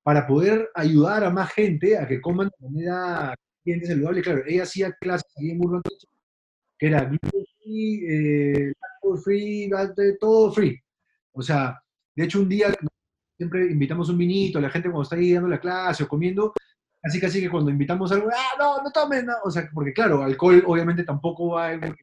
para 0.04 0.28
poder 0.28 0.70
ayudar 0.76 1.24
a 1.24 1.32
más 1.32 1.52
gente 1.52 1.98
a 1.98 2.08
que 2.08 2.22
coman 2.22 2.50
de 2.60 2.70
manera 2.70 3.36
saludable. 3.84 4.22
Claro, 4.22 4.43
ella 4.46 4.64
hacía 4.64 4.91
clases 4.93 5.32
ahí 5.38 5.52
en 5.52 5.66
Urban 5.66 5.82
que 6.78 6.88
era 6.88 7.06
gluten 7.06 7.46
free, 7.64 8.06
eh, 8.08 8.74
free, 9.24 9.70
todo 10.20 10.52
free. 10.52 10.80
O 11.32 11.41
sea, 11.41 11.82
de 12.16 12.24
hecho 12.26 12.39
un 12.39 12.50
día 12.50 12.74
siempre 13.38 13.72
invitamos 13.72 14.10
un 14.10 14.18
vinito, 14.18 14.60
la 14.60 14.70
gente 14.70 14.90
cuando 14.90 15.04
está 15.04 15.16
ahí 15.16 15.34
dando 15.34 15.50
la 15.50 15.60
clase 15.60 16.04
o 16.04 16.08
comiendo, 16.08 16.54
así 17.04 17.20
casi 17.20 17.42
que 17.42 17.50
cuando 17.50 17.72
invitamos 17.72 18.12
algo, 18.12 18.30
ah, 18.34 18.56
no, 18.58 18.84
no 18.84 18.92
tomen, 18.92 19.28
o 19.44 19.52
sea, 19.52 19.70
porque 19.74 19.94
claro, 19.94 20.24
alcohol 20.24 20.64
obviamente 20.66 21.04
tampoco 21.04 21.50
va 21.50 21.74
en, 21.74 21.96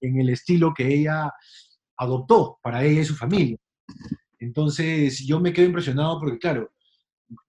el 0.00 0.28
estilo 0.28 0.74
que 0.74 0.86
ella 0.86 1.32
adoptó 1.96 2.58
para 2.62 2.84
ella 2.84 3.00
y 3.00 3.04
su 3.04 3.14
familia. 3.14 3.56
Entonces, 4.38 5.24
yo 5.26 5.40
me 5.40 5.52
quedo 5.52 5.66
impresionado 5.66 6.18
porque, 6.20 6.38
claro, 6.38 6.70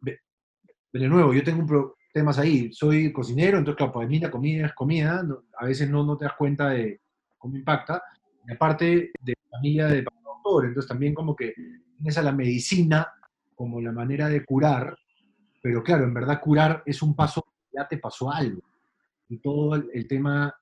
de 0.01 1.09
nuevo, 1.09 1.33
yo 1.33 1.43
tengo 1.43 1.61
un 1.61 1.93
temas 2.13 2.37
ahí, 2.37 2.71
soy 2.71 3.11
cocinero, 3.11 3.57
entonces, 3.57 3.77
claro, 3.77 3.91
para 3.91 4.07
mí 4.07 4.19
la 4.19 4.29
comida 4.29 4.67
es 4.67 4.73
comida, 4.73 5.25
a 5.57 5.65
veces 5.65 5.89
no, 5.89 6.05
no 6.05 6.15
te 6.15 6.25
das 6.25 6.35
cuenta 6.37 6.69
de 6.69 7.01
cómo 7.39 7.57
impacta, 7.57 8.03
y 8.47 8.53
aparte 8.53 9.11
de 9.19 9.35
familia 9.49 9.87
de 9.87 10.03
doctor, 10.23 10.65
entonces 10.65 10.87
también 10.87 11.15
como 11.15 11.35
que 11.35 11.53
tienes 11.97 12.17
a 12.17 12.21
la 12.21 12.31
medicina 12.31 13.07
como 13.55 13.81
la 13.81 13.91
manera 13.91 14.27
de 14.27 14.43
curar, 14.43 14.97
pero 15.61 15.83
claro, 15.83 16.03
en 16.03 16.13
verdad 16.13 16.41
curar 16.41 16.83
es 16.85 17.01
un 17.01 17.15
paso, 17.15 17.45
ya 17.71 17.87
te 17.87 17.97
pasó 17.97 18.31
algo. 18.31 18.61
Y 19.29 19.37
todo 19.37 19.75
el, 19.75 20.07
tema 20.07 20.53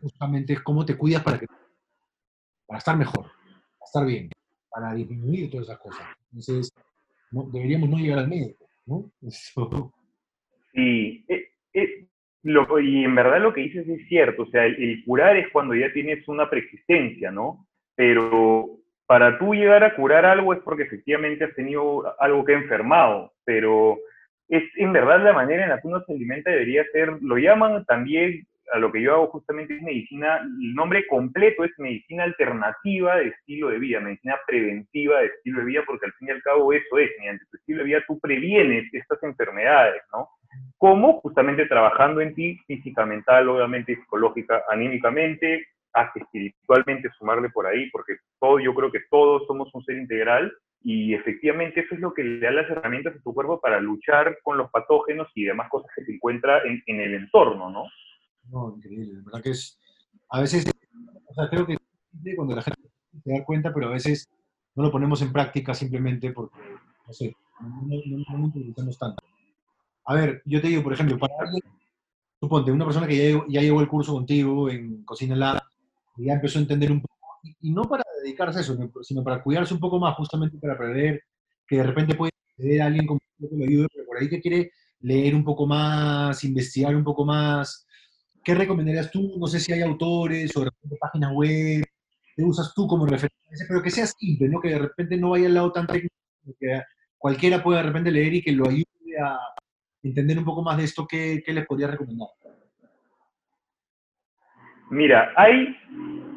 justamente 0.00 0.54
es 0.54 0.60
cómo 0.62 0.84
te 0.84 0.96
cuidas 0.96 1.22
para, 1.22 1.38
que, 1.38 1.46
para 2.66 2.78
estar 2.78 2.96
mejor, 2.96 3.22
para 3.24 3.86
estar 3.86 4.06
bien, 4.06 4.30
para 4.70 4.92
disminuir 4.94 5.50
todas 5.50 5.66
esas 5.66 5.78
cosas. 5.78 6.06
Entonces, 6.32 6.72
deberíamos 7.52 7.88
no 7.88 7.96
llegar 7.96 8.18
al 8.20 8.28
médico, 8.28 8.66
¿no? 8.86 9.10
Sí, 10.76 11.24
eh, 11.28 11.50
eh, 11.72 12.08
lo, 12.42 12.80
y 12.80 13.04
en 13.04 13.14
verdad 13.14 13.40
lo 13.40 13.54
que 13.54 13.60
dices 13.60 13.88
es 13.88 14.08
cierto, 14.08 14.42
o 14.42 14.46
sea, 14.46 14.66
el, 14.66 15.04
curar 15.04 15.36
es 15.36 15.48
cuando 15.52 15.72
ya 15.74 15.92
tienes 15.92 16.26
una 16.26 16.50
preexistencia, 16.50 17.30
¿no? 17.30 17.68
Pero 17.94 18.80
para 19.06 19.38
tú 19.38 19.54
llegar 19.54 19.84
a 19.84 19.94
curar 19.94 20.24
algo 20.24 20.52
es 20.52 20.60
porque 20.60 20.84
efectivamente 20.84 21.44
has 21.44 21.54
tenido 21.54 22.14
algo 22.20 22.44
que 22.44 22.54
ha 22.54 22.58
enfermado, 22.58 23.32
pero 23.44 23.98
es 24.48 24.62
en 24.76 24.92
verdad 24.92 25.22
la 25.22 25.32
manera 25.32 25.64
en 25.64 25.70
la 25.70 25.80
que 25.80 25.88
uno 25.88 26.02
se 26.04 26.12
alimenta 26.12 26.50
debería 26.50 26.84
ser, 26.92 27.10
lo 27.20 27.36
llaman 27.36 27.84
también, 27.84 28.46
a 28.72 28.78
lo 28.78 28.90
que 28.90 29.02
yo 29.02 29.14
hago 29.14 29.26
justamente 29.28 29.76
es 29.76 29.82
medicina, 29.82 30.38
el 30.38 30.74
nombre 30.74 31.06
completo 31.06 31.64
es 31.64 31.70
medicina 31.78 32.24
alternativa 32.24 33.16
de 33.16 33.28
estilo 33.28 33.68
de 33.68 33.78
vida, 33.78 34.00
medicina 34.00 34.36
preventiva 34.46 35.20
de 35.20 35.26
estilo 35.26 35.60
de 35.60 35.66
vida, 35.66 35.82
porque 35.86 36.06
al 36.06 36.12
fin 36.14 36.28
y 36.28 36.30
al 36.32 36.42
cabo 36.42 36.72
eso 36.72 36.98
es, 36.98 37.10
mediante 37.18 37.44
tu 37.50 37.56
estilo 37.58 37.78
de 37.78 37.84
vida 37.84 38.04
tú 38.06 38.18
previenes 38.18 38.92
estas 38.92 39.22
enfermedades, 39.22 40.02
¿no? 40.12 40.28
¿Cómo? 40.78 41.20
Justamente 41.20 41.66
trabajando 41.66 42.20
en 42.20 42.34
ti 42.34 42.58
física, 42.66 43.04
mental, 43.04 43.48
obviamente 43.48 43.96
psicológica, 43.96 44.62
anímicamente, 44.68 45.66
hasta 45.94 46.20
espiritualmente 46.20 47.08
sumarle 47.18 47.48
por 47.50 47.66
ahí, 47.66 47.88
porque 47.90 48.16
todo, 48.40 48.58
yo 48.58 48.74
creo 48.74 48.90
que 48.90 49.00
todos 49.10 49.46
somos 49.46 49.72
un 49.72 49.84
ser 49.84 49.96
integral 49.96 50.52
y 50.82 51.14
efectivamente 51.14 51.80
eso 51.80 51.94
es 51.94 52.00
lo 52.00 52.12
que 52.12 52.22
le 52.22 52.40
da 52.40 52.50
las 52.50 52.68
herramientas 52.68 53.14
a 53.16 53.22
tu 53.22 53.32
cuerpo 53.32 53.60
para 53.60 53.80
luchar 53.80 54.38
con 54.42 54.58
los 54.58 54.70
patógenos 54.70 55.28
y 55.34 55.44
demás 55.44 55.70
cosas 55.70 55.90
que 55.96 56.04
se 56.04 56.12
encuentra 56.12 56.60
en, 56.64 57.00
el 57.00 57.14
entorno, 57.14 57.70
¿no? 57.70 57.84
No, 58.50 58.76
increíble, 58.76 59.22
verdad 59.24 59.42
que 59.42 59.50
es, 59.50 59.80
a 60.28 60.40
veces, 60.40 60.66
o 61.26 61.34
sea, 61.34 61.48
creo 61.48 61.66
que 61.66 61.76
cuando 62.36 62.54
la 62.54 62.62
gente 62.62 62.82
se 63.22 63.32
da 63.32 63.44
cuenta, 63.44 63.72
pero 63.72 63.86
a 63.86 63.92
veces 63.92 64.28
no 64.74 64.82
lo 64.82 64.90
ponemos 64.90 65.22
en 65.22 65.32
práctica 65.32 65.72
simplemente 65.72 66.32
porque, 66.32 66.58
no 67.06 67.12
sé, 67.12 67.34
no, 67.60 67.86
no, 67.88 68.52
no, 68.52 68.92
tanto. 68.98 69.24
A 70.06 70.14
ver, 70.14 70.42
yo 70.44 70.60
te 70.60 70.68
digo, 70.68 70.82
por 70.82 70.92
ejemplo, 70.92 71.18
para 71.18 71.32
suponte, 72.40 72.70
una 72.70 72.84
persona 72.84 73.06
que 73.06 73.16
ya, 73.16 73.44
ya 73.48 73.60
llevó 73.62 73.80
el 73.80 73.88
curso 73.88 74.12
contigo 74.12 74.68
en 74.68 75.02
Cocina 75.04 75.34
Lab, 75.34 75.62
ya 76.16 76.34
empezó 76.34 76.58
a 76.58 76.62
entender 76.62 76.92
un 76.92 77.00
poco, 77.00 77.14
y, 77.60 77.70
no 77.72 77.82
para 77.82 78.04
dedicarse 78.22 78.58
a 78.58 78.62
eso, 78.62 78.76
sino 79.02 79.22
para 79.22 79.42
cuidarse 79.42 79.74
un 79.74 79.80
poco 79.80 79.98
más, 79.98 80.16
justamente 80.16 80.58
para 80.58 80.74
aprender 80.74 81.22
que 81.66 81.76
de 81.76 81.82
repente 81.82 82.14
puede 82.14 82.32
tener 82.56 82.82
a 82.82 82.86
alguien 82.86 83.06
con 83.06 83.18
que 83.18 83.48
lo 83.50 83.64
ayude, 83.64 83.88
pero 83.92 84.06
por 84.06 84.18
ahí 84.18 84.28
que 84.28 84.40
quiere 84.40 84.70
leer 85.00 85.34
un 85.34 85.44
poco 85.44 85.66
más, 85.66 86.42
investigar 86.44 86.94
un 86.96 87.04
poco 87.04 87.24
más. 87.24 87.86
¿Qué 88.42 88.54
recomendarías 88.54 89.10
tú? 89.10 89.38
No 89.38 89.46
sé 89.46 89.60
si 89.60 89.72
hay 89.72 89.82
autores 89.82 90.56
o 90.56 90.60
de 90.60 90.66
repente 90.66 90.96
páginas 91.00 91.32
web, 91.32 91.84
¿qué 92.36 92.44
usas 92.44 92.72
tú 92.74 92.86
como 92.86 93.06
referencia? 93.06 93.66
Pero 93.68 93.82
que 93.82 93.90
sea 93.90 94.06
simple, 94.06 94.48
¿no? 94.48 94.60
Que 94.60 94.70
de 94.70 94.78
repente 94.78 95.16
no 95.16 95.30
vaya 95.30 95.46
al 95.46 95.54
lado 95.54 95.72
tan 95.72 95.86
técnico, 95.86 96.14
que 96.58 96.80
cualquiera 97.18 97.62
pueda 97.62 97.78
de 97.78 97.86
repente 97.86 98.10
leer 98.10 98.34
y 98.34 98.42
que 98.42 98.52
lo 98.52 98.68
ayude 98.68 98.84
a 99.22 99.38
entender 100.02 100.38
un 100.38 100.44
poco 100.44 100.62
más 100.62 100.76
de 100.76 100.84
esto, 100.84 101.06
¿qué, 101.06 101.42
qué 101.44 101.52
les 101.52 101.66
podría 101.66 101.88
recomendar? 101.88 102.28
Mira, 104.94 105.32
hay, 105.34 105.76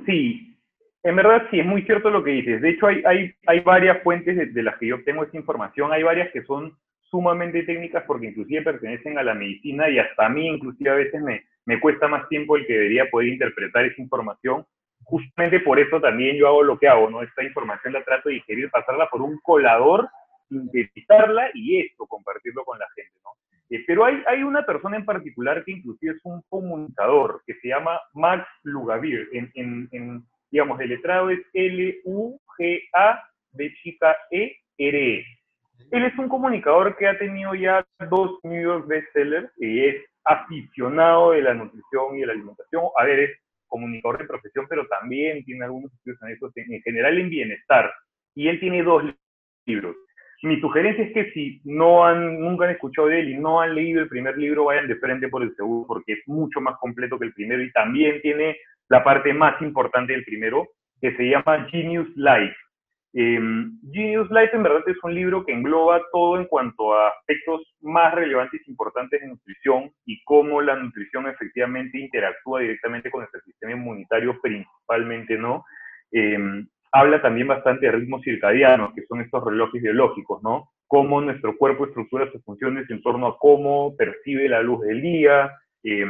sí, 0.07 0.57
en 1.03 1.15
verdad 1.15 1.43
sí, 1.51 1.59
es 1.59 1.65
muy 1.65 1.83
cierto 1.83 2.09
lo 2.09 2.23
que 2.23 2.31
dices. 2.31 2.59
De 2.59 2.71
hecho, 2.71 2.87
hay, 2.87 3.03
hay, 3.05 3.31
hay 3.45 3.59
varias 3.59 4.01
fuentes 4.01 4.51
de, 4.51 4.63
las 4.63 4.79
que 4.79 4.87
yo 4.87 4.95
obtengo 4.95 5.23
esta 5.23 5.37
información. 5.37 5.91
Hay 5.93 6.01
varias 6.01 6.31
que 6.31 6.43
son 6.43 6.75
sumamente 7.01 7.61
técnicas 7.63 8.03
porque 8.07 8.29
inclusive 8.29 8.63
pertenecen 8.63 9.19
a 9.19 9.23
la 9.23 9.35
medicina 9.35 9.87
y 9.89 9.99
hasta 9.99 10.25
a 10.25 10.29
mí 10.29 10.47
inclusive 10.47 10.89
a 10.89 10.95
veces 10.95 11.21
me, 11.21 11.43
me 11.65 11.79
cuesta 11.79 12.07
más 12.07 12.27
tiempo 12.29 12.57
el 12.57 12.65
que 12.65 12.73
debería 12.73 13.09
poder 13.11 13.27
interpretar 13.27 13.85
esa 13.85 14.01
información. 14.01 14.65
Justamente 15.03 15.59
por 15.59 15.79
eso 15.79 16.01
también 16.01 16.35
yo 16.35 16.47
hago 16.47 16.63
lo 16.63 16.79
que 16.79 16.87
hago, 16.87 17.11
¿no? 17.11 17.21
Esta 17.21 17.43
información 17.43 17.93
la 17.93 18.03
trato 18.03 18.29
de 18.29 18.35
digerir, 18.35 18.71
pasarla 18.71 19.07
por 19.07 19.21
un 19.21 19.37
colador, 19.43 20.09
sintetizarla 20.49 21.51
y 21.53 21.81
esto, 21.81 22.07
compartirlo 22.07 22.65
con 22.65 22.79
la 22.79 22.87
gente, 22.95 23.13
¿no? 23.23 23.29
Eh, 23.69 23.83
pero 23.85 24.05
hay, 24.05 24.23
hay 24.27 24.43
una 24.43 24.65
persona 24.65 24.97
en 24.97 25.05
particular 25.05 25.63
que 25.63 25.73
inclusive 25.73 26.13
es 26.13 26.21
un 26.23 26.41
comunicador, 26.49 27.41
que 27.45 27.55
se 27.55 27.69
llama 27.69 27.99
Max 28.13 28.47
Lugavir. 28.63 29.27
En, 29.33 29.51
en, 29.55 29.89
en 29.91 30.23
digamos, 30.51 30.79
el 30.79 30.89
letrado 30.89 31.29
es 31.29 31.39
L-U-G-A 31.53 33.23
de 33.51 33.73
chica 33.75 34.15
E-R-E. 34.31 35.25
Él 35.91 36.03
es 36.03 36.17
un 36.17 36.27
comunicador 36.27 36.97
que 36.97 37.07
ha 37.07 37.17
tenido 37.17 37.53
ya 37.55 37.85
dos 38.09 38.39
New 38.43 38.61
York 38.61 38.87
bestsellers 38.87 39.49
y 39.57 39.85
es 39.85 40.05
aficionado 40.25 41.31
de 41.31 41.41
la 41.41 41.53
nutrición 41.53 42.15
y 42.15 42.21
de 42.21 42.25
la 42.27 42.33
alimentación. 42.33 42.83
A 42.97 43.05
ver, 43.05 43.19
es 43.19 43.39
comunicador 43.67 44.19
de 44.19 44.25
profesión, 44.25 44.65
pero 44.69 44.87
también 44.87 45.43
tiene 45.45 45.65
algunos 45.65 45.93
estudios 45.93 46.21
en 46.23 46.29
eso, 46.29 46.51
en 46.55 46.81
general 46.81 47.17
en 47.17 47.29
bienestar. 47.29 47.91
Y 48.35 48.47
él 48.47 48.59
tiene 48.59 48.83
dos 48.83 49.03
libros. 49.65 49.95
Mi 50.43 50.59
sugerencia 50.59 51.03
es 51.03 51.13
que 51.13 51.31
si 51.31 51.61
no 51.63 52.05
han, 52.05 52.39
nunca 52.39 52.65
han 52.65 52.71
escuchado 52.71 53.07
de 53.07 53.21
él 53.21 53.29
y 53.29 53.37
no 53.37 53.59
han 53.59 53.73
leído 53.73 54.01
el 54.01 54.09
primer 54.09 54.37
libro, 54.37 54.65
vayan 54.65 54.87
de 54.87 54.97
frente 54.97 55.29
por 55.29 55.41
el 55.41 55.55
segundo, 55.55 55.87
porque 55.87 56.13
es 56.13 56.19
mucho 56.27 56.61
más 56.61 56.77
completo 56.77 57.17
que 57.17 57.25
el 57.25 57.33
primero 57.33 57.63
y 57.63 57.71
también 57.71 58.21
tiene 58.21 58.57
la 58.89 59.03
parte 59.03 59.33
más 59.33 59.59
importante 59.61 60.13
del 60.13 60.23
primero, 60.23 60.67
que 61.01 61.15
se 61.15 61.23
llama 61.23 61.67
Genius 61.69 62.07
Life. 62.15 62.55
Eh, 63.13 63.39
Genius 63.91 64.29
Life 64.29 64.55
en 64.55 64.63
verdad 64.63 64.83
es 64.85 64.97
un 65.03 65.15
libro 65.15 65.43
que 65.43 65.53
engloba 65.53 66.03
todo 66.11 66.37
en 66.37 66.45
cuanto 66.45 66.93
a 66.93 67.09
aspectos 67.09 67.61
más 67.81 68.13
relevantes 68.13 68.61
e 68.61 68.69
importantes 68.69 69.19
de 69.19 69.27
nutrición 69.27 69.91
y 70.05 70.23
cómo 70.23 70.61
la 70.61 70.75
nutrición 70.75 71.27
efectivamente 71.27 71.97
interactúa 71.97 72.59
directamente 72.59 73.09
con 73.09 73.21
nuestro 73.21 73.41
sistema 73.41 73.73
inmunitario, 73.73 74.39
principalmente, 74.39 75.35
¿no? 75.35 75.65
Eh, 76.11 76.37
habla 76.91 77.21
también 77.21 77.47
bastante 77.47 77.85
de 77.85 77.91
ritmos 77.91 78.21
circadianos, 78.23 78.93
que 78.93 79.05
son 79.05 79.21
estos 79.21 79.43
relojes 79.43 79.81
biológicos, 79.81 80.41
¿no? 80.43 80.69
Cómo 80.87 81.21
nuestro 81.21 81.57
cuerpo 81.57 81.85
estructura 81.85 82.31
sus 82.31 82.43
funciones 82.43 82.89
en 82.89 83.01
torno 83.01 83.27
a 83.27 83.37
cómo 83.37 83.95
percibe 83.97 84.47
la 84.49 84.61
luz 84.61 84.81
del 84.81 85.01
día, 85.01 85.51
eh, 85.83 86.05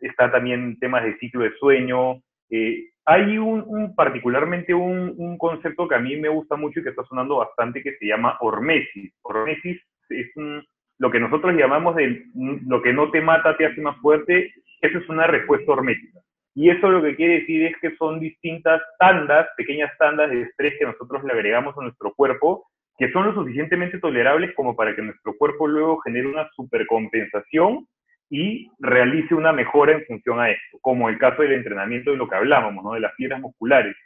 está 0.00 0.30
también 0.30 0.78
temas 0.78 1.04
de 1.04 1.16
ciclo 1.18 1.42
de 1.42 1.52
sueño. 1.58 2.22
Eh, 2.50 2.88
hay 3.04 3.36
un, 3.38 3.94
particularmente 3.94 4.72
un, 4.74 5.36
concepto 5.38 5.88
que 5.88 5.96
a 5.96 6.00
mí 6.00 6.16
me 6.16 6.28
gusta 6.28 6.56
mucho 6.56 6.80
y 6.80 6.82
que 6.82 6.90
está 6.90 7.04
sonando 7.04 7.36
bastante 7.36 7.82
que 7.82 7.96
se 7.96 8.06
llama 8.06 8.36
hormesis. 8.40 9.12
Hormesis 9.22 9.80
es 10.08 10.30
lo 10.98 11.10
que 11.10 11.18
nosotros 11.18 11.54
llamamos 11.54 11.96
de 11.96 12.24
lo 12.34 12.80
que 12.80 12.92
no 12.92 13.10
te 13.10 13.20
mata 13.20 13.56
te 13.56 13.66
hace 13.66 13.80
más 13.80 13.96
fuerte. 13.98 14.52
Eso 14.80 14.98
es 14.98 15.08
una 15.08 15.26
respuesta 15.26 15.72
hormética. 15.72 16.21
Y 16.54 16.70
eso 16.70 16.90
lo 16.90 17.02
que 17.02 17.16
quiere 17.16 17.40
decir 17.40 17.64
es 17.64 17.76
que 17.80 17.96
son 17.96 18.20
distintas 18.20 18.80
tandas, 18.98 19.48
pequeñas 19.56 19.90
tandas 19.98 20.30
de 20.30 20.42
estrés 20.42 20.74
que 20.78 20.84
nosotros 20.84 21.24
le 21.24 21.32
agregamos 21.32 21.76
a 21.78 21.82
nuestro 21.82 22.12
cuerpo, 22.14 22.66
que 22.98 23.10
son 23.10 23.26
lo 23.26 23.34
suficientemente 23.34 23.98
tolerables 23.98 24.54
como 24.54 24.76
para 24.76 24.94
que 24.94 25.02
nuestro 25.02 25.34
cuerpo 25.36 25.66
luego 25.66 26.00
genere 26.00 26.28
una 26.28 26.48
supercompensación 26.54 27.86
y 28.28 28.70
realice 28.78 29.34
una 29.34 29.52
mejora 29.52 29.92
en 29.92 30.04
función 30.04 30.40
a 30.40 30.50
esto, 30.50 30.78
como 30.80 31.08
el 31.08 31.18
caso 31.18 31.42
del 31.42 31.52
entrenamiento 31.52 32.10
de 32.10 32.16
lo 32.16 32.28
que 32.28 32.36
hablábamos, 32.36 32.84
¿no? 32.84 32.92
de 32.92 33.00
las 33.00 33.14
fibras 33.14 33.40
musculares. 33.40 33.96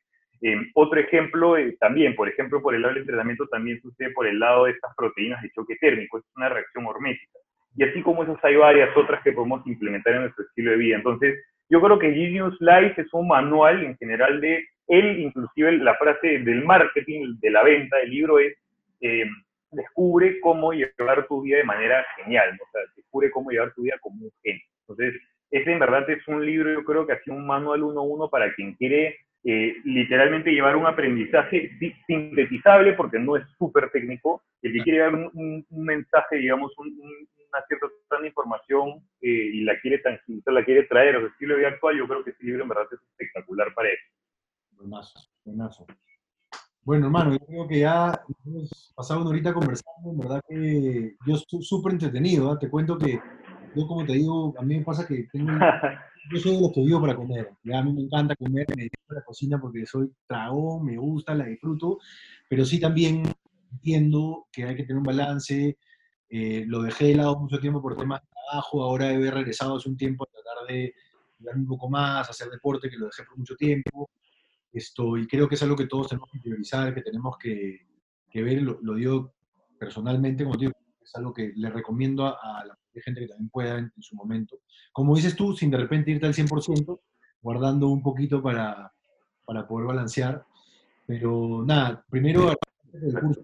Eh, 0.42 0.56
otro 0.74 1.00
ejemplo 1.00 1.56
eh, 1.56 1.76
también, 1.80 2.14
por 2.14 2.28
ejemplo, 2.28 2.60
por 2.60 2.74
el 2.74 2.82
lado 2.82 2.94
del 2.94 3.02
entrenamiento 3.02 3.46
también 3.48 3.80
sucede 3.80 4.10
por 4.10 4.26
el 4.26 4.38
lado 4.38 4.64
de 4.64 4.72
estas 4.72 4.94
proteínas 4.96 5.42
de 5.42 5.50
choque 5.50 5.76
térmico, 5.76 6.18
es 6.18 6.24
una 6.36 6.48
reacción 6.48 6.86
hormética. 6.86 7.38
Y 7.76 7.84
así 7.84 8.02
como 8.02 8.22
esas 8.22 8.42
hay 8.44 8.56
varias 8.56 8.96
otras 8.96 9.22
que 9.22 9.32
podemos 9.32 9.66
implementar 9.66 10.14
en 10.14 10.22
nuestro 10.22 10.44
estilo 10.44 10.70
de 10.72 10.76
vida. 10.76 10.96
Entonces, 10.96 11.38
yo 11.68 11.80
creo 11.80 11.98
que 11.98 12.12
Genius 12.12 12.56
Life 12.60 13.00
es 13.00 13.12
un 13.12 13.28
manual 13.28 13.84
en 13.84 13.96
general 13.96 14.40
de 14.40 14.64
él, 14.88 15.20
inclusive 15.20 15.78
la 15.78 15.94
frase 15.96 16.38
del 16.38 16.64
marketing, 16.64 17.36
de 17.40 17.50
la 17.50 17.62
venta 17.62 17.96
del 17.98 18.10
libro 18.10 18.38
es, 18.38 18.56
eh, 19.00 19.26
descubre 19.72 20.40
cómo 20.40 20.72
llevar 20.72 21.26
tu 21.26 21.42
vida 21.42 21.58
de 21.58 21.64
manera 21.64 22.04
genial, 22.16 22.56
o 22.62 22.70
sea, 22.70 22.82
descubre 22.94 23.30
cómo 23.30 23.50
llevar 23.50 23.72
tu 23.74 23.82
vida 23.82 23.96
como 24.00 24.24
un 24.24 24.30
genio. 24.42 24.62
Entonces, 24.88 25.20
ese 25.50 25.72
en 25.72 25.78
verdad 25.78 26.08
es 26.10 26.26
un 26.28 26.44
libro, 26.44 26.72
yo 26.72 26.84
creo 26.84 27.06
que 27.06 27.14
así 27.14 27.30
un 27.30 27.46
manual 27.46 27.82
uno 27.82 28.00
a 28.00 28.04
uno 28.04 28.28
para 28.28 28.52
quien 28.54 28.74
quiere 28.74 29.18
eh, 29.44 29.76
literalmente 29.84 30.50
llevar 30.50 30.76
un 30.76 30.86
aprendizaje 30.86 31.70
sintetizable, 32.06 32.94
porque 32.94 33.18
no 33.18 33.36
es 33.36 33.44
súper 33.58 33.90
técnico, 33.90 34.42
el 34.62 34.72
que 34.72 34.82
quiere 34.82 34.98
dar 34.98 35.14
un, 35.14 35.64
mensaje, 35.70 36.36
digamos, 36.36 36.76
un, 36.78 36.90
cierta 37.66 38.26
información 38.26 39.06
eh, 39.20 39.50
y 39.54 39.60
la 39.62 39.78
quiere 39.80 39.98
tangibilizar, 39.98 40.54
la 40.54 40.64
quiere 40.64 40.84
traer 40.84 41.16
a 41.16 41.20
su 41.20 41.26
estilo 41.26 41.54
de 41.54 41.60
vida 41.60 41.68
actual, 41.70 41.98
yo 41.98 42.06
creo 42.06 42.24
que 42.24 42.30
este 42.30 42.44
libro 42.44 42.62
en 42.62 42.68
verdad 42.68 42.86
es 42.92 43.00
espectacular 43.00 43.74
para 43.74 43.88
eso. 43.88 44.02
Buenazo, 44.72 45.20
buenazo. 45.44 45.86
Bueno, 46.82 47.06
hermano, 47.06 47.32
yo 47.32 47.46
creo 47.46 47.66
que 47.66 47.80
ya 47.80 48.20
hemos 48.44 48.92
pasado 48.94 49.22
una 49.22 49.30
horita 49.30 49.52
conversando, 49.52 50.10
en 50.10 50.18
verdad 50.18 50.40
que 50.48 51.16
yo 51.26 51.34
estoy 51.34 51.62
súper 51.62 51.94
entretenido, 51.94 52.50
¿ah? 52.50 52.58
te 52.58 52.70
cuento 52.70 52.96
que 52.96 53.20
yo 53.74 53.86
como 53.86 54.06
te 54.06 54.12
digo, 54.12 54.54
a 54.56 54.62
mí 54.62 54.78
me 54.78 54.84
pasa 54.84 55.06
que 55.06 55.26
tengo, 55.32 55.48
yo 56.32 56.38
soy 56.38 56.54
de 56.54 56.60
los 56.60 56.72
que 56.72 56.82
vivo 56.82 57.00
para 57.00 57.16
comer, 57.16 57.50
a 57.74 57.82
mí 57.82 57.92
me 57.92 58.02
encanta 58.02 58.36
comer, 58.36 58.66
me 58.76 58.84
dedico 58.84 59.02
a 59.10 59.14
la 59.14 59.24
cocina 59.24 59.60
porque 59.60 59.84
soy 59.84 60.12
tragón, 60.26 60.84
me 60.84 60.96
gusta, 60.96 61.34
la 61.34 61.46
disfruto, 61.46 61.98
pero 62.48 62.64
sí 62.64 62.80
también 62.80 63.24
entiendo 63.72 64.46
que 64.52 64.64
hay 64.64 64.76
que 64.76 64.84
tener 64.84 64.98
un 64.98 65.04
balance, 65.04 65.76
eh, 66.28 66.64
lo 66.66 66.82
dejé 66.82 67.06
de 67.06 67.14
lado 67.16 67.38
mucho 67.38 67.58
tiempo 67.58 67.80
por 67.80 67.96
temas 67.96 68.20
de 68.20 68.28
trabajo, 68.28 68.82
ahora 68.82 69.12
he 69.12 69.30
regresado 69.30 69.76
hace 69.76 69.88
un 69.88 69.96
tiempo 69.96 70.24
a 70.24 70.32
tratar 70.32 70.66
de 70.68 70.94
jugar 71.38 71.56
un 71.56 71.66
poco 71.66 71.88
más, 71.88 72.28
hacer 72.28 72.48
deporte, 72.50 72.90
que 72.90 72.96
lo 72.96 73.06
dejé 73.06 73.24
por 73.24 73.38
mucho 73.38 73.54
tiempo. 73.54 74.10
Esto, 74.72 75.16
y 75.16 75.26
creo 75.26 75.48
que 75.48 75.54
es 75.54 75.62
algo 75.62 75.76
que 75.76 75.86
todos 75.86 76.08
tenemos 76.08 76.30
que 76.30 76.40
priorizar, 76.40 76.94
que 76.94 77.02
tenemos 77.02 77.36
que, 77.38 77.86
que 78.28 78.42
ver, 78.42 78.62
lo, 78.62 78.78
lo, 78.82 78.94
digo 78.94 79.32
personalmente, 79.78 80.44
como 80.44 80.56
digo, 80.56 80.72
es 81.02 81.14
algo 81.14 81.32
que 81.32 81.52
le 81.54 81.70
recomiendo 81.70 82.26
a, 82.26 82.64
la 82.64 82.76
gente 83.02 83.20
que 83.20 83.28
también 83.28 83.50
pueda 83.50 83.78
en, 83.78 83.92
su 84.00 84.16
momento. 84.16 84.58
Como 84.92 85.14
dices 85.14 85.36
tú, 85.36 85.54
sin 85.54 85.70
de 85.70 85.78
repente 85.78 86.10
irte 86.10 86.26
al 86.26 86.34
100%, 86.34 87.00
guardando 87.42 87.88
un 87.88 88.02
poquito 88.02 88.42
para, 88.42 88.92
para 89.44 89.66
poder 89.66 89.86
balancear. 89.86 90.44
Pero 91.06 91.62
nada, 91.64 92.04
primero, 92.10 92.50
el 92.92 93.20
curso, 93.20 93.42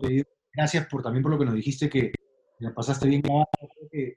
te 0.00 0.08
digo, 0.08 0.26
gracias 0.52 0.86
por, 0.88 1.02
también 1.02 1.22
por 1.22 1.32
lo 1.32 1.38
que 1.38 1.44
nos 1.44 1.54
dijiste 1.54 1.88
que 1.88 2.12
la 2.58 2.74
pasaste 2.74 3.08
bien 3.08 3.22
que 3.90 4.16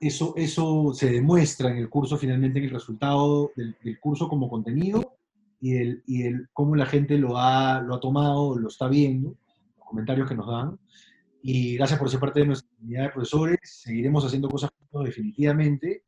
eso, 0.00 0.34
eso 0.36 0.92
se 0.92 1.10
demuestra 1.10 1.70
en 1.70 1.78
el 1.78 1.88
curso, 1.88 2.18
finalmente, 2.18 2.58
en 2.58 2.66
el 2.66 2.70
resultado 2.70 3.52
del, 3.56 3.98
curso 4.00 4.28
como 4.28 4.48
contenido 4.48 5.16
y, 5.60 5.76
el, 5.76 6.02
y 6.06 6.24
el, 6.24 6.48
cómo 6.52 6.76
la 6.76 6.86
gente 6.86 7.16
lo 7.16 7.38
ha, 7.38 7.80
lo 7.80 7.94
ha 7.94 8.00
tomado, 8.00 8.58
lo 8.58 8.68
está 8.68 8.88
viendo, 8.88 9.36
los 9.76 9.86
comentarios 9.86 10.28
que 10.28 10.34
nos 10.34 10.46
dan. 10.46 10.78
Y 11.42 11.76
gracias 11.76 11.98
por 11.98 12.10
ser 12.10 12.20
parte 12.20 12.40
de 12.40 12.46
nuestra 12.46 12.68
comunidad 12.76 13.04
de 13.04 13.10
profesores. 13.10 13.58
Seguiremos 13.62 14.24
haciendo 14.24 14.48
cosas 14.48 14.70
definitivamente. 15.04 16.02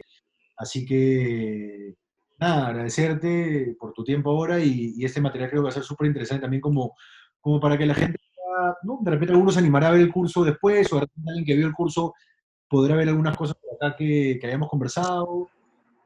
Así 0.56 0.86
que, 0.86 1.94
nada, 2.38 2.68
agradecerte 2.68 3.76
por 3.78 3.92
tu 3.92 4.04
tiempo 4.04 4.30
ahora 4.30 4.60
y, 4.60 4.94
y 4.96 5.04
este 5.04 5.20
material 5.20 5.50
creo 5.50 5.62
que 5.62 5.64
va 5.64 5.70
a 5.70 5.72
ser 5.72 5.82
súper 5.82 6.06
interesante 6.06 6.42
también 6.42 6.60
como, 6.60 6.94
como 7.40 7.60
para 7.60 7.76
que 7.76 7.86
la 7.86 7.94
gente 7.94 8.18
de 9.00 9.10
repente 9.10 9.32
algunos 9.32 9.54
se 9.54 9.60
animará 9.60 9.88
a 9.88 9.92
ver 9.92 10.00
el 10.00 10.12
curso 10.12 10.44
después, 10.44 10.92
o 10.92 10.96
de 10.96 11.00
repente 11.02 11.30
alguien 11.30 11.44
que 11.44 11.56
vio 11.56 11.66
el 11.66 11.72
curso 11.72 12.14
podrá 12.68 12.96
ver 12.96 13.08
algunas 13.08 13.36
cosas 13.36 13.56
por 13.56 13.74
acá 13.74 13.96
que, 13.96 14.38
que 14.40 14.46
hayamos 14.46 14.68
conversado. 14.68 15.48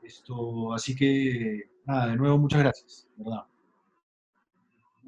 Esto, 0.03 0.72
así 0.72 0.94
que, 0.96 1.70
nada, 1.84 2.09
de 2.09 2.16
nuevo, 2.16 2.38
muchas 2.38 2.61
gracias, 2.61 3.09
¿verdad? 3.16 3.44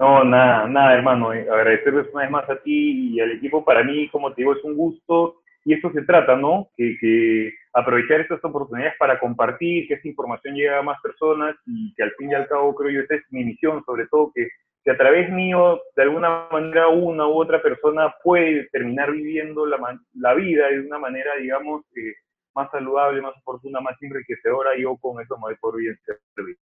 No, 0.03 0.25
nada, 0.25 0.67
nada, 0.67 0.95
hermano. 0.95 1.33
Eh, 1.33 1.47
agradecerles 1.49 2.09
una 2.13 2.23
vez 2.23 2.31
más 2.31 2.51
a 2.51 2.57
ti 2.63 3.15
y 3.15 3.21
al 3.21 3.33
equipo. 3.33 3.65
Para 3.65 3.85
mí, 3.85 4.09
como 4.09 4.33
te 4.33 4.43
digo, 4.43 4.55
es 4.55 4.65
un 4.65 4.77
gusto 4.77 5.43
y 5.65 5.75
eso 5.75 5.93
se 5.93 6.03
trata, 6.03 6.37
¿no? 6.37 6.69
Que, 6.77 7.53
aprovechar 7.75 8.21
estas 8.21 8.45
oportunidades 8.45 8.95
para 8.99 9.19
compartir, 9.19 9.89
que 9.89 9.95
esta 9.95 10.09
información 10.09 10.55
llegue 10.55 10.75
a 10.75 10.83
más 10.83 11.01
personas 11.01 11.57
y 11.67 11.95
que 11.95 12.03
al 12.03 12.13
fin 12.19 12.31
y 12.31 12.35
al 12.35 12.47
cabo 12.47 12.75
creo 12.75 12.91
yo 12.91 13.01
esa 13.01 13.15
es 13.15 13.23
mi 13.31 13.45
misión, 13.45 13.83
sobre 13.87 14.07
todo 14.09 14.31
que 14.35 14.49
que 14.85 14.91
a 14.91 14.97
través 14.97 15.31
mío, 15.31 15.81
de 15.95 16.03
alguna 16.03 16.49
manera, 16.51 16.89
una 16.89 17.27
u 17.27 17.41
otra 17.41 17.63
persona 17.63 18.15
puede 18.23 18.69
terminar 18.71 19.13
viviendo 19.13 19.65
la, 19.65 19.79
la 20.15 20.35
vida 20.35 20.69
de 20.69 20.81
una 20.81 20.99
manera, 20.99 21.37
digamos, 21.41 21.85
eh, 21.97 22.15
más 22.55 22.71
saludable, 22.71 23.23
más 23.23 23.35
oportuna, 23.39 23.81
más 23.81 23.97
enriquecedora, 24.03 24.71
yo 24.79 24.97
con 24.97 25.23
eso 25.23 25.37
me 25.37 25.43
voy 25.43 25.57
por 25.61 25.77
bien 25.77 25.97
servido. 26.35 26.59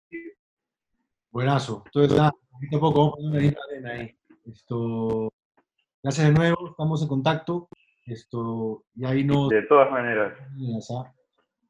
Buenazo. 1.31 1.83
Entonces, 1.85 2.17
nada, 2.17 2.31
poquito 2.51 2.77
a 2.77 2.79
poco, 2.79 3.15
una 3.17 3.39
ahí. 3.91 4.15
Esto, 4.45 5.29
gracias 6.01 6.27
de 6.27 6.33
nuevo, 6.33 6.69
estamos 6.69 7.01
en 7.01 7.07
contacto. 7.07 7.67
Esto, 8.05 8.83
y 8.95 9.05
ahí 9.05 9.23
nos... 9.23 9.49
De 9.49 9.63
todas 9.63 9.91
maneras. 9.91 10.33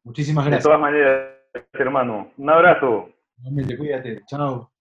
Muchísimas 0.03 0.45
gracias. 0.45 0.63
De 0.63 0.67
todas 0.67 0.81
maneras, 0.81 1.35
hermano. 1.73 2.31
Un 2.37 2.49
abrazo. 2.49 3.09
Realmente, 3.41 3.77
cuídate. 3.77 4.21
Chao. 4.27 4.74